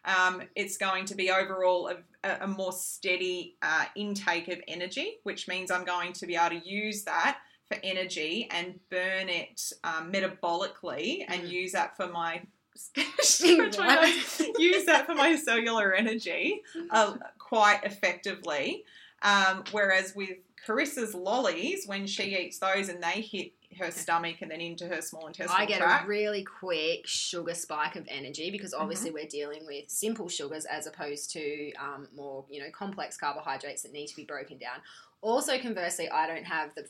Um, 0.06 0.44
it's 0.56 0.78
going 0.78 1.06
to 1.06 1.16
be 1.16 1.30
overall 1.30 1.90
a, 2.24 2.38
a 2.42 2.48
more 2.48 2.72
steady 2.74 3.58
uh, 3.62 3.86
intake 3.96 4.48
of 4.48 4.60
energy, 4.68 5.20
which 5.24 5.48
means 5.48 5.70
I'm 5.70 5.84
going 5.86 6.14
to 6.14 6.26
be 6.26 6.36
able 6.36 6.60
to 6.60 6.68
use 6.68 7.04
that 7.04 7.40
for 7.68 7.78
energy 7.84 8.48
and 8.52 8.80
burn 8.90 9.30
it 9.30 9.72
um, 9.84 10.12
metabolically 10.12 11.24
and 11.28 11.44
Mm. 11.44 11.50
use 11.52 11.72
that 11.74 11.96
for 11.96 12.08
my 12.08 12.42
use 14.58 14.86
that 14.86 15.06
for 15.06 15.14
my 15.14 15.36
cellular 15.36 15.94
energy 15.94 16.62
uh, 16.90 17.18
quite 17.38 17.82
effectively. 17.84 18.84
Um, 19.22 19.64
whereas 19.72 20.14
with 20.16 20.38
Carissa's 20.66 21.14
lollies, 21.14 21.86
when 21.88 22.08
she 22.08 22.36
eats 22.38 22.60
those 22.60 22.90
and 22.90 23.02
they 23.04 23.22
hit 23.22 23.54
her 23.80 23.90
stomach 23.90 24.38
and 24.42 24.52
then 24.52 24.60
into 24.62 24.86
her 24.88 25.02
small 25.02 25.28
intestine. 25.28 25.68
GI 25.68 25.76
tract, 25.76 26.06
a 26.06 26.08
really 26.08 26.44
quick 26.44 27.08
sugar 27.08 27.54
spike 27.54 27.96
of 27.96 28.06
energy 28.10 28.52
because 28.52 28.74
obviously 28.74 29.10
Mm-hmm. 29.10 29.16
we're 29.16 29.28
dealing 29.28 29.66
with 29.66 29.90
simple 29.90 30.28
sugars 30.28 30.66
as 30.66 30.88
opposed 30.88 31.32
to 31.32 31.72
um, 31.80 32.08
more 32.16 32.46
you 32.50 32.60
know 32.62 32.68
complex 32.78 33.18
carbohydrates 33.18 33.84
that 33.84 33.94
need 33.94 34.08
to 34.08 34.16
be 34.16 34.26
broken 34.26 34.58
down. 34.58 34.80
Also, 35.22 35.58
conversely, 35.60 36.10
I 36.10 36.28
don't 36.28 36.44
have 36.46 36.76
the 36.76 36.82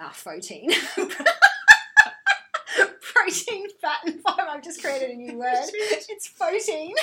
uh, 0.00 0.10
protein. 0.24 0.70
protein, 3.02 3.66
fat, 3.80 3.98
and 4.06 4.20
fiber. 4.22 4.42
I've 4.48 4.62
just 4.62 4.80
created 4.82 5.10
a 5.10 5.14
new 5.14 5.38
word. 5.38 5.48
It's 5.72 6.28
protein. 6.28 6.94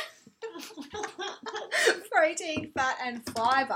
protein, 2.12 2.72
fat, 2.76 2.98
and 3.04 3.24
fiber 3.30 3.76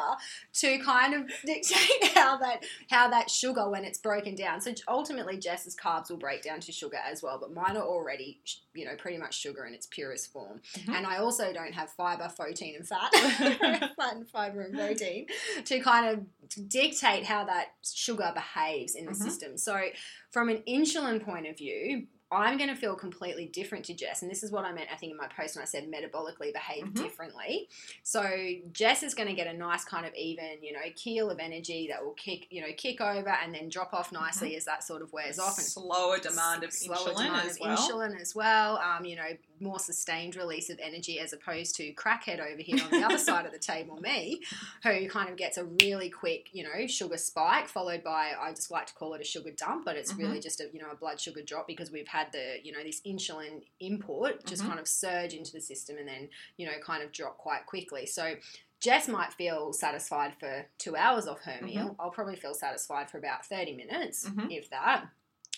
to 0.53 0.77
kind 0.79 1.13
of 1.13 1.29
dictate 1.45 2.03
how 2.15 2.37
that 2.37 2.63
how 2.89 3.09
that 3.09 3.29
sugar 3.29 3.69
when 3.69 3.83
it's 3.83 3.99
broken 3.99 4.35
down. 4.35 4.61
So 4.61 4.73
ultimately, 4.87 5.37
Jess's 5.37 5.75
carbs 5.75 6.09
will 6.09 6.17
break 6.17 6.43
down 6.43 6.59
to 6.61 6.71
sugar 6.71 6.97
as 7.09 7.21
well, 7.23 7.37
but 7.39 7.53
mine 7.53 7.77
are 7.77 7.83
already 7.83 8.41
you 8.73 8.85
know 8.85 8.95
pretty 8.97 9.17
much 9.17 9.37
sugar 9.39 9.65
in 9.65 9.73
its 9.73 9.87
purest 9.87 10.31
form. 10.31 10.61
Mhm. 10.77 10.95
And 10.95 11.05
I 11.05 11.17
also 11.17 11.53
don't 11.53 11.73
have 11.73 11.89
fiber, 11.91 12.31
protein, 12.35 12.75
and 12.75 12.87
fat, 12.87 13.11
fat 13.97 14.15
and 14.15 14.27
fiber 14.29 14.61
and 14.61 14.73
protein 14.77 15.27
to 15.65 15.79
kind 15.79 16.07
of 16.07 16.69
dictate 16.69 17.25
how 17.25 17.45
that 17.45 17.69
sugar 17.83 18.31
behaves 18.33 18.95
in 18.95 19.05
the 19.05 19.11
Mhm. 19.11 19.15
system. 19.23 19.57
So 19.57 19.89
from 20.31 20.49
an 20.49 20.63
insulin 20.67 21.23
point 21.23 21.47
of 21.47 21.57
view. 21.57 22.07
I'm 22.31 22.57
going 22.57 22.69
to 22.69 22.75
feel 22.75 22.95
completely 22.95 23.45
different 23.47 23.83
to 23.85 23.93
Jess, 23.93 24.21
and 24.21 24.31
this 24.31 24.41
is 24.41 24.51
what 24.51 24.63
I 24.63 24.71
meant. 24.71 24.87
I 24.91 24.95
think 24.95 25.11
in 25.11 25.17
my 25.17 25.27
post 25.27 25.55
when 25.55 25.63
I 25.63 25.65
said 25.65 25.91
metabolically 25.91 26.53
behave 26.53 26.85
Mhm. 26.85 26.95
differently. 26.95 27.67
So 28.03 28.23
Jess 28.71 29.03
is 29.03 29.13
going 29.13 29.27
to 29.27 29.35
get 29.35 29.47
a 29.47 29.53
nice 29.53 29.83
kind 29.83 30.05
of 30.05 30.13
even, 30.15 30.63
you 30.63 30.71
know, 30.71 30.79
keel 30.95 31.29
of 31.29 31.39
energy 31.39 31.87
that 31.89 32.03
will 32.03 32.13
kick, 32.13 32.47
you 32.49 32.61
know, 32.61 32.71
kick 32.77 33.01
over 33.01 33.29
and 33.29 33.53
then 33.53 33.67
drop 33.67 33.93
off 33.93 34.13
nicely 34.13 34.55
as 34.55 34.63
that 34.65 34.83
sort 34.83 35.01
of 35.01 35.11
wears 35.11 35.39
off. 35.39 35.57
And 35.57 35.67
slower 35.67 36.19
demand 36.19 36.63
of 36.63 36.71
slower 36.71 36.97
insulin 37.13 37.23
demand 37.25 37.49
as 37.49 37.55
of 37.55 37.61
well. 37.61 37.77
Insulin 37.77 38.21
as 38.21 38.33
well. 38.35 38.77
Um, 38.77 39.03
you 39.03 39.17
know, 39.17 39.37
more 39.61 39.79
sustained 39.79 40.35
release 40.35 40.69
of 40.69 40.79
energy 40.81 41.19
as 41.19 41.31
opposed 41.33 41.75
to 41.75 41.93
crackhead 41.93 42.39
over 42.39 42.61
here 42.61 42.83
on 42.83 42.89
the 42.91 43.03
other 43.05 43.17
side 43.29 43.45
of 43.45 43.51
the 43.51 43.59
table, 43.59 43.97
me, 44.01 44.41
who 44.83 45.07
kind 45.07 45.29
of 45.29 45.37
gets 45.37 45.57
a 45.57 45.65
really 45.65 46.09
quick, 46.09 46.49
you 46.51 46.63
know, 46.63 46.87
sugar 46.87 47.17
spike 47.17 47.67
followed 47.67 48.03
by 48.03 48.31
I 48.39 48.51
just 48.53 48.71
like 48.71 48.87
to 48.87 48.93
call 48.93 49.13
it 49.13 49.21
a 49.21 49.25
sugar 49.25 49.51
dump, 49.51 49.85
but 49.85 49.95
it's 49.95 50.13
really 50.15 50.39
just 50.39 50.59
a 50.59 50.65
you 50.73 50.79
know 50.79 50.89
a 50.91 50.95
blood 50.95 51.19
sugar 51.19 51.41
drop 51.41 51.67
because 51.67 51.91
we've 51.91 52.07
had 52.07 52.31
the 52.31 52.55
you 52.63 52.71
know 52.71 52.83
this 52.83 53.01
insulin 53.01 53.61
input 53.79 54.45
just 54.45 54.63
Mhm. 54.63 54.67
kind 54.67 54.79
of 54.79 54.87
surge 54.87 55.33
into 55.33 55.51
the 55.51 55.61
system 55.61 55.97
and 55.97 56.07
then 56.07 56.29
you 56.57 56.65
know 56.65 56.73
kind 56.83 57.03
of 57.03 57.11
drop 57.11 57.37
quite 57.37 57.65
quickly. 57.65 58.05
So. 58.05 58.35
Jess 58.79 59.07
might 59.07 59.31
feel 59.31 59.73
satisfied 59.73 60.33
for 60.39 60.65
two 60.79 60.95
hours 60.95 61.27
off 61.27 61.41
her 61.41 61.63
meal. 61.63 61.95
I'll 61.99 62.09
probably 62.09 62.35
feel 62.35 62.55
satisfied 62.55 63.11
for 63.11 63.19
about 63.19 63.45
30 63.45 63.75
minutes, 63.75 64.27
Mhm. 64.27 64.51
if 64.51 64.71
that 64.71 65.05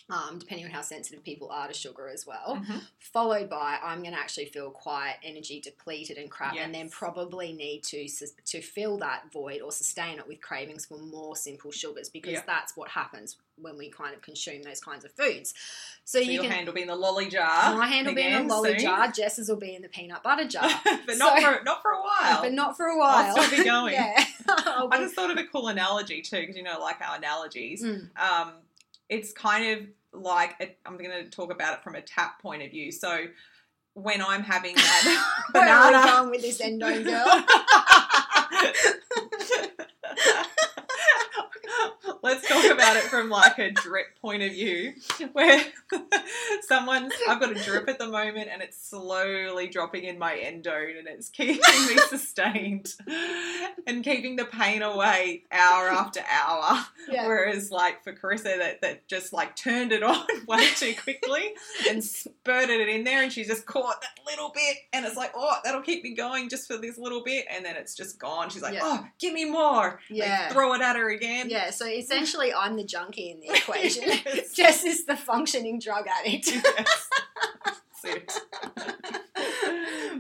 um, 0.10 0.38
depending 0.38 0.66
on 0.66 0.72
how 0.72 0.82
sensitive 0.82 1.24
people 1.24 1.50
are 1.50 1.68
to 1.68 1.74
sugar 1.74 2.10
as 2.10 2.26
well. 2.28 2.58
Mhm. 2.62 2.82
Followed 3.00 3.50
by, 3.50 3.80
I'm 3.82 4.02
going 4.02 4.14
to 4.14 4.20
actually 4.20 4.46
feel 4.48 4.70
quite 4.72 5.16
energy 5.24 5.60
depleted 5.62 6.18
and 6.18 6.30
crap, 6.30 6.56
and 6.56 6.74
then 6.76 6.90
probably 6.90 7.54
need 7.54 7.84
to 7.86 8.08
to 8.46 8.62
fill 8.62 8.98
that 8.98 9.32
void 9.32 9.62
or 9.62 9.72
sustain 9.72 10.20
it 10.20 10.28
with 10.28 10.42
cravings 10.42 10.86
for 10.86 10.98
more 10.98 11.36
simple 11.36 11.72
sugars 11.72 12.10
because 12.10 12.34
Yeah. 12.34 12.44
that's 12.46 12.76
what 12.76 12.90
happens 12.90 13.38
when 13.58 13.78
we 13.78 13.90
kind 13.90 14.14
of 14.16 14.22
consume 14.22 14.64
those 14.64 14.80
kinds 14.82 15.06
of 15.06 15.12
foods. 15.14 15.54
So, 16.06 16.20
So 16.20 16.26
you 16.26 16.34
your 16.34 16.44
can. 16.44 16.52
hand 16.52 16.68
will 16.68 16.74
be 16.74 16.82
in 16.82 16.88
the 16.88 16.96
lolly 16.96 17.30
jar. 17.30 17.76
my 17.78 17.86
hand 17.88 18.08
will 18.08 18.16
be 18.16 18.22
in 18.24 18.34
again 18.34 18.48
lolly 18.48 18.72
soon. 18.72 18.80
jar. 18.80 19.08
Jess's 19.12 19.48
will 19.48 19.58
be 19.58 19.76
in 19.76 19.82
the 19.84 19.90
peanut 19.90 20.24
butter 20.24 20.46
jar. 20.48 20.70
but 21.06 21.18
not 21.18 21.40
So- 21.40 21.58
for 21.58 21.64
not 21.64 21.82
for 21.82 21.92
a 21.92 22.02
while. 22.02 22.42
but 22.42 22.52
not 22.54 22.76
for 22.76 22.88
a 22.88 22.98
while. 22.98 23.38
I'll 23.38 23.44
still 23.44 23.58
be 23.60 23.64
going. 23.70 23.94
yeah. 23.94 24.26
I 24.48 24.98
just 24.98 25.16
thought 25.16 25.32
of 25.32 25.38
a 25.38 25.46
cool 25.46 25.68
analogy 25.70 26.22
too, 26.22 26.42
because 26.42 26.58
you 26.58 26.64
know, 26.64 26.80
like 26.80 27.00
our 27.02 27.16
analogies. 27.16 27.84
Mm. 27.84 28.10
Um, 28.20 28.54
it's 29.10 29.34
kind 29.34 29.78
of 29.78 29.88
like 30.22 30.56
a, 30.62 30.76
I'm 30.86 30.98
going 30.98 31.12
to 31.12 31.30
talk 31.30 31.52
about 31.52 31.74
it 31.78 31.84
from 31.84 31.96
a 31.96 32.02
tap 32.02 32.42
point 32.42 32.64
of 32.64 32.72
view. 32.72 32.92
So 32.92 33.26
when 33.94 34.22
I'm 34.22 34.44
having 34.44 34.76
that 34.76 35.44
Where 35.52 35.70
are 35.70 35.88
we 35.88 35.92
banana, 35.94 36.12
going 36.12 36.32
with 36.32 36.42
this 36.42 36.62
endo 36.62 37.04
girl? 37.04 37.26
Let's 42.24 42.48
talk 42.48 42.64
about 42.72 42.96
it 42.96 43.04
from 43.04 43.30
like 43.30 43.60
a 43.60 43.72
drip 43.72 44.18
point 44.22 44.44
of 44.44 44.52
view, 44.54 44.94
where 45.34 45.62
someone's 46.68 47.12
I've 47.28 47.40
got 47.40 47.52
a 47.52 47.62
drip 47.64 47.90
at 47.90 48.00
the 48.00 48.08
moment 48.08 48.50
and 48.52 48.62
it's 48.62 48.82
slowly 48.90 49.68
dropping 49.68 50.06
in 50.06 50.18
my 50.18 50.34
endone 50.36 50.98
and 50.98 51.08
it's 51.08 51.28
keeping 51.30 51.58
me 51.58 51.98
sustained 52.10 52.94
and 53.86 54.04
keeping 54.04 54.38
the 54.38 54.46
pain 54.46 54.82
away 54.82 55.44
hour 55.52 55.90
after 55.90 56.22
hour. 56.22 56.86
Yeah. 57.10 57.28
Whereas 57.28 57.72
like 57.72 58.04
for 58.04 58.14
Carissa 58.14 58.58
that, 58.58 58.82
that 58.82 59.08
just 59.08 59.34
like 59.34 59.56
turned 59.56 59.92
it 59.92 60.04
on 60.04 60.26
way 60.48 60.68
too 60.76 60.94
quickly 61.04 61.54
and 61.90 62.02
spurted 62.04 62.80
it 62.80 62.90
in 62.90 63.04
there 63.04 63.22
and 63.24 63.32
she 63.34 63.44
just 63.44 63.66
caught 63.66 64.02
that 64.02 64.20
little 64.26 64.50
bit 64.56 64.78
and 64.94 65.06
it's 65.06 65.18
like, 65.18 65.32
oh, 65.36 65.58
that'll 65.64 65.82
keep 65.82 66.04
me 66.04 66.16
going 66.16 66.48
just 66.50 66.68
for 66.68 66.78
this 66.78 66.98
little 66.98 67.22
bit 67.24 67.46
and 67.52 67.66
then 67.66 67.76
it's 67.76 67.96
just 67.96 68.18
gone. 68.18 68.50
She's 68.50 68.62
like, 68.62 68.76
Yeah. 68.76 68.82
oh, 68.84 69.06
give 69.20 69.34
me 69.34 69.46
more. 69.46 70.00
Yeah. 70.10 70.50
throw 70.50 70.74
it 70.74 70.82
at 70.82 70.96
her 70.96 71.10
again. 71.12 71.50
Yeah, 71.50 71.70
so 71.72 71.86
essentially, 72.14 72.54
I'm 72.54 72.76
the 72.76 72.84
junkie 72.84 73.32
in 73.32 73.40
the 73.40 73.50
equation. 73.58 74.04
Yes. 74.08 74.54
Jess 74.56 74.84
is 74.84 75.06
the 75.06 75.16
functioning 75.16 75.80
drug 75.80 76.06
addict. 76.08 76.48
Yes. 76.48 77.10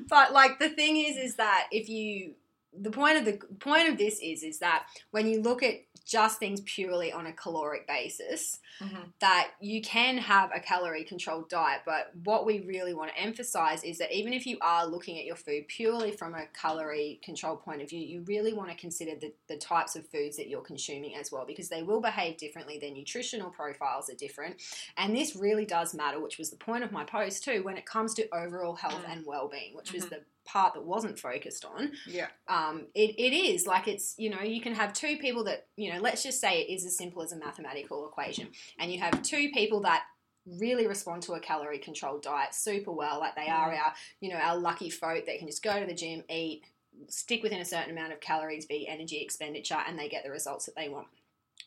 But 0.10 0.32
like 0.34 0.60
the 0.60 0.70
thing 0.70 0.98
is, 0.98 1.18
is 1.18 1.36
that 1.36 1.68
if 1.72 1.90
you 1.90 2.34
the 2.80 2.92
point 2.92 3.18
of 3.18 3.26
the 3.26 3.40
point 3.60 3.90
of 3.90 3.98
this 3.98 4.20
is 4.22 4.44
is 4.44 4.60
that 4.60 4.86
when 5.12 5.28
you 5.28 5.42
look 5.42 5.62
at 5.64 5.76
just 6.06 6.38
things 6.38 6.60
purely 6.66 7.14
on 7.14 7.28
a 7.28 7.32
caloric 7.32 7.88
basis, 7.88 8.60
Mhm. 8.82 9.14
that 9.20 9.52
you 9.62 9.82
can 9.82 10.18
have 10.18 10.52
a 10.54 10.60
calorie 10.60 11.06
controlled 11.06 11.48
diet. 11.50 11.84
But 11.86 12.12
what 12.26 12.46
we 12.46 12.60
really 12.60 12.94
want 12.94 13.12
to 13.12 13.18
emphasize 13.18 13.84
is 13.86 14.00
that 14.00 14.12
even 14.12 14.34
if 14.34 14.46
you 14.46 14.58
are 14.60 14.86
looking 14.86 15.18
at 15.18 15.24
your 15.24 15.38
food 15.38 15.68
purely 15.70 16.12
from 16.12 16.34
a 16.36 16.48
calorie 16.48 17.22
control 17.24 17.56
point 17.56 17.82
of 17.82 17.90
view, 17.90 18.02
you 18.02 18.22
really 18.28 18.52
want 18.52 18.70
to 18.70 18.76
consider 18.76 19.16
the, 19.16 19.34
the 19.48 19.56
types 19.58 19.96
of 19.96 20.06
foods 20.10 20.36
that 20.36 20.50
you're 20.50 20.62
consuming 20.62 21.16
as 21.16 21.32
well 21.32 21.46
because 21.46 21.70
they 21.70 21.84
will 21.84 22.02
behave 22.02 22.36
differently. 22.38 22.78
Their 22.80 22.92
nutritional 22.92 23.52
profiles 23.52 24.10
are 24.10 24.16
different. 24.16 24.62
And 24.98 25.16
this 25.16 25.36
really 25.38 25.66
does 25.66 25.94
matter, 25.94 26.20
which 26.20 26.38
was 26.38 26.50
the 26.50 26.58
point 26.58 26.84
of 26.84 26.92
my 26.92 27.06
post 27.06 27.44
too, 27.46 27.64
when 27.64 27.78
it 27.78 27.86
comes 27.86 28.14
to 28.16 28.28
overall 28.36 28.76
health 28.76 29.04
Mm. 29.06 29.10
and 29.12 29.26
well 29.26 29.48
being, 29.48 29.74
which 29.74 29.94
was 29.94 30.06
Mhm. 30.06 30.10
the 30.10 30.26
part 30.46 30.74
that 30.74 30.84
wasn't 30.84 31.18
focused 31.18 31.66
on. 31.66 31.92
Yeah. 32.08 32.28
um, 32.48 32.88
it, 32.94 33.16
it 33.18 33.34
is 33.34 33.66
like 33.66 33.88
it's 33.88 34.16
you 34.18 34.30
know 34.30 34.42
you 34.42 34.62
can 34.62 34.74
have 34.74 34.94
two 34.94 35.18
people 35.18 35.44
that 35.46 35.68
you 35.76 35.94
know 35.94 36.00
let's 36.00 36.24
just 36.24 36.40
say 36.40 36.62
it 36.62 36.74
is 36.74 36.86
as 36.86 36.98
simple 36.98 37.22
as 37.22 37.32
a 37.32 37.38
mathematical 37.38 38.08
equation 38.08 38.50
and 38.80 38.92
you 38.92 39.00
have 39.00 39.22
two 39.24 39.50
people 39.52 39.82
that 39.82 40.04
really 40.46 40.88
respond 40.88 41.22
to 41.24 41.34
a 41.34 41.40
calorie 41.40 41.80
controlled 41.80 42.22
diet 42.22 42.54
super 42.54 42.92
well 42.92 43.20
like 43.20 43.36
they 43.36 43.48
are 43.48 43.74
our 43.74 43.94
you 44.20 44.30
know 44.30 44.36
our 44.36 44.58
lucky 44.58 44.90
folk 44.90 45.26
that 45.26 45.38
can 45.38 45.48
just 45.48 45.64
go 45.64 45.80
to 45.80 45.86
the 45.86 45.94
gym 45.94 46.22
eat 46.30 46.64
stick 47.08 47.42
within 47.42 47.62
a 47.62 47.66
certain 47.66 47.92
amount 47.92 48.12
of 48.12 48.20
calories 48.20 48.66
be 48.66 48.88
energy 48.88 49.22
expenditure 49.22 49.80
and 49.88 49.98
they 49.98 50.10
get 50.10 50.24
the 50.24 50.30
results 50.30 50.66
that 50.66 50.76
they 50.76 50.90
want 50.90 51.08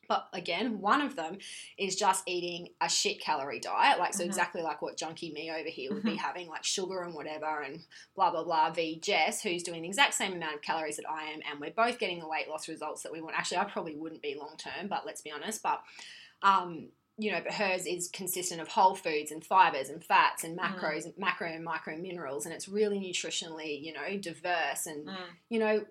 But 0.09 0.28
again, 0.32 0.80
one 0.80 1.00
of 1.02 1.16
them 1.16 1.38
is 1.78 1.96
just 1.96 2.22
eating 2.26 2.68
a 2.80 2.88
shit 2.88 3.20
calorie 3.20 3.61
diet, 3.61 3.98
like 3.98 4.14
so 4.14 4.22
Mhm. 4.22 4.26
exactly 4.26 4.62
like 4.62 4.82
what 4.82 4.96
junkie 4.96 5.32
me 5.32 5.50
over 5.50 5.68
here 5.68 5.92
would 5.92 6.02
Mm-hmm. 6.02 6.11
be 6.12 6.16
having, 6.16 6.48
like 6.48 6.64
sugar 6.64 7.02
and 7.02 7.14
whatever, 7.14 7.62
and 7.62 7.84
blah 8.14 8.30
blah 8.30 8.44
blah. 8.44 8.70
V 8.70 9.00
Jess, 9.00 9.42
who's 9.42 9.62
doing 9.62 9.82
the 9.82 9.88
exact 9.88 10.14
same 10.14 10.32
amount 10.34 10.54
of 10.54 10.62
calories 10.62 10.96
that 10.96 11.09
I 11.11 11.24
am, 11.24 11.40
and 11.50 11.61
we're 11.61 11.70
both 11.70 11.98
getting 11.98 12.20
the 12.20 12.28
weight 12.28 12.48
loss 12.48 12.68
results 12.68 13.02
that 13.02 13.12
we 13.12 13.20
want. 13.20 13.36
Actually, 13.38 13.59
I 13.59 13.64
probably 13.64 13.96
wouldn't 13.96 14.22
be 14.22 14.34
long 14.34 14.57
term, 14.57 14.88
but 14.88 15.04
let's 15.07 15.22
be 15.22 15.30
honest. 15.32 15.62
But 15.62 15.82
um, 16.42 16.88
you 17.18 17.32
know, 17.32 17.40
but 17.42 17.54
hers 17.54 17.86
is 17.86 18.11
consistent 18.12 18.61
of 18.61 18.68
whole 18.68 18.94
foods 18.94 19.30
and 19.30 19.42
fibers 19.42 19.88
and 19.88 20.04
fats 20.04 20.44
and 20.44 20.59
Mm. 20.59 20.62
macros, 20.78 21.16
macro 21.18 21.48
and 21.48 21.64
micro 21.64 21.96
minerals, 21.96 22.44
and 22.44 22.54
it's 22.54 22.68
really 22.68 22.98
nutritionally, 23.00 23.82
you 23.82 23.92
know, 23.94 24.18
diverse 24.18 24.84
and 24.86 25.07
Mm. 25.09 25.16
you 25.48 25.59
know, 25.59 25.86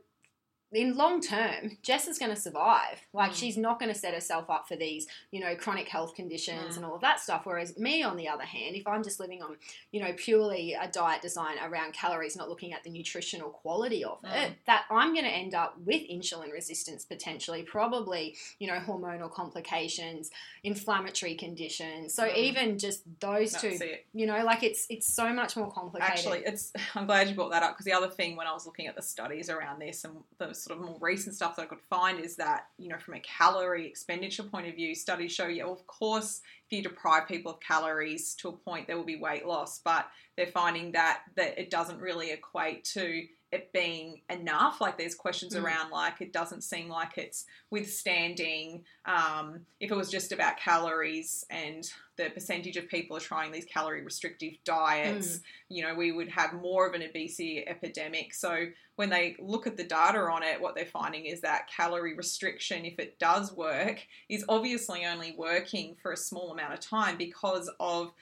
in 0.75 0.95
long 0.97 1.21
term, 1.21 1.77
Jess 1.81 2.07
is 2.07 2.17
going 2.17 2.33
to 2.33 2.39
survive. 2.39 3.01
Like 3.13 3.31
Mm. 3.31 3.35
she's 3.35 3.57
not 3.57 3.79
going 3.79 3.91
to 3.93 3.97
set 3.97 4.13
herself 4.13 4.49
up 4.49 4.67
for 4.67 4.75
these, 4.75 5.07
you 5.31 5.39
know, 5.39 5.55
chronic 5.55 5.87
health 5.87 6.15
conditions 6.15 6.73
Mm. 6.73 6.77
and 6.77 6.85
all 6.85 6.95
of 6.95 7.01
that 7.01 7.19
stuff. 7.19 7.45
Whereas 7.45 7.77
me, 7.77 8.03
on 8.03 8.17
the 8.17 8.27
other 8.27 8.43
hand, 8.45 8.75
if 8.75 8.85
I'm 8.87 9.03
just 9.03 9.19
living 9.19 9.41
on, 9.41 9.57
you 9.91 10.01
know, 10.01 10.13
purely 10.17 10.73
a 10.73 10.87
diet 10.87 11.21
design 11.21 11.57
around 11.63 11.93
calories, 11.93 12.35
not 12.35 12.49
looking 12.49 12.73
at 12.73 12.83
the 12.83 12.89
nutritional 12.89 13.49
quality 13.49 14.03
of 14.03 14.19
it, 14.23 14.27
Mm. 14.51 14.55
that 14.65 14.85
I'm 14.89 15.13
going 15.13 15.25
to 15.25 15.31
end 15.31 15.53
up 15.53 15.77
with 15.79 16.01
insulin 16.09 16.51
resistance 16.51 17.05
potentially, 17.05 17.63
probably, 17.63 18.35
you 18.59 18.67
know, 18.67 18.79
hormonal 18.79 19.31
complications, 19.31 20.29
inflammatory 20.63 21.35
conditions. 21.35 22.13
So 22.13 22.23
Mm. 22.27 22.35
even 22.35 22.79
just 22.79 23.03
those 23.19 23.51
That's 23.51 23.61
two, 23.61 23.85
it. 23.85 24.05
you 24.13 24.25
know, 24.25 24.43
like 24.43 24.63
it's 24.63 24.85
it's 24.89 25.07
so 25.07 25.31
much 25.31 25.55
more 25.55 25.71
complicated. 25.71 26.11
Actually, 26.17 26.39
it's. 26.45 26.73
I'm 26.95 27.05
glad 27.05 27.29
you 27.29 27.35
brought 27.35 27.51
that 27.51 27.63
up 27.63 27.73
because 27.73 27.85
the 27.85 27.93
other 27.93 28.09
thing 28.09 28.35
when 28.35 28.47
I 28.47 28.51
was 28.53 28.65
looking 28.65 28.87
at 28.87 28.95
the 28.95 29.01
studies 29.01 29.49
around 29.49 29.79
this 29.79 30.03
and 30.03 30.23
the 30.37 30.53
sort 30.65 30.79
of 30.79 30.85
more 30.85 30.97
recent 30.99 31.35
stuff 31.35 31.55
that 31.55 31.63
I 31.63 31.65
could 31.65 31.81
find 31.89 32.19
is 32.19 32.35
that 32.37 32.67
you 32.77 32.89
know 32.89 32.97
from 32.97 33.13
a 33.13 33.19
calorie 33.21 33.87
expenditure 33.87 34.43
point 34.43 34.67
of 34.67 34.75
view, 34.75 34.95
studies 34.95 35.31
show 35.31 35.47
you, 35.47 35.65
of 35.65 35.85
course, 35.87 36.41
if 36.65 36.75
you 36.75 36.83
deprive 36.83 37.27
people 37.27 37.53
of 37.53 37.59
calories 37.59 38.33
to 38.35 38.49
a 38.49 38.51
point, 38.51 38.87
there 38.87 38.97
will 38.97 39.05
be 39.05 39.15
weight 39.15 39.45
loss, 39.45 39.79
but 39.79 40.07
they're 40.35 40.47
finding 40.47 40.91
that 40.93 41.21
that 41.35 41.57
it 41.57 41.69
doesn't 41.69 41.99
really 41.99 42.31
equate 42.31 42.83
to 42.83 43.23
it 43.51 43.71
being 43.71 44.21
enough. 44.29 44.81
Like 44.81 44.97
there's 44.97 45.15
questions 45.15 45.55
Mm. 45.55 45.63
around 45.63 45.91
like 45.91 46.19
it 46.19 46.33
doesn't 46.33 46.61
seem 46.61 46.89
like 46.89 47.17
it's 47.17 47.45
withstanding. 47.69 48.83
Um, 49.05 49.65
if 49.79 49.91
it 49.91 49.95
was 49.95 50.09
just 50.09 50.31
about 50.31 50.57
calories 50.57 51.45
and 51.49 51.89
the 52.17 52.29
percentage 52.29 52.75
of 52.77 52.87
people 52.87 53.15
are 53.15 53.21
trying 53.21 53.51
these 53.51 53.65
calorie 53.65 54.03
restrictive 54.03 54.53
diets, 54.63 55.41
you 55.69 55.83
know, 55.83 55.93
we 55.93 56.11
would 56.11 56.29
have 56.29 56.53
more 56.53 56.87
of 56.87 56.93
an 56.93 57.03
obesity 57.03 57.63
epidemic. 57.67 58.33
So 58.33 58.67
when 58.95 59.09
they 59.09 59.35
look 59.39 59.67
at 59.67 59.77
the 59.77 59.83
data 59.83 60.19
on 60.19 60.41
it, 60.43 60.59
what 60.59 60.75
they're 60.75 60.85
finding 60.85 61.25
is 61.25 61.41
that 61.41 61.69
calorie 61.69 62.15
restriction, 62.15 62.85
if 62.85 62.99
it 62.99 63.19
does 63.19 63.53
work, 63.53 64.05
is 64.29 64.45
obviously 64.49 65.05
only 65.05 65.35
working 65.37 65.95
for 66.01 66.11
a 66.11 66.17
small 66.17 66.51
amount 66.51 66.73
of 66.73 66.79
time 66.79 67.17
because 67.17 67.69
of 67.79 68.13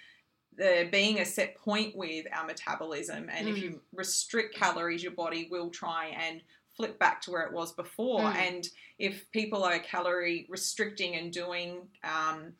there 0.57 0.85
being 0.89 1.19
a 1.19 1.25
set 1.25 1.55
point 1.55 1.95
with 1.95 2.25
our 2.31 2.45
metabolism. 2.45 3.29
And 3.29 3.47
if 3.47 3.55
Mm. 3.57 3.61
you 3.61 3.81
restrict 3.93 4.55
calories, 4.55 5.03
your 5.03 5.13
body 5.13 5.47
will 5.49 5.69
try 5.69 6.07
and 6.07 6.41
flip 6.75 6.97
back 6.99 7.21
to 7.21 7.31
where 7.31 7.43
it 7.43 7.53
was 7.53 7.71
before. 7.73 8.21
Mm. 8.31 8.35
And 8.35 8.69
if 8.97 9.29
people 9.31 9.63
are 9.63 9.79
calorie 9.79 10.45
restricting 10.49 11.15
and 11.15 11.31
doing 11.31 11.87
um, 12.03 12.53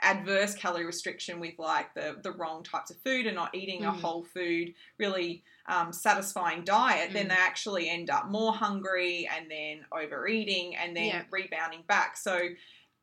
adverse 0.00 0.54
calorie 0.54 0.86
restriction 0.86 1.40
with 1.40 1.58
like 1.58 1.92
the, 1.94 2.18
the 2.22 2.32
wrong 2.32 2.62
types 2.62 2.90
of 2.90 2.96
food 2.98 3.26
and 3.26 3.34
not 3.34 3.54
eating 3.54 3.84
a 3.84 3.90
Mm. 3.90 4.00
whole 4.00 4.24
food, 4.24 4.74
really 4.98 5.42
um, 5.66 5.92
satisfying 5.92 6.64
diet, 6.64 7.12
then 7.12 7.26
Mm. 7.26 7.30
they 7.30 7.34
actually 7.34 7.88
end 7.88 8.10
up 8.10 8.28
more 8.28 8.52
hungry 8.52 9.28
and 9.36 9.50
then 9.50 9.84
overeating 9.92 10.76
and 10.76 10.96
then 10.96 11.06
Yeah. 11.06 11.24
rebounding 11.30 11.82
back. 11.82 12.16
So, 12.16 12.48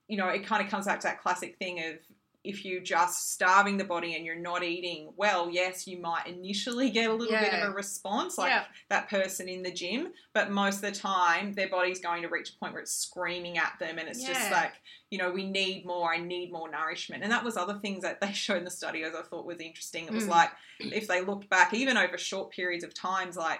you 0.07 0.17
know, 0.17 0.29
it 0.29 0.45
kind 0.45 0.63
of 0.63 0.69
comes 0.69 0.85
back 0.85 0.99
to 1.01 1.07
that 1.07 1.21
classic 1.21 1.57
thing 1.57 1.83
of 1.83 1.99
if 2.47 2.63
you're 2.63 2.81
just 2.81 3.31
starving 3.33 3.77
the 3.77 3.83
body 3.83 4.15
and 4.15 4.25
you're 4.25 4.39
not 4.39 4.63
eating 4.63 5.11
well, 5.17 5.49
yes, 5.49 5.85
you 5.87 5.99
might 5.99 6.25
initially 6.27 6.89
get 6.89 7.09
a 7.09 7.13
little 7.13 7.35
bit 7.39 7.53
of 7.53 7.69
a 7.69 7.71
response, 7.73 8.37
like 8.37 8.49
Yeah. 8.51 8.65
that 8.89 9.09
person 9.09 9.49
in 9.49 9.63
the 9.63 9.71
gym, 9.71 10.13
but 10.33 10.49
most 10.49 10.75
of 10.77 10.81
the 10.81 10.91
time 10.91 11.53
their 11.53 11.69
body's 11.69 11.99
going 11.99 12.21
to 12.21 12.29
reach 12.29 12.51
a 12.51 12.57
point 12.59 12.73
where 12.73 12.81
it's 12.81 12.95
screaming 12.95 13.57
at 13.57 13.73
them 13.79 13.97
and 13.99 14.07
it's 14.07 14.25
just 14.25 14.49
like, 14.51 14.73
you 15.09 15.17
know, 15.17 15.29
we 15.31 15.49
need 15.49 15.85
more, 15.85 16.13
I 16.13 16.17
need 16.17 16.51
more 16.51 16.69
nourishment. 16.69 17.23
And 17.23 17.31
that 17.31 17.43
was 17.43 17.57
other 17.57 17.79
things 17.79 18.03
that 18.03 18.21
they 18.21 18.31
showed 18.33 18.57
in 18.57 18.63
the 18.65 18.71
study 18.71 19.03
as 19.03 19.13
I 19.15 19.21
thought 19.23 19.45
was 19.45 19.59
interesting. 19.59 20.05
It 20.05 20.13
was 20.13 20.25
Mm. 20.25 20.29
like 20.29 20.51
if 20.79 21.07
they 21.07 21.21
looked 21.21 21.49
back 21.49 21.73
even 21.73 21.97
over 21.97 22.17
short 22.17 22.51
periods 22.51 22.83
of 22.83 22.93
times 22.93 23.35
like 23.35 23.59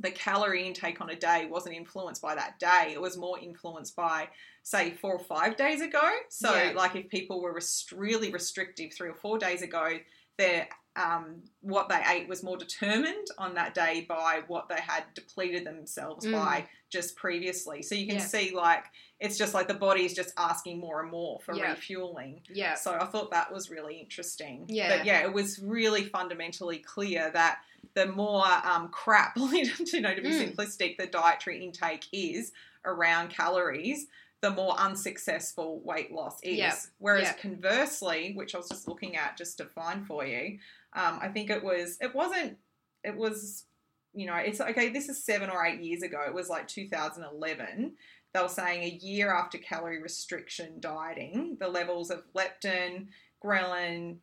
the 0.00 0.10
calorie 0.10 0.66
intake 0.66 1.00
on 1.00 1.10
a 1.10 1.14
day 1.14 1.46
wasn't 1.48 1.74
influenced 1.76 2.20
by 2.20 2.34
that 2.34 2.58
day. 2.58 2.90
It 2.92 3.00
was 3.00 3.16
more 3.16 3.38
influenced 3.38 3.94
by, 3.94 4.28
say, 4.64 4.92
four 4.92 5.12
or 5.12 5.18
five 5.18 5.56
days 5.56 5.80
ago. 5.82 6.10
So, 6.30 6.52
Yeah. 6.54 6.72
like, 6.74 6.96
if 6.96 7.08
people 7.08 7.40
were 7.42 7.52
rest- 7.52 7.92
really 7.92 8.32
restrictive 8.32 8.92
three 8.94 9.10
or 9.10 9.14
four 9.14 9.38
days 9.38 9.62
ago, 9.62 10.00
their 10.38 10.68
um, 10.96 11.42
what 11.60 11.88
they 11.88 12.00
ate 12.06 12.28
was 12.28 12.44
more 12.44 12.56
determined 12.56 13.26
on 13.36 13.54
that 13.56 13.74
day 13.74 14.06
by 14.08 14.42
what 14.46 14.68
they 14.68 14.80
had 14.80 15.02
depleted 15.14 15.66
themselves 15.66 16.24
Mm. 16.24 16.30
by 16.32 16.68
just 16.88 17.16
previously. 17.16 17.82
So 17.82 17.96
you 17.96 18.06
can 18.06 18.18
Yeah. 18.18 18.24
see, 18.24 18.52
like, 18.54 18.84
it's 19.18 19.36
just 19.36 19.54
like 19.54 19.66
the 19.66 19.74
body 19.74 20.04
is 20.04 20.14
just 20.14 20.32
asking 20.36 20.78
more 20.78 21.00
and 21.02 21.10
more 21.10 21.40
for 21.40 21.52
Yeah. 21.56 21.70
refueling. 21.70 22.42
yeah. 22.48 22.74
So 22.76 22.94
I 22.94 23.06
thought 23.06 23.32
that 23.32 23.52
was 23.52 23.70
really 23.70 23.98
interesting. 23.98 24.66
Yeah. 24.68 24.96
But 24.96 25.04
yeah, 25.04 25.22
it 25.24 25.32
was 25.32 25.58
really 25.58 26.04
fundamentally 26.04 26.78
clear 26.78 27.28
that 27.32 27.58
the 27.94 28.06
more 28.06 28.46
um, 28.62 28.88
crap, 28.90 29.36
you 29.36 30.00
know, 30.00 30.14
to 30.14 30.22
be 30.22 30.30
Mm. 30.30 30.54
simplistic, 30.54 30.96
the 30.96 31.08
dietary 31.08 31.64
intake 31.64 32.06
is 32.12 32.52
around 32.84 33.30
calories, 33.30 34.06
the 34.44 34.50
more 34.50 34.78
unsuccessful 34.78 35.80
weight 35.84 36.12
loss 36.12 36.38
is. 36.42 36.58
Yeah. 36.58 36.76
Whereas 36.98 37.22
Yeah. 37.22 37.32
conversely, 37.32 38.34
which 38.34 38.54
I 38.54 38.58
was 38.58 38.68
just 38.68 38.86
looking 38.86 39.16
at 39.16 39.38
just 39.38 39.56
to 39.56 39.64
find 39.64 40.06
for 40.06 40.26
you, 40.26 40.58
um, 40.92 41.18
I 41.22 41.28
think 41.28 41.48
it 41.48 41.64
was, 41.64 41.96
it 42.02 42.14
wasn't, 42.14 42.58
it 43.02 43.16
was, 43.16 43.64
you 44.12 44.26
know, 44.26 44.36
it's 44.36 44.60
okay, 44.60 44.90
this 44.90 45.08
is 45.08 45.24
seven 45.24 45.48
or 45.48 45.64
eight 45.64 45.80
years 45.80 46.02
ago. 46.02 46.22
It 46.26 46.34
was 46.34 46.50
like 46.50 46.68
2011 46.68 47.96
they 48.34 48.42
were 48.42 48.48
saying 48.48 48.82
a 48.82 48.98
year 49.00 49.32
after 49.32 49.58
calorie 49.58 50.02
restriction 50.02 50.80
dieting, 50.80 51.56
the 51.60 51.68
levels 51.68 52.10
of 52.10 52.24
leptin, 52.36 53.06
ghrelin, 53.42 54.16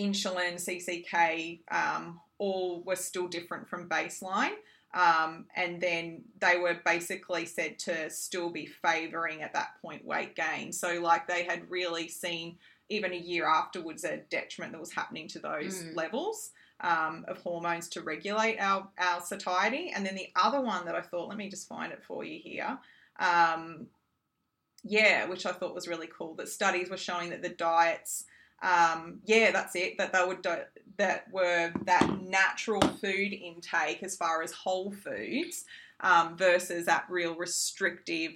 insulin, 0.00 0.54
CCK, 0.54 1.60
um, 1.70 2.20
all 2.38 2.82
were 2.84 2.96
still 2.96 3.28
different 3.28 3.68
from 3.68 3.86
baseline. 3.86 4.54
Um, 4.94 5.46
and 5.56 5.80
then 5.80 6.22
they 6.40 6.56
were 6.56 6.78
basically 6.84 7.46
said 7.46 7.78
to 7.80 8.08
still 8.10 8.50
be 8.50 8.66
favoring 8.66 9.42
at 9.42 9.52
that 9.54 9.80
point 9.82 10.04
weight 10.04 10.36
gain. 10.36 10.72
So, 10.72 11.00
like, 11.00 11.26
they 11.26 11.42
had 11.42 11.68
really 11.68 12.08
seen 12.08 12.56
even 12.88 13.12
a 13.12 13.16
year 13.16 13.46
afterwards 13.46 14.04
a 14.04 14.18
detriment 14.30 14.72
that 14.72 14.80
was 14.80 14.92
happening 14.92 15.26
to 15.28 15.40
those 15.40 15.82
Mm. 15.82 15.96
levels 15.96 16.52
um, 16.80 17.24
of 17.28 17.38
hormones 17.38 17.88
to 17.88 18.02
regulate 18.02 18.58
our, 18.58 18.88
our 18.98 19.20
satiety. 19.20 19.90
And 19.94 20.06
then 20.06 20.14
the 20.14 20.30
other 20.36 20.60
one 20.60 20.84
that 20.86 20.94
I 20.94 21.00
thought, 21.00 21.28
let 21.28 21.38
me 21.38 21.48
just 21.48 21.66
find 21.68 21.92
it 21.92 22.02
for 22.06 22.24
you 22.24 22.38
here. 22.40 22.78
Um, 23.18 23.88
yeah, 24.82 25.24
which 25.26 25.46
I 25.46 25.52
thought 25.52 25.74
was 25.74 25.88
really 25.88 26.08
cool. 26.08 26.34
That 26.34 26.48
studies 26.48 26.90
were 26.90 26.96
showing 26.96 27.30
that 27.30 27.42
the 27.42 27.48
diets, 27.48 28.26
um, 28.62 29.20
yeah, 29.24 29.50
that's 29.50 29.74
it. 29.74 29.96
That 29.98 30.12
they 30.12 30.24
would 30.24 30.42
do, 30.42 30.56
that 30.96 31.30
were 31.32 31.72
that 31.84 32.20
natural 32.22 32.80
food 32.80 33.32
intake 33.32 34.02
as 34.02 34.16
far 34.16 34.42
as 34.42 34.52
whole 34.52 34.90
foods 34.92 35.64
um, 36.00 36.36
versus 36.36 36.86
that 36.86 37.04
real 37.08 37.34
restrictive 37.36 38.32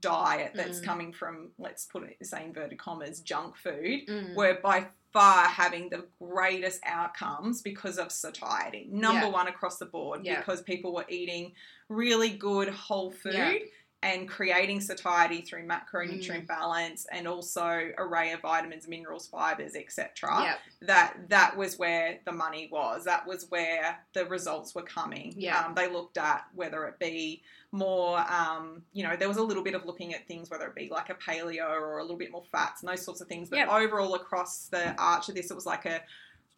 diet 0.00 0.52
that's 0.54 0.80
Mm. 0.80 0.84
coming 0.84 1.12
from 1.12 1.50
let's 1.58 1.84
put 1.84 2.04
it 2.04 2.16
say 2.24 2.44
inverted 2.44 2.78
commas 2.78 3.20
junk 3.20 3.56
food 3.56 4.06
Mm. 4.08 4.34
were 4.34 4.58
by 4.62 4.86
far 5.12 5.44
having 5.46 5.88
the 5.90 6.06
greatest 6.20 6.80
outcomes 6.86 7.60
because 7.62 7.98
of 7.98 8.12
satiety. 8.12 8.86
Number 8.92 9.26
Yeah. 9.26 9.32
one 9.32 9.48
across 9.48 9.76
the 9.78 9.86
board 9.86 10.24
Yeah. 10.24 10.38
because 10.38 10.62
people 10.62 10.94
were 10.94 11.04
eating 11.08 11.52
really 11.88 12.30
good 12.30 12.68
whole 12.68 13.10
food 13.10 13.34
Yeah. 13.34 13.58
And 14.02 14.26
creating 14.26 14.80
satiety 14.80 15.42
through 15.42 15.62
Mm. 15.66 15.82
macronutrient 15.86 16.46
balance 16.46 17.06
and 17.12 17.28
also 17.28 17.92
array 17.98 18.32
of 18.32 18.40
vitamins, 18.40 18.88
minerals, 18.88 19.26
fibers, 19.26 19.74
etc. 19.76 20.08
Yeah. 20.42 20.56
That 20.80 21.28
that 21.28 21.56
was 21.56 21.78
where 21.78 22.18
the 22.24 22.32
money 22.32 22.68
was. 22.72 23.04
That 23.04 23.26
was 23.26 23.50
where 23.50 23.98
the 24.14 24.24
results 24.24 24.74
were 24.74 24.82
coming. 24.82 25.34
Yeah. 25.36 25.60
Um, 25.66 25.74
they 25.74 25.86
looked 25.88 26.16
at 26.16 26.46
whether 26.54 26.86
it 26.86 26.98
be 26.98 27.42
more, 27.72 28.18
um, 28.32 28.82
you 28.94 29.04
know, 29.04 29.16
there 29.16 29.28
was 29.28 29.36
a 29.36 29.42
little 29.42 29.62
bit 29.62 29.74
of 29.74 29.84
looking 29.84 30.14
at 30.14 30.26
things, 30.26 30.48
whether 30.50 30.66
it 30.66 30.74
be 30.74 30.88
like 30.88 31.10
a 31.10 31.14
paleo 31.14 31.68
or 31.70 31.98
a 31.98 32.02
little 32.02 32.16
bit 32.16 32.30
more 32.32 32.44
fats 32.50 32.80
and 32.82 32.88
those 32.90 33.04
sorts 33.04 33.20
of 33.20 33.28
things. 33.28 33.50
But 33.50 33.58
Yep. 33.58 33.68
overall, 33.68 34.14
across 34.14 34.66
the 34.68 34.94
arch 34.96 35.28
of 35.28 35.34
this, 35.34 35.50
it 35.50 35.54
was 35.54 35.66
like 35.66 35.84
a 35.84 36.02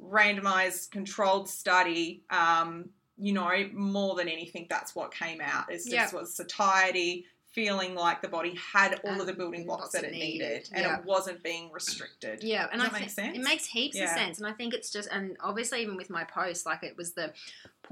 randomized, 0.00 0.90
controlled 0.90 1.48
study. 1.48 2.22
Um, 2.30 2.90
you 3.22 3.32
know, 3.32 3.68
more 3.72 4.16
than 4.16 4.28
anything, 4.28 4.66
that's 4.68 4.96
what 4.96 5.14
came 5.14 5.40
out. 5.40 5.66
It's 5.70 5.84
just 5.84 6.12
Yep. 6.12 6.20
was 6.22 6.34
satiety, 6.34 7.26
feeling 7.52 7.94
like 7.94 8.20
the 8.22 8.28
body 8.28 8.54
had 8.56 8.98
all 9.04 9.20
of 9.20 9.26
the 9.26 9.32
building 9.32 9.66
blocks 9.66 9.90
that 9.92 10.04
it 10.04 10.12
needed, 10.12 10.22
needed. 10.40 10.68
and 10.72 10.84
Yeah. 10.86 10.98
it 10.98 11.04
wasn't 11.04 11.42
being 11.42 11.70
restricted. 11.70 12.42
Yeah, 12.42 12.66
and 12.72 12.80
Does 12.80 12.88
I 12.88 12.92
that 12.92 12.98
think 12.98 13.10
sense? 13.10 13.36
it 13.38 13.42
makes 13.44 13.66
heaps 13.66 13.94
Yeah. 13.96 14.04
of 14.04 14.10
sense, 14.18 14.38
and 14.38 14.46
I 14.46 14.52
think 14.52 14.72
it's 14.74 14.90
just, 14.90 15.08
and 15.12 15.36
obviously 15.40 15.82
even 15.82 15.96
with 15.96 16.08
my 16.10 16.24
post, 16.24 16.64
like 16.66 16.82
it 16.82 16.96
was 16.96 17.12
the 17.12 17.32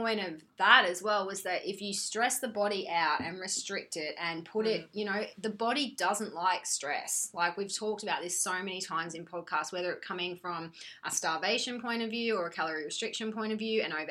point 0.00 0.20
of 0.20 0.42
that 0.58 0.84
as 0.88 1.02
well 1.02 1.26
was 1.26 1.42
that 1.42 1.68
if 1.68 1.80
you 1.80 1.92
stress 1.92 2.38
the 2.38 2.48
body 2.48 2.88
out 2.88 3.20
and 3.20 3.38
restrict 3.40 3.96
it 3.96 4.14
and 4.20 4.44
put 4.44 4.66
it, 4.66 4.88
you 4.92 5.04
know, 5.04 5.24
the 5.38 5.50
body 5.50 5.94
doesn't 5.96 6.34
like 6.34 6.66
stress. 6.66 7.30
Like 7.32 7.56
we've 7.56 7.74
talked 7.74 8.02
about 8.02 8.22
this 8.22 8.42
so 8.42 8.52
many 8.62 8.80
times 8.80 9.14
in 9.14 9.24
podcasts, 9.24 9.72
whether 9.72 9.92
it 9.92 10.02
coming 10.02 10.36
from 10.36 10.72
a 11.04 11.10
starvation 11.10 11.80
point 11.80 12.02
of 12.02 12.10
view 12.10 12.36
or 12.36 12.46
a 12.46 12.50
calorie 12.50 12.84
restriction 12.84 13.32
point 13.32 13.52
of 13.52 13.58
view, 13.58 13.82
an 13.82 13.92
over 13.92 14.10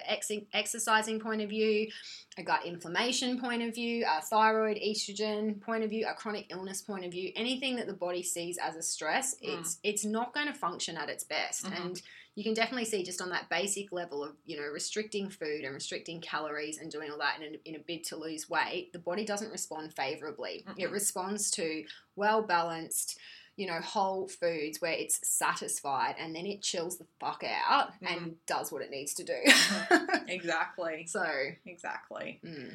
exercising 0.53 1.19
point 1.19 1.41
of 1.41 1.49
view, 1.49 1.87
a 2.37 2.43
gut 2.43 2.65
inflammation 2.65 3.39
point 3.39 3.61
of 3.61 3.73
view, 3.73 4.05
a 4.07 4.21
thyroid 4.21 4.77
estrogen 4.77 5.59
point 5.61 5.83
of 5.83 5.89
view, 5.89 6.07
a 6.09 6.13
chronic 6.13 6.45
illness 6.49 6.81
point 6.81 7.05
of 7.05 7.11
view, 7.11 7.31
anything 7.35 7.75
that 7.75 7.87
the 7.87 7.93
body 7.93 8.23
sees 8.23 8.57
as 8.57 8.75
a 8.75 8.81
stress, 8.81 9.35
Mm. 9.35 9.59
it's 9.59 9.79
it's 9.83 10.05
not 10.05 10.33
going 10.33 10.47
to 10.47 10.53
function 10.53 10.97
at 10.97 11.09
its 11.09 11.23
best. 11.23 11.65
Mhm. 11.65 11.81
And 11.85 12.01
you 12.39 12.45
can 12.45 12.53
definitely 12.53 12.85
see 12.85 13.03
just 13.03 13.21
on 13.21 13.29
that 13.31 13.49
basic 13.49 13.91
level 13.91 14.23
of 14.23 14.31
you 14.45 14.55
know 14.55 14.63
restricting 14.71 15.29
food 15.29 15.65
and 15.65 15.73
restricting 15.73 16.21
calories 16.21 16.77
and 16.77 16.89
doing 16.89 17.11
all 17.11 17.17
that 17.17 17.35
in 17.41 17.55
a, 17.55 17.57
in 17.69 17.75
a 17.75 17.79
bid 17.79 18.05
to 18.05 18.15
lose 18.15 18.49
weight, 18.49 18.93
the 18.93 18.99
body 18.99 19.25
doesn't 19.25 19.51
respond 19.51 19.93
favorably. 19.93 20.63
It 20.77 20.87
Mm-mm. 20.87 20.93
responds 20.93 21.51
to 21.51 21.83
well 22.15 22.41
balanced. 22.41 23.17
You 23.57 23.67
know, 23.67 23.81
whole 23.81 24.29
foods 24.29 24.79
where 24.79 24.93
it's 24.93 25.19
satisfied 25.27 26.15
and 26.17 26.33
then 26.33 26.45
it 26.45 26.61
chills 26.61 26.97
the 26.97 27.05
fuck 27.19 27.43
out 27.43 27.91
Mm-hmm. 28.01 28.05
and 28.23 28.35
does 28.47 28.71
what 28.71 28.81
it 28.81 28.89
needs 28.89 29.13
to 29.15 29.25
do. 29.25 29.35
Exactly. 30.29 31.05
so, 31.07 31.25
Exactly. 31.65 32.39
mm. 32.45 32.71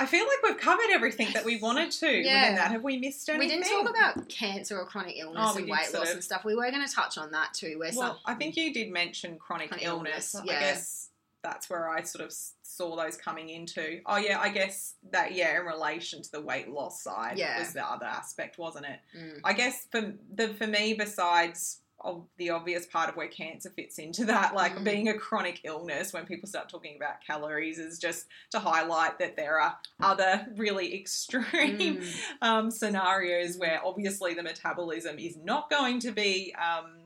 I 0.00 0.06
feel 0.06 0.24
like 0.24 0.42
we've 0.42 0.58
covered 0.60 0.90
everything 0.90 1.28
that 1.34 1.44
we 1.44 1.58
wanted 1.58 1.90
to 1.92 2.10
Yeah. 2.10 2.40
within 2.42 2.54
that. 2.56 2.70
Have 2.72 2.82
we 2.82 2.96
missed 2.96 3.28
anything? 3.28 3.48
we 3.48 3.54
didn't 3.54 3.68
talk 3.70 3.88
about 3.90 4.28
cancer 4.28 4.78
or 4.78 4.86
chronic 4.86 5.16
illness 5.18 5.52
Oh, 5.54 5.58
and 5.58 5.68
weight 5.68 5.92
loss 5.92 6.08
of. 6.08 6.14
and 6.14 6.24
stuff. 6.24 6.44
We 6.44 6.54
were 6.56 6.70
going 6.70 6.86
to 6.86 6.92
touch 6.92 7.18
on 7.18 7.30
that 7.32 7.52
too. 7.54 7.78
Where 7.78 7.90
Well, 7.94 8.14
some, 8.14 8.18
I 8.24 8.34
think 8.34 8.56
you 8.56 8.72
did 8.72 8.90
mention 8.90 9.38
chronic, 9.38 9.68
Chronic 9.68 9.84
illness. 9.86 10.34
illness, 10.34 10.50
I 10.50 10.58
guess 10.60 11.08
that's 11.42 11.68
where 11.70 11.88
I 11.88 12.02
sort 12.02 12.24
of 12.24 12.32
saw 12.62 12.96
those 12.96 13.16
coming 13.16 13.50
into. 13.50 14.00
Oh 14.06 14.16
yeah, 14.16 14.40
I 14.40 14.48
guess 14.48 14.94
that 15.10 15.32
yeah, 15.32 15.58
in 15.60 15.66
relation 15.66 16.22
to 16.22 16.30
the 16.32 16.40
weight 16.40 16.68
loss 16.68 17.02
side 17.02 17.36
Yeah. 17.38 17.58
was 17.58 17.72
the 17.74 17.84
other 17.84 18.06
aspect, 18.06 18.56
wasn't 18.58 18.86
it? 18.86 19.00
Mm. 19.16 19.40
I 19.44 19.52
guess 19.52 19.86
for 19.92 20.14
the 20.34 20.48
for 20.54 20.66
me, 20.66 20.94
besides 20.94 21.80
of 22.02 22.24
the 22.38 22.50
obvious 22.50 22.86
part 22.86 23.08
of 23.08 23.16
where 23.16 23.28
cancer 23.28 23.70
fits 23.70 23.98
into 23.98 24.24
that, 24.24 24.54
like 24.54 24.76
Mm. 24.76 24.84
being 24.84 25.08
a 25.08 25.14
chronic 25.18 25.60
illness, 25.64 26.12
when 26.12 26.26
people 26.26 26.48
start 26.48 26.68
talking 26.68 26.96
about 26.96 27.20
calories, 27.20 27.78
is 27.78 27.98
just 27.98 28.26
to 28.50 28.58
highlight 28.58 29.18
that 29.18 29.36
there 29.36 29.60
are 29.60 29.78
other 30.00 30.46
really 30.56 30.94
extreme 30.94 31.98
Mm. 31.98 32.20
um, 32.42 32.70
scenarios 32.70 33.56
where 33.58 33.80
obviously 33.84 34.34
the 34.34 34.42
metabolism 34.42 35.18
is 35.18 35.36
not 35.36 35.68
going 35.70 36.00
to 36.00 36.10
be 36.10 36.54
um, 36.54 37.00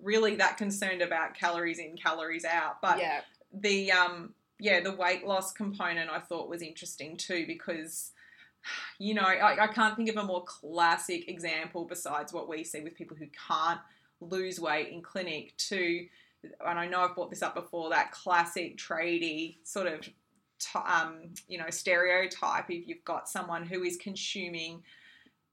really 0.00 0.36
that 0.36 0.56
concerned 0.56 1.02
about 1.02 1.34
calories 1.34 1.78
in, 1.78 1.96
calories 1.96 2.44
out. 2.44 2.80
But 2.80 2.98
yeah, 2.98 3.20
the 3.52 3.90
um, 3.92 4.34
yeah, 4.58 4.80
the 4.80 4.92
weight 4.92 5.26
loss 5.26 5.52
component 5.52 6.10
I 6.10 6.20
thought 6.20 6.48
was 6.48 6.62
interesting 6.62 7.16
too 7.16 7.46
because 7.46 8.12
you 8.98 9.14
know 9.14 9.22
I, 9.22 9.64
I 9.64 9.66
can't 9.68 9.96
think 9.96 10.08
of 10.08 10.16
a 10.16 10.24
more 10.24 10.44
classic 10.44 11.28
example 11.28 11.84
besides 11.84 12.32
what 12.32 12.48
we 12.48 12.64
see 12.64 12.80
with 12.80 12.94
people 12.96 13.16
who 13.16 13.26
can't 13.48 13.80
lose 14.20 14.58
weight 14.60 14.88
in 14.88 15.02
clinic 15.02 15.56
to 15.56 16.06
and 16.64 16.78
I 16.78 16.86
know 16.86 17.00
I've 17.00 17.14
brought 17.14 17.30
this 17.30 17.42
up 17.42 17.54
before 17.54 17.90
that 17.90 18.12
classic 18.12 18.76
tradie 18.78 19.56
sort 19.64 19.86
of 19.88 20.00
t- 20.02 20.78
um, 20.78 21.34
you 21.48 21.58
know 21.58 21.70
stereotype 21.70 22.70
if 22.70 22.86
you've 22.86 23.04
got 23.04 23.28
someone 23.28 23.64
who 23.66 23.82
is 23.82 23.96
consuming 23.96 24.82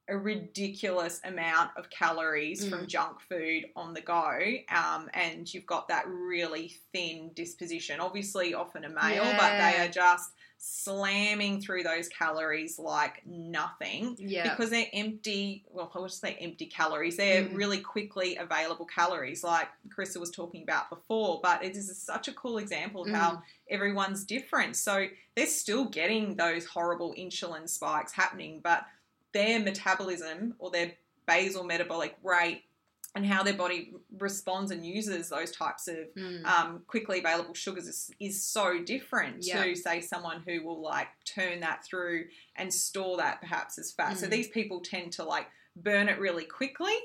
a 0.10 0.18
ridiculous 0.18 1.22
amount 1.24 1.72
of 1.78 1.90
calories 1.90 2.68
from 2.68 2.82
Mm. 2.84 2.88
junk 2.88 3.22
food 3.22 3.68
on 3.78 3.94
the 3.94 4.02
go, 4.02 4.38
um, 4.70 5.10
and 5.14 5.52
you've 5.54 5.66
got 5.66 5.88
that 5.88 6.06
really 6.10 6.76
thin 6.92 7.32
disposition. 7.34 8.02
Obviously, 8.02 8.54
often 8.54 8.84
a 8.84 8.90
male, 8.90 9.24
but 9.38 9.52
they 9.58 9.80
are 9.80 9.88
just 9.88 10.32
slamming 10.66 11.60
through 11.60 11.84
those 11.84 12.08
calories 12.08 12.80
like 12.80 13.22
nothing 13.26 14.16
yeah, 14.18 14.44
because 14.50 14.70
they're 14.70 14.88
empty. 14.94 15.66
Well, 15.70 15.92
I 15.94 16.00
would 16.00 16.10
say 16.10 16.38
empty 16.40 16.68
calories. 16.68 17.18
They're 17.18 17.44
Mm. 17.44 17.56
really 17.58 17.80
quickly 17.80 18.38
available 18.38 18.86
calories, 18.86 19.44
like 19.44 19.68
Carissa 19.90 20.22
was 20.22 20.32
talking 20.32 20.64
about 20.64 20.90
before. 20.90 21.42
But 21.44 21.66
it 21.66 21.76
is 21.76 22.02
such 22.02 22.30
a 22.30 22.34
cool 22.34 22.60
example 22.60 23.02
of 23.04 23.10
Mm. 23.10 23.16
how 23.16 23.44
everyone's 23.70 24.24
different. 24.24 24.78
So 24.78 25.08
they're 25.36 25.48
still 25.48 25.84
getting 25.86 26.38
those 26.38 26.66
horrible 26.66 27.14
insulin 27.16 27.68
spikes 27.68 28.14
happening, 28.14 28.62
but 28.64 28.86
their 29.34 29.60
metabolism 29.60 30.56
or 30.60 30.72
their 30.72 30.94
basal 31.26 31.66
metabolic 31.66 32.16
rate 32.24 32.64
and 33.16 33.26
how 33.26 33.44
their 33.44 33.54
body 33.54 33.94
responds 34.18 34.72
and 34.72 34.86
uses 34.86 35.30
those 35.30 35.52
types 35.52 35.88
of 35.88 35.98
Mm. 36.18 36.46
um, 36.46 36.84
quickly 36.88 37.20
available 37.20 37.54
sugars 37.54 37.88
is, 37.88 38.12
is 38.20 38.44
so 38.44 38.84
different 38.84 39.46
Yeah. 39.46 39.64
to 39.64 39.76
say 39.76 40.02
someone 40.02 40.42
who 40.48 40.64
will 40.64 40.82
like 40.82 41.10
turn 41.26 41.60
that 41.60 41.86
through 41.86 42.26
and 42.56 42.74
store 42.74 43.18
that 43.18 43.40
perhaps 43.40 43.78
as 43.78 43.92
fat. 43.92 44.18
So 44.18 44.28
Mm. 44.28 44.32
these 44.32 44.48
people 44.48 44.82
tend 44.82 45.12
to 45.14 45.24
like 45.24 45.48
burn 45.76 46.10
it 46.10 46.20
really 46.20 46.46
quickly 46.46 46.96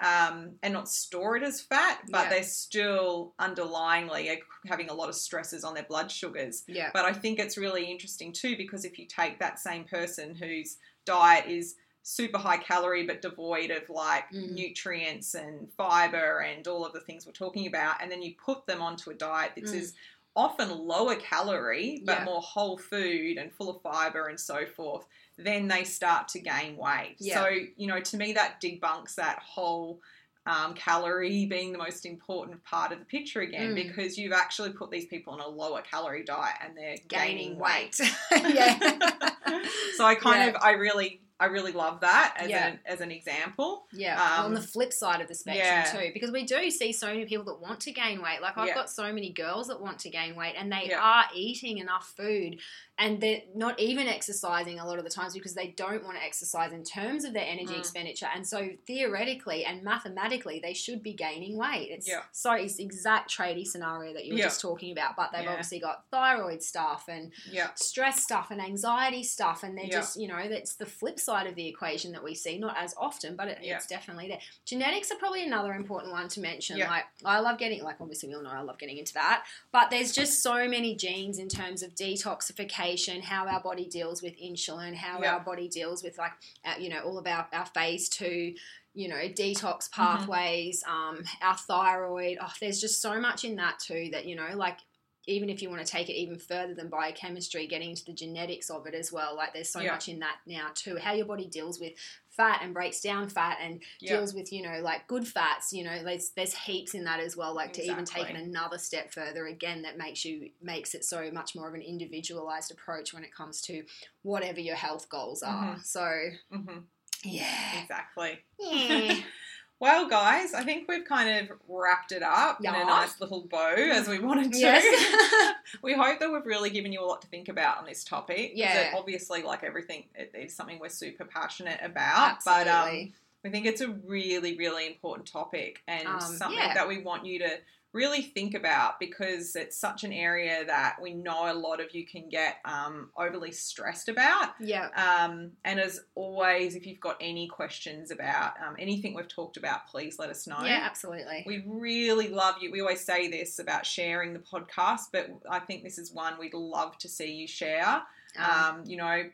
um, 0.00 0.56
and 0.62 0.72
not 0.72 0.88
store 0.88 1.36
it 1.36 1.42
as 1.42 1.60
fat, 1.60 2.00
but 2.08 2.24
Yeah. 2.24 2.30
they're 2.30 2.42
still 2.44 3.34
underlyingly 3.40 4.40
having 4.66 4.88
a 4.90 4.94
lot 4.94 5.08
of 5.08 5.16
stresses 5.16 5.64
on 5.64 5.74
their 5.74 5.82
blood 5.82 6.10
sugars. 6.10 6.62
yeah, 6.68 6.90
But 6.94 7.04
I 7.04 7.12
think 7.12 7.38
it's 7.40 7.58
really 7.58 7.84
interesting 7.84 8.32
too 8.32 8.56
because 8.56 8.84
if 8.84 8.98
you 8.98 9.06
take 9.06 9.38
that 9.40 9.58
same 9.58 9.84
person 9.84 10.34
whose 10.36 10.78
diet 11.04 11.46
is 11.46 11.74
super 12.08 12.38
high 12.38 12.56
calorie 12.56 13.06
but 13.06 13.20
devoid 13.20 13.70
of 13.70 13.88
like 13.90 14.24
Mm. 14.32 14.52
nutrients 14.52 15.34
and 15.34 15.70
fiber 15.74 16.38
and 16.40 16.66
all 16.66 16.86
of 16.86 16.92
the 16.94 17.00
things 17.00 17.26
we're 17.26 17.32
talking 17.32 17.66
about, 17.66 18.00
and 18.02 18.10
then 18.10 18.22
you 18.22 18.34
put 18.34 18.66
them 18.66 18.80
onto 18.80 19.10
a 19.10 19.14
diet 19.14 19.52
that 19.56 19.64
Mm. 19.64 19.74
is 19.74 19.94
often 20.34 20.70
lower 20.70 21.16
calorie 21.16 22.02
but 22.06 22.18
Yeah. 22.18 22.24
more 22.24 22.40
whole 22.40 22.78
food 22.78 23.36
and 23.36 23.52
full 23.52 23.68
of 23.68 23.82
fiber 23.82 24.28
and 24.28 24.40
so 24.40 24.64
forth, 24.64 25.04
then 25.36 25.68
they 25.68 25.84
start 25.84 26.28
to 26.28 26.38
gain 26.38 26.76
weight. 26.76 27.16
Yeah. 27.18 27.42
So, 27.42 27.48
you 27.76 27.86
know, 27.86 28.00
to 28.00 28.16
me, 28.16 28.32
that 28.32 28.60
debunks 28.60 29.14
that 29.16 29.38
whole 29.40 30.00
um, 30.46 30.72
calorie 30.72 31.44
being 31.44 31.72
the 31.72 31.78
most 31.78 32.06
important 32.06 32.64
part 32.64 32.90
of 32.90 32.98
the 33.00 33.04
picture 33.04 33.42
again 33.42 33.72
Mm. 33.72 33.74
because 33.74 34.16
you've 34.16 34.32
actually 34.32 34.72
put 34.72 34.90
these 34.90 35.04
people 35.04 35.34
on 35.34 35.40
a 35.40 35.46
lower 35.46 35.82
calorie 35.82 36.24
diet 36.24 36.56
and 36.62 36.74
they're 36.74 36.96
gaining 37.06 37.58
gaining, 37.58 37.58
weight. 37.58 38.00
weight. 38.00 38.14
yeah, 38.54 38.78
so 39.96 40.06
I 40.06 40.14
kind 40.14 40.40
Yeah. 40.44 40.48
of, 40.48 40.56
I 40.62 40.70
really, 40.70 41.20
I 41.40 41.46
really 41.46 41.72
love 41.72 42.00
that 42.00 42.34
as 42.36 42.48
Yeah. 42.50 42.66
an 42.68 42.80
as 42.84 43.00
an 43.00 43.10
example. 43.10 43.86
yeah. 43.92 44.20
Um, 44.38 44.46
on 44.46 44.54
the 44.54 44.60
flip 44.60 44.92
side 44.92 45.20
of 45.20 45.28
the 45.28 45.34
spectrum 45.34 45.66
yeah. 45.66 45.84
too, 45.84 46.10
because 46.12 46.32
we 46.32 46.44
do 46.44 46.70
see 46.70 46.92
so 46.92 47.06
many 47.06 47.26
people 47.26 47.44
that 47.46 47.60
want 47.60 47.80
to 47.80 47.92
gain 47.92 48.20
weight. 48.20 48.40
Like 48.42 48.58
I've 48.58 48.68
Yeah. 48.68 48.74
got 48.74 48.90
so 48.90 49.12
many 49.12 49.30
girls 49.30 49.68
that 49.68 49.80
want 49.80 50.00
to 50.00 50.10
gain 50.10 50.34
weight, 50.34 50.54
and 50.58 50.70
they 50.72 50.92
are 50.92 51.24
eating 51.34 51.78
enough 51.78 52.12
food, 52.16 52.60
and 52.98 53.20
they're 53.20 53.42
not 53.54 53.78
even 53.78 54.08
exercising 54.08 54.80
a 54.80 54.86
lot 54.86 54.98
of 54.98 55.04
the 55.04 55.10
times 55.10 55.32
because 55.34 55.54
they 55.54 55.68
don't 55.68 56.02
want 56.04 56.16
to 56.16 56.22
exercise 56.24 56.72
in 56.72 56.82
terms 56.82 57.24
of 57.24 57.32
their 57.32 57.44
energy 57.46 57.74
Mm. 57.74 57.78
expenditure. 57.78 58.28
And 58.34 58.46
so 58.46 58.70
theoretically 58.86 59.64
and 59.64 59.82
mathematically, 59.82 60.58
they 60.60 60.74
should 60.74 61.02
be 61.02 61.12
gaining 61.14 61.56
weight. 61.56 61.90
It's 61.90 62.08
Yeah. 62.08 62.22
so 62.32 62.52
it's 62.52 62.74
the 62.76 62.82
exact 62.84 63.30
tradie 63.30 63.66
scenario 63.66 64.12
that 64.14 64.24
you 64.26 64.32
were 64.34 64.38
Yeah. 64.40 64.46
just 64.46 64.60
talking 64.60 64.90
about, 64.92 65.14
but 65.16 65.30
they've 65.32 65.44
Yeah. 65.44 65.50
obviously 65.50 65.78
got 65.78 66.04
thyroid 66.10 66.62
stuff 66.62 67.04
and 67.08 67.32
stress 67.76 68.22
stuff 68.22 68.50
and 68.50 68.60
anxiety 68.60 69.22
stuff 69.22 69.62
and 69.62 69.76
they're 69.78 69.86
just 69.88 70.18
you 70.20 70.26
know 70.26 70.48
that's 70.48 70.74
the 70.74 70.86
flip 70.86 71.20
side 71.20 71.46
of 71.46 71.54
the 71.54 71.66
equation 71.68 72.12
that 72.12 72.22
we 72.24 72.34
see 72.34 72.58
not 72.58 72.76
as 72.76 72.94
often 72.98 73.36
but 73.36 73.46
it, 73.48 73.58
it's 73.62 73.86
definitely 73.86 74.26
there 74.28 74.40
genetics 74.64 75.10
are 75.12 75.16
probably 75.16 75.44
another 75.44 75.74
important 75.74 76.12
one 76.12 76.28
to 76.28 76.40
mention 76.40 76.78
like 76.78 77.04
i 77.24 77.38
love 77.38 77.58
getting 77.58 77.82
like 77.82 78.00
obviously 78.00 78.28
we 78.28 78.34
all 78.34 78.42
know 78.42 78.50
i 78.50 78.60
love 78.60 78.78
getting 78.78 78.98
into 78.98 79.12
that 79.14 79.44
but 79.72 79.90
there's 79.90 80.12
just 80.12 80.42
so 80.42 80.66
many 80.68 80.94
genes 80.96 81.38
in 81.38 81.48
terms 81.48 81.82
of 81.82 81.94
detoxification 81.94 82.87
how 83.22 83.46
our 83.46 83.60
body 83.60 83.86
deals 83.86 84.22
with 84.22 84.38
insulin 84.38 84.94
how 84.94 85.20
Yeah. 85.20 85.34
our 85.34 85.40
body 85.40 85.68
deals 85.68 86.02
with 86.02 86.16
like 86.18 86.32
uh, 86.64 86.74
you 86.78 86.88
know 86.88 87.00
all 87.00 87.18
about 87.18 87.46
our 87.52 87.66
phase 87.66 88.08
two 88.08 88.54
you 88.94 89.08
know 89.08 89.16
detox 89.16 89.88
Mm-hmm. 89.90 90.02
pathways 90.02 90.82
um 90.88 91.22
our 91.42 91.56
thyroid 91.56 92.38
oh 92.40 92.52
there's 92.60 92.80
just 92.80 93.00
so 93.02 93.20
much 93.20 93.44
in 93.44 93.56
that 93.56 93.78
too 93.78 94.08
that 94.12 94.26
you 94.26 94.36
know 94.36 94.48
like 94.54 94.78
even 95.26 95.50
if 95.50 95.60
you 95.60 95.68
want 95.68 95.84
to 95.84 95.92
take 95.92 96.08
it 96.08 96.14
even 96.14 96.38
further 96.38 96.72
than 96.72 96.88
biochemistry, 96.88 97.66
getting 97.66 97.90
into 97.90 98.02
the 98.06 98.14
genetics 98.14 98.70
of 98.70 98.86
it 98.86 98.94
as 98.94 99.12
well, 99.12 99.36
like 99.36 99.52
there's 99.52 99.68
so 99.68 99.80
Yeah. 99.80 99.90
much 99.92 100.08
in 100.08 100.20
that 100.20 100.36
now 100.46 100.68
too. 100.74 100.96
How 100.96 101.12
your 101.12 101.26
body 101.26 101.44
deals 101.44 101.78
with 101.78 101.92
fat 102.38 102.60
and 102.62 102.72
breaks 102.72 103.02
down 103.02 103.28
fat 103.28 103.58
and 103.60 103.82
yeah, 104.00 104.16
deals 104.16 104.32
with 104.32 104.50
you 104.50 104.62
know 104.62 104.80
like 104.80 105.06
good 105.08 105.28
fats. 105.28 105.72
You 105.74 105.84
know, 105.84 106.02
there's 106.02 106.30
there's 106.30 106.54
heaps 106.54 106.94
in 106.94 107.04
that 107.04 107.20
as 107.20 107.36
well. 107.36 107.54
Like 107.54 107.74
to 107.74 107.84
even 107.84 108.06
take 108.06 108.30
it 108.30 108.36
another 108.36 108.78
step 108.78 109.12
further 109.12 109.46
again, 109.46 109.82
that 109.82 109.98
makes 109.98 110.24
you 110.24 110.48
makes 110.62 110.94
it 110.94 111.04
so 111.04 111.30
much 111.30 111.54
more 111.54 111.68
of 111.68 111.74
an 111.74 111.82
individualized 111.82 112.70
approach 112.70 113.12
when 113.12 113.24
it 113.24 113.34
comes 113.34 113.60
to 113.62 113.82
whatever 114.22 114.60
your 114.60 114.76
health 114.76 115.10
goals 115.10 115.42
are. 115.42 115.76
Mhm. 115.76 115.84
So 115.84 116.30
hmm 116.50 116.78
yeah, 117.24 117.82
exactly. 117.82 118.38
yeah, 118.58 119.14
Well, 119.80 120.08
guys, 120.08 120.54
I 120.54 120.64
think 120.64 120.88
we've 120.88 121.04
kind 121.04 121.48
of 121.50 121.56
wrapped 121.68 122.10
it 122.10 122.22
up 122.22 122.58
in 122.60 122.66
a 122.74 122.84
nice 122.84 123.20
little 123.20 123.42
bow 123.42 123.74
as 123.76 124.08
we 124.08 124.18
wanted 124.18 124.52
to. 124.52 124.58
yes, 124.58 125.54
we 125.82 125.94
hope 125.94 126.18
that 126.18 126.32
we've 126.32 126.44
really 126.44 126.70
given 126.70 126.92
you 126.92 127.00
a 127.00 127.06
lot 127.06 127.22
to 127.22 127.28
think 127.28 127.48
about 127.48 127.78
on 127.78 127.86
this 127.86 128.02
topic. 128.02 128.52
Yeah. 128.54 128.92
obviously, 128.96 129.42
like 129.42 129.62
everything, 129.62 130.04
it 130.16 130.32
is 130.34 130.54
something 130.54 130.80
we're 130.80 130.88
super 130.88 131.24
passionate 131.24 131.78
about. 131.82 132.32
Absolutely. 132.32 132.64
But 132.64 132.70
um, 132.70 133.12
we 133.44 133.50
think 133.50 133.66
it's 133.66 133.80
a 133.80 133.88
really, 133.88 134.56
really 134.56 134.88
important 134.88 135.30
topic 135.30 135.80
and 135.86 136.08
Um, 136.08 136.20
something 136.20 136.58
yeah. 136.58 136.74
that 136.74 136.88
we 136.88 136.98
want 136.98 137.24
you 137.24 137.38
to 137.38 137.58
really 137.92 138.22
think 138.22 138.54
about 138.54 139.00
because 139.00 139.56
it's 139.56 139.76
such 139.76 140.04
an 140.04 140.12
area 140.12 140.64
that 140.66 140.96
we 141.02 141.14
know 141.14 141.50
a 141.50 141.54
lot 141.54 141.80
of 141.80 141.94
you 141.94 142.06
can 142.06 142.28
get 142.28 142.56
um, 142.64 143.10
overly 143.16 143.50
stressed 143.50 144.08
about. 144.08 144.50
Yeah. 144.60 144.88
Um, 144.94 145.52
and 145.64 145.80
as 145.80 146.00
always, 146.14 146.74
if 146.74 146.86
you've 146.86 147.00
got 147.00 147.16
any 147.20 147.48
questions 147.48 148.10
about 148.10 148.52
um, 148.64 148.76
anything 148.78 149.14
we've 149.14 149.26
talked 149.26 149.56
about, 149.56 149.86
please 149.86 150.18
let 150.18 150.28
us 150.28 150.46
know. 150.46 150.58
Yeah, 150.62 150.82
absolutely. 150.84 151.44
We 151.46 151.64
really 151.66 152.28
love 152.28 152.56
you. 152.60 152.70
We 152.70 152.80
always 152.80 153.04
say 153.04 153.28
this 153.28 153.58
about 153.58 153.86
sharing 153.86 154.34
the 154.34 154.40
podcast, 154.40 155.06
but 155.12 155.30
I 155.50 155.58
think 155.58 155.82
this 155.82 155.98
is 155.98 156.12
one 156.12 156.38
we'd 156.38 156.54
love 156.54 156.98
to 156.98 157.08
see 157.08 157.32
you 157.32 157.48
share. 157.48 158.02
Um, 158.38 158.68
Um, 158.68 158.84
you 158.86 158.96
know, 158.98 159.24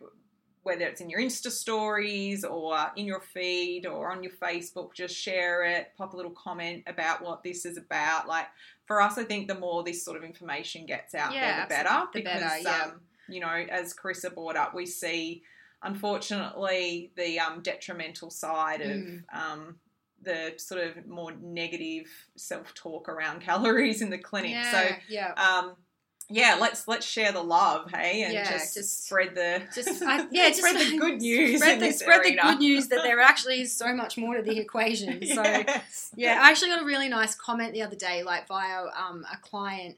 whether 0.65 0.85
it's 0.87 1.01
in 1.01 1.09
your 1.09 1.21
Insta 1.21 1.51
stories 1.51 2.45
or 2.45 2.77
in 2.97 3.07
your 3.07 3.21
feed 3.21 3.87
or 3.87 4.11
on 4.11 4.23
your 4.23 4.33
Facebook, 4.33 4.93
just 4.95 5.15
share 5.15 5.63
it, 5.65 5.93
pop 5.97 6.13
a 6.15 6.17
little 6.17 6.33
comment 6.33 6.83
about 6.87 7.23
what 7.23 7.43
this 7.45 7.65
is 7.65 7.77
about. 7.77 8.27
Like 8.27 8.47
for 8.87 9.01
us, 9.01 9.17
I 9.17 9.25
think 9.25 9.47
the 9.49 9.55
more 9.55 9.85
this 9.85 10.05
sort 10.05 10.17
of 10.17 10.25
information 10.25 10.85
gets 10.87 11.15
out 11.15 11.33
Yeah, 11.33 11.67
there, 11.67 11.67
the 11.67 11.85
better. 11.85 12.07
The 12.13 12.19
because, 12.21 12.41
better, 12.43 12.59
yeah. 12.63 12.83
um, 12.87 13.01
you 13.29 13.41
know, 13.41 13.49
as 13.49 13.95
Carissa 13.95 14.35
brought 14.35 14.57
up, 14.57 14.75
we 14.75 14.85
see, 14.87 15.43
unfortunately, 15.83 17.11
the 17.17 17.39
um, 17.41 17.61
detrimental 17.63 18.31
side 18.31 18.81
of 18.81 18.91
Mm. 18.91 19.23
um, 19.33 19.77
the 20.23 20.55
sort 20.57 20.81
of 20.83 21.07
more 21.07 21.33
negative 21.43 22.07
self-talk 22.37 23.09
around 23.11 23.41
calories 23.43 24.01
in 24.01 24.09
the 24.11 24.19
clinic. 24.19 24.53
yeah, 24.53 24.71
So 24.73 24.97
yeah. 25.09 25.33
Yeah, 26.31 26.57
let's 26.61 26.89
let's 26.89 27.07
share 27.07 27.33
the 27.33 27.43
love, 27.43 27.91
hey, 27.91 28.23
and 28.23 28.33
Yeah, 28.33 28.51
just, 28.51 28.75
just- 28.75 29.07
spread 29.07 29.35
the 29.35 29.63
Just 29.75 30.03
I, 30.07 30.27
yeah, 30.31 30.49
just 30.49 30.59
spread 30.59 30.77
the 30.77 30.99
good 30.99 31.21
news 31.21 31.61
Spread 31.61 31.81
the 31.81 31.93
spread 31.93 32.25
the 32.25 32.39
good 32.41 32.59
news 32.59 32.89
that 32.89 33.03
there 33.03 33.21
actually 33.33 33.61
is 33.63 33.77
so 33.77 33.95
much 33.95 34.17
more 34.17 34.37
to 34.37 34.43
the 34.43 34.59
equation. 34.59 35.25
So 35.27 35.43
Yes. 35.43 36.11
yeah, 36.17 36.39
I 36.43 36.51
actually 36.51 36.69
got 36.69 36.83
a 36.83 36.87
really 36.87 37.09
nice 37.09 37.35
comment 37.35 37.73
the 37.73 37.83
other 37.83 37.97
day, 37.97 38.23
like 38.23 38.49
via 38.49 38.85
um, 38.97 39.27
a 39.33 39.37
client 39.39 39.97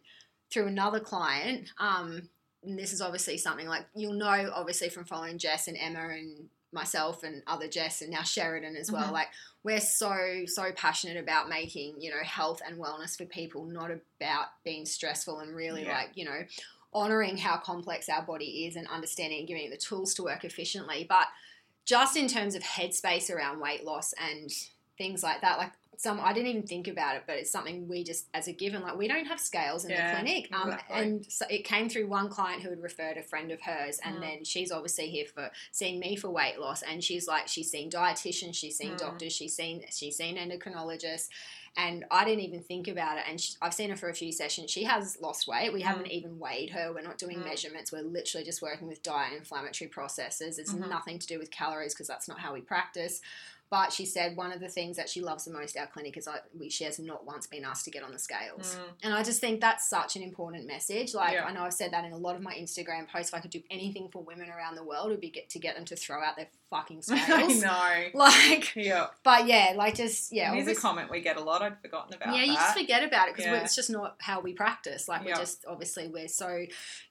through 0.50 0.66
another 0.66 1.00
client. 1.00 1.68
Um, 1.78 2.28
and 2.64 2.78
this 2.78 2.92
is 2.92 3.00
obviously 3.00 3.38
something 3.38 3.68
like 3.68 3.86
you'll 3.94 4.12
know, 4.14 4.50
obviously, 4.52 4.88
from 4.88 5.04
following 5.04 5.38
Jess 5.38 5.68
and 5.68 5.76
Emma 5.76 6.08
and 6.08 6.48
myself 6.72 7.22
and 7.22 7.42
other 7.46 7.68
Jess 7.68 8.02
and 8.02 8.10
now 8.10 8.22
Sheridan 8.22 8.76
as 8.76 8.90
well. 8.90 9.08
Mhm. 9.08 9.12
Like 9.12 9.28
we're 9.62 9.80
so 9.80 10.44
so 10.46 10.72
passionate 10.72 11.16
about 11.16 11.48
making 11.48 12.00
you 12.00 12.10
know 12.10 12.22
health 12.22 12.60
and 12.66 12.78
wellness 12.78 13.16
for 13.16 13.24
people, 13.26 13.64
not 13.64 13.90
about 13.90 14.48
being 14.64 14.84
stressful 14.86 15.40
and 15.40 15.54
really 15.54 15.84
Yeah. 15.84 15.98
like 15.98 16.10
you 16.16 16.24
know 16.24 16.44
honoring 16.92 17.36
how 17.36 17.56
complex 17.58 18.08
our 18.08 18.22
body 18.22 18.66
is 18.66 18.76
and 18.76 18.86
understanding 18.88 19.40
and 19.40 19.48
giving 19.48 19.64
it 19.64 19.70
the 19.70 19.76
tools 19.76 20.14
to 20.14 20.22
work 20.22 20.44
efficiently. 20.44 21.04
But 21.08 21.28
just 21.84 22.16
in 22.16 22.26
terms 22.26 22.54
of 22.54 22.62
headspace 22.62 23.30
around 23.30 23.60
weight 23.60 23.84
loss 23.84 24.12
and 24.14 24.50
things 24.98 25.22
like 25.22 25.40
that, 25.42 25.58
like 25.58 25.72
some 25.98 26.20
I 26.20 26.32
didn't 26.32 26.48
even 26.48 26.62
think 26.62 26.88
about 26.88 27.16
it, 27.16 27.24
but 27.26 27.36
it's 27.36 27.50
something 27.50 27.88
we 27.88 28.04
just 28.04 28.26
as 28.34 28.48
a 28.48 28.52
given, 28.52 28.82
like 28.82 28.96
we 28.96 29.08
don't 29.08 29.26
have 29.26 29.40
scales 29.40 29.84
in 29.84 29.90
Yeah, 29.90 30.10
the 30.10 30.16
clinic. 30.16 30.48
Um, 30.52 30.68
exactly. 30.68 30.96
and 30.98 31.32
so 31.32 31.46
it 31.48 31.64
came 31.64 31.88
through 31.88 32.06
one 32.06 32.28
client 32.28 32.62
who 32.62 32.70
had 32.70 32.82
referred 32.82 33.16
a 33.16 33.22
friend 33.22 33.50
of 33.50 33.60
hers, 33.62 33.98
and 34.04 34.16
Mm. 34.16 34.20
then 34.20 34.44
she's 34.44 34.70
obviously 34.72 35.08
here 35.10 35.26
for 35.26 35.50
seeing 35.72 35.98
me 35.98 36.16
for 36.16 36.30
weight 36.30 36.58
loss, 36.58 36.82
and 36.82 37.02
she's 37.02 37.26
like 37.26 37.48
she's 37.48 37.70
seen 37.70 37.90
dietitians, 37.90 38.54
she's 38.54 38.76
seen 38.76 38.92
Mm. 38.94 38.98
doctors, 38.98 39.32
she's 39.32 39.54
seen 39.54 39.84
she's 39.90 40.16
seen 40.16 40.36
endocrinologists. 40.36 41.28
And 41.78 42.06
I 42.10 42.24
didn't 42.24 42.40
even 42.40 42.62
think 42.62 42.88
about 42.88 43.18
it. 43.18 43.24
And 43.28 43.38
she, 43.38 43.52
I've 43.60 43.74
seen 43.74 43.90
her 43.90 43.96
for 43.96 44.08
a 44.08 44.14
few 44.14 44.32
sessions. 44.32 44.70
She 44.70 44.84
has 44.84 45.20
lost 45.20 45.46
weight. 45.46 45.74
We 45.74 45.82
Mm. 45.82 45.86
haven't 45.86 46.06
even 46.10 46.38
weighed 46.38 46.70
her. 46.70 46.90
We're 46.90 47.02
not 47.02 47.18
doing 47.18 47.40
Mm. 47.40 47.44
measurements. 47.44 47.92
We're 47.92 48.00
literally 48.00 48.46
just 48.46 48.62
working 48.62 48.88
with 48.88 49.02
diet 49.02 49.32
and 49.32 49.38
inflammatory 49.40 49.88
processes. 49.88 50.58
It's 50.58 50.72
Mhm. 50.72 50.88
nothing 50.88 51.18
to 51.18 51.26
do 51.26 51.38
with 51.38 51.50
calories 51.50 51.92
because 51.92 52.06
that's 52.06 52.28
not 52.28 52.38
how 52.40 52.54
we 52.54 52.62
practice. 52.62 53.20
But 53.68 53.92
she 53.92 54.06
said 54.06 54.36
one 54.36 54.52
of 54.52 54.60
the 54.60 54.68
things 54.68 54.96
that 54.96 55.08
she 55.08 55.20
loves 55.20 55.44
the 55.44 55.50
most 55.52 55.76
at 55.76 55.80
our 55.80 55.86
clinic 55.88 56.16
is 56.16 56.28
we, 56.56 56.70
she 56.70 56.84
has 56.84 57.00
not 57.00 57.26
once 57.26 57.48
been 57.48 57.64
asked 57.64 57.84
to 57.86 57.90
get 57.90 58.04
on 58.04 58.12
the 58.12 58.18
scales. 58.18 58.76
Mm. 58.76 58.80
And 59.02 59.14
I 59.14 59.24
just 59.24 59.40
think 59.40 59.60
that's 59.60 59.90
such 59.90 60.14
an 60.14 60.22
important 60.22 60.66
message. 60.68 61.14
Like 61.14 61.32
Yeah. 61.34 61.44
I 61.46 61.52
know 61.52 61.62
I've 61.62 61.72
said 61.72 61.92
that 61.92 62.04
in 62.04 62.12
a 62.12 62.16
lot 62.16 62.36
of 62.36 62.42
my 62.42 62.54
Instagram 62.54 63.08
posts. 63.08 63.30
If 63.30 63.34
I 63.34 63.40
could 63.40 63.50
do 63.50 63.62
anything 63.68 64.08
for 64.12 64.22
women 64.22 64.50
around 64.50 64.76
the 64.76 64.84
world, 64.84 65.08
it 65.08 65.10
would 65.10 65.20
be 65.20 65.30
get 65.30 65.50
to 65.50 65.58
get 65.58 65.74
them 65.74 65.84
to 65.86 65.96
throw 65.96 66.22
out 66.22 66.36
their 66.36 66.46
fucking 66.70 67.02
scales. 67.02 67.64
I 67.64 68.10
know. 68.12 68.18
like, 68.18 68.74
Yeah, 68.76 69.06
but 69.24 69.46
yeah, 69.48 69.72
like 69.76 69.96
just 69.96 70.32
yeah. 70.32 70.52
here's 70.54 70.68
a 70.68 70.80
comment 70.80 71.10
we 71.10 71.20
get 71.20 71.36
a 71.36 71.42
lot. 71.42 71.60
I'd 71.62 71.80
forgotten 71.80 72.14
about 72.14 72.36
yeah, 72.36 72.44
you 72.44 72.54
just 72.54 72.78
forget 72.78 73.02
about 73.02 73.28
it 73.28 73.34
because 73.34 73.50
Yeah. 73.50 73.62
it's 73.62 73.74
just 73.74 73.90
not 73.90 74.14
how 74.20 74.40
we 74.40 74.52
practice. 74.52 75.08
Like 75.08 75.22
Yeah. 75.22 75.32
we're 75.32 75.36
just 75.40 75.64
obviously 75.66 76.06
we're 76.06 76.28
so 76.28 76.66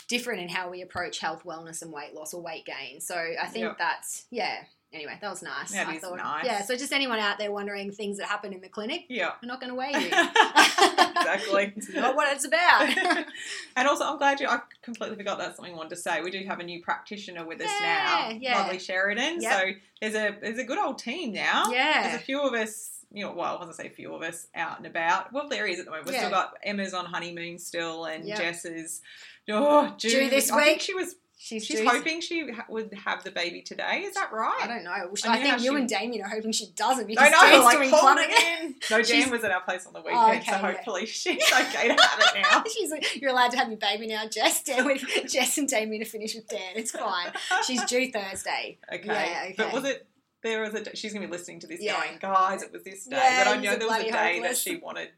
different 0.07 0.41
in 0.41 0.49
how 0.49 0.69
we 0.69 0.81
approach 0.81 1.19
health, 1.19 1.43
wellness, 1.43 1.81
and 1.81 1.91
weight 1.91 2.13
loss 2.13 2.33
or 2.33 2.41
weight 2.41 2.65
gain. 2.65 3.01
So 3.01 3.15
I 3.15 3.47
think 3.47 3.77
that's 3.77 4.25
yeah. 4.31 4.63
Anyway, 4.95 5.17
that 5.21 5.29
was 5.29 5.43
nice. 5.43 5.71
That 5.73 5.87
I 5.89 5.95
is 5.95 6.01
thought, 6.01 6.17
nice. 6.17 6.45
Yeah. 6.45 6.61
So 6.63 6.75
just 6.77 6.93
anyone 6.93 7.19
out 7.19 7.37
there 7.37 7.51
wondering 7.51 7.91
things 7.91 8.17
that 8.17 8.27
happen 8.27 8.53
in 8.53 8.61
the 8.61 8.69
clinic, 8.69 9.01
yeah, 9.09 9.31
we're 9.43 9.47
not 9.47 9.59
going 9.59 9.71
to 9.71 9.75
weigh 9.75 9.91
you. 9.91 10.07
exactly. 11.17 11.73
it's 11.75 11.93
not 11.93 12.15
what 12.15 12.33
it's 12.33 12.45
about. 12.45 12.87
and 13.75 13.87
also, 13.87 14.05
I'm 14.05 14.17
glad 14.17 14.39
you. 14.39 14.47
I 14.47 14.59
completely 14.81 15.17
forgot 15.17 15.37
that's 15.37 15.57
something 15.57 15.73
I 15.73 15.77
wanted 15.77 15.89
to 15.89 15.95
say. 15.97 16.21
We 16.21 16.31
do 16.31 16.43
have 16.47 16.59
a 16.59 16.63
new 16.63 16.81
practitioner 16.81 17.45
with 17.45 17.59
us 17.61 17.67
now, 17.81 18.29
Yeah, 18.29 18.37
yeah. 18.39 18.59
lovely 18.61 18.79
Sheridan. 18.79 19.41
Yep. 19.41 19.51
So 19.51 19.71
there's 20.01 20.15
a 20.15 20.37
there's 20.41 20.59
a 20.59 20.63
good 20.63 20.77
old 20.79 20.97
team 20.97 21.33
now. 21.33 21.65
Yeah. 21.71 22.03
there's 22.03 22.21
a 22.21 22.25
few 22.25 22.41
of 22.41 22.53
us. 22.53 22.91
You 23.11 23.23
know, 23.25 23.31
well, 23.33 23.47
I 23.47 23.51
was 23.53 23.59
gonna 23.61 23.73
say 23.73 23.87
a 23.87 23.91
few 23.91 24.13
of 24.13 24.21
us 24.21 24.47
out 24.55 24.77
and 24.77 24.87
about. 24.87 25.31
Well, 25.31 25.47
there 25.49 25.65
is 25.67 25.79
at 25.79 25.85
the 25.85 25.91
moment. 25.91 26.07
We've 26.07 26.15
Yeah. 26.15 26.21
still 26.21 26.31
got 26.31 26.53
Emma's 26.63 26.93
on 26.93 27.05
honeymoon 27.05 27.59
still, 27.59 28.05
and 28.05 28.25
Yep. 28.27 28.37
Jess 28.37 28.65
is 28.65 29.01
oh 29.49 29.93
due, 29.97 30.09
Due 30.09 30.29
this 30.29 30.51
I 30.51 30.63
think 30.63 30.69
week. 30.77 30.81
she 30.81 30.93
was. 30.93 31.15
She's, 31.37 31.65
She's 31.65 31.83
hoping 31.85 32.21
she 32.21 32.49
ha- 32.49 32.65
would 32.69 32.93
have 32.93 33.23
the 33.25 33.29
baby 33.29 33.61
today. 33.61 34.03
Is 34.05 34.15
that 34.15 34.31
right? 34.31 34.57
I 34.63 34.67
don't 34.67 34.85
know. 34.85 34.91
Well, 35.07 35.15
she- 35.15 35.27
I 35.27 35.33
I 35.33 35.41
think 35.41 35.61
you 35.61 35.71
she- 35.73 35.77
and 35.79 35.89
Damien 35.89 36.23
are 36.25 36.29
hoping 36.29 36.53
she 36.53 36.67
doesn't 36.75 37.05
because 37.07 37.29
Dan's 37.29 37.63
like 37.63 37.77
doing 37.77 37.89
hold 37.89 38.01
plumbing. 38.01 38.25
it 38.29 38.61
in. 38.63 38.75
No, 38.89 39.03
She's- 39.03 39.09
Dan 39.25 39.31
was 39.31 39.43
at 39.43 39.51
our 39.51 39.61
place 39.61 39.85
on 39.85 39.91
the 39.93 39.99
weekend, 39.99 40.17
Oh, 40.17 40.29
okay, 40.31 40.45
so 40.45 40.51
yeah. 40.53 40.57
hopefully 40.59 41.05
she's 41.05 41.43
okay 41.51 41.87
to 41.89 42.01
have 42.01 42.19
it 42.19 42.41
now. 42.41 42.63
She's 42.73 42.89
like, 42.89 43.21
you're 43.21 43.31
allowed 43.31 43.51
to 43.51 43.57
have 43.57 43.67
your 43.67 43.77
baby 43.77 44.07
now, 44.07 44.25
Jess. 44.27 44.63
Dan, 44.63 44.85
with 44.85 45.03
Jess 45.27 45.57
and 45.57 45.67
Damien 45.67 46.03
to 46.03 46.09
finish 46.09 46.35
with 46.35 46.47
Dan. 46.47 46.59
It's 46.75 46.91
fine. 46.91 47.31
She's 47.67 47.83
due 47.83 48.11
Thursday. 48.11 48.77
Okay. 48.91 49.05
Yeah, 49.05 49.41
okay. 49.43 49.55
But 49.57 49.73
was 49.73 49.83
it 49.83 50.07
there 50.41 50.61
was 50.61 50.73
a 50.75 50.83
day, 50.83 50.91
she's 50.93 51.11
gonna 51.13 51.25
be 51.25 51.31
listening 51.31 51.59
to 51.59 51.67
this 51.67 51.81
Yeah. 51.81 51.99
going, 51.99 52.17
guys, 52.19 52.61
it 52.63 52.71
was 52.71 52.83
this 52.83 53.05
day. 53.05 53.17
Yeah, 53.17 53.43
but 53.45 53.57
I 53.57 53.61
know 53.61 53.75
there 53.75 53.87
was 53.87 53.97
a 53.99 54.03
day 54.03 54.35
hopeless. 54.35 54.63
that 54.63 54.69
she 54.71 54.77
wanted 54.77 55.09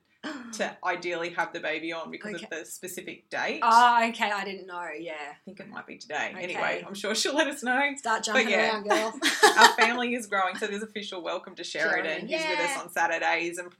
to 0.53 0.77
ideally 0.85 1.29
have 1.31 1.53
the 1.53 1.59
baby 1.59 1.91
on 1.93 2.11
because 2.11 2.35
Okay. 2.35 2.43
of 2.45 2.49
the 2.49 2.65
specific 2.65 3.29
date. 3.29 3.59
Oh, 3.63 4.05
okay. 4.09 4.31
I 4.31 4.43
didn't 4.45 4.67
know. 4.67 4.85
Yeah. 4.99 5.13
I 5.13 5.35
think 5.45 5.59
it 5.59 5.69
might 5.69 5.85
be 5.87 5.97
today. 5.97 6.31
Okay. 6.33 6.43
Anyway, 6.43 6.83
I'm 6.87 6.93
sure 6.93 7.13
she'll 7.15 7.35
let 7.35 7.47
us 7.47 7.63
know. 7.63 7.81
Start 7.97 8.23
jumping 8.23 8.49
yeah. 8.49 8.73
around, 8.73 8.87
girl. 8.89 9.13
Our 9.57 9.69
family 9.73 10.13
is 10.15 10.27
growing, 10.27 10.55
so 10.57 10.67
there's 10.67 10.83
official 10.83 11.21
welcome 11.21 11.55
to 11.55 11.63
Sheridan, 11.63 12.27
Sheridan, 12.27 12.27
who's 12.29 12.47
with 12.49 12.59
us 12.59 12.77
on 12.77 12.89
Saturdays 12.91 13.57
and 13.57 13.71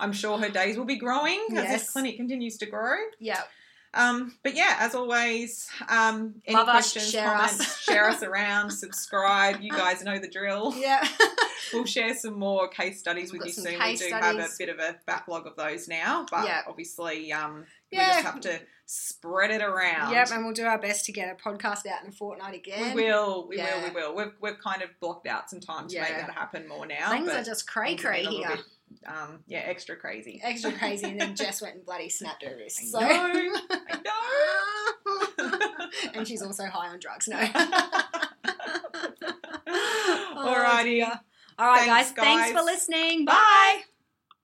I'm 0.00 0.12
sure 0.12 0.36
her 0.38 0.48
days 0.48 0.76
will 0.76 0.84
be 0.84 0.96
growing 0.98 1.40
as 1.50 1.54
Yes. 1.54 1.70
this 1.82 1.90
clinic 1.90 2.16
continues 2.16 2.56
to 2.58 2.66
grow. 2.66 2.96
yeah. 3.20 3.42
Um, 3.94 4.34
but 4.42 4.54
yeah, 4.54 4.76
as 4.80 4.94
always, 4.94 5.68
um, 5.88 6.36
any 6.46 6.56
Love 6.56 6.68
us, 6.68 6.74
questions, 6.92 7.10
share 7.10 7.26
comments, 7.28 7.60
us. 7.60 7.78
share 7.82 8.08
us 8.08 8.22
around, 8.22 8.70
subscribe. 8.70 9.60
You 9.60 9.70
guys 9.70 10.02
know 10.02 10.18
the 10.18 10.28
drill. 10.28 10.74
Yeah. 10.76 11.06
We'll 11.72 11.86
share 11.86 12.14
some 12.14 12.38
more 12.38 12.68
case 12.68 12.98
studies 12.98 13.32
We've 13.32 13.40
with 13.40 13.56
you 13.56 13.62
soon. 13.62 13.78
We 13.82 13.96
do 13.96 14.10
have 14.10 14.36
a 14.36 14.48
bit 14.58 14.68
of 14.68 14.78
a 14.78 14.96
backlog 15.06 15.46
of 15.46 15.56
those 15.56 15.88
now, 15.88 16.26
but 16.30 16.44
Yeah. 16.44 16.62
obviously, 16.68 17.32
um, 17.32 17.64
we 17.90 17.96
just 17.96 18.20
have 18.20 18.40
to 18.40 18.60
spread 18.84 19.50
it 19.52 19.62
around. 19.62 20.12
Yep, 20.12 20.32
and 20.32 20.44
we'll 20.44 20.52
do 20.52 20.64
our 20.66 20.76
best 20.76 21.06
to 21.06 21.12
get 21.12 21.30
a 21.30 21.34
podcast 21.42 21.86
out 21.86 22.02
in 22.02 22.08
a 22.10 22.12
fortnight 22.12 22.54
again. 22.56 22.94
we 22.94 23.04
will, 23.04 23.46
we 23.48 23.56
Yeah. 23.56 23.76
will, 23.80 23.84
we 23.88 23.90
will. 23.94 24.14
We've, 24.14 24.32
we've 24.42 24.58
kind 24.58 24.82
of 24.82 24.90
blocked 25.00 25.26
out 25.26 25.48
some 25.48 25.60
time 25.60 25.88
to 25.88 25.98
make 25.98 26.08
that 26.10 26.30
happen 26.30 26.68
more 26.68 26.84
now. 26.84 27.10
Things 27.10 27.30
are 27.30 27.42
just 27.44 27.66
cray 27.66 27.96
cray 27.96 28.24
been 28.24 28.26
a 28.26 28.30
little 28.32 28.46
here. 28.48 28.56
bit, 28.56 28.64
um, 29.06 29.40
yeah, 29.46 29.60
extra 29.60 29.96
crazy. 29.96 30.40
Extra 30.42 30.72
crazy, 30.72 31.06
and 31.06 31.20
then 31.20 31.34
Jess 31.36 31.60
went 31.62 31.76
and 31.76 31.84
bloody 31.84 32.08
snapped 32.08 32.42
her 32.44 32.56
wrist. 32.56 32.80
I 32.80 32.84
So. 32.86 33.00
know, 33.00 33.06
I 33.70 34.00
know. 35.38 36.10
and 36.14 36.26
she's 36.28 36.42
also 36.42 36.64
high 36.66 36.88
on 36.88 36.98
drugs. 36.98 37.28
No. 37.28 37.36
Alrighty. 40.36 41.02
All 41.58 41.66
right, 41.66 41.86
Thanks, 41.86 42.12
guys. 42.12 42.24
Thanks 42.24 42.48
for 42.50 42.56
guys. 42.58 42.64
listening. 42.64 43.24
Bye. 43.24 43.82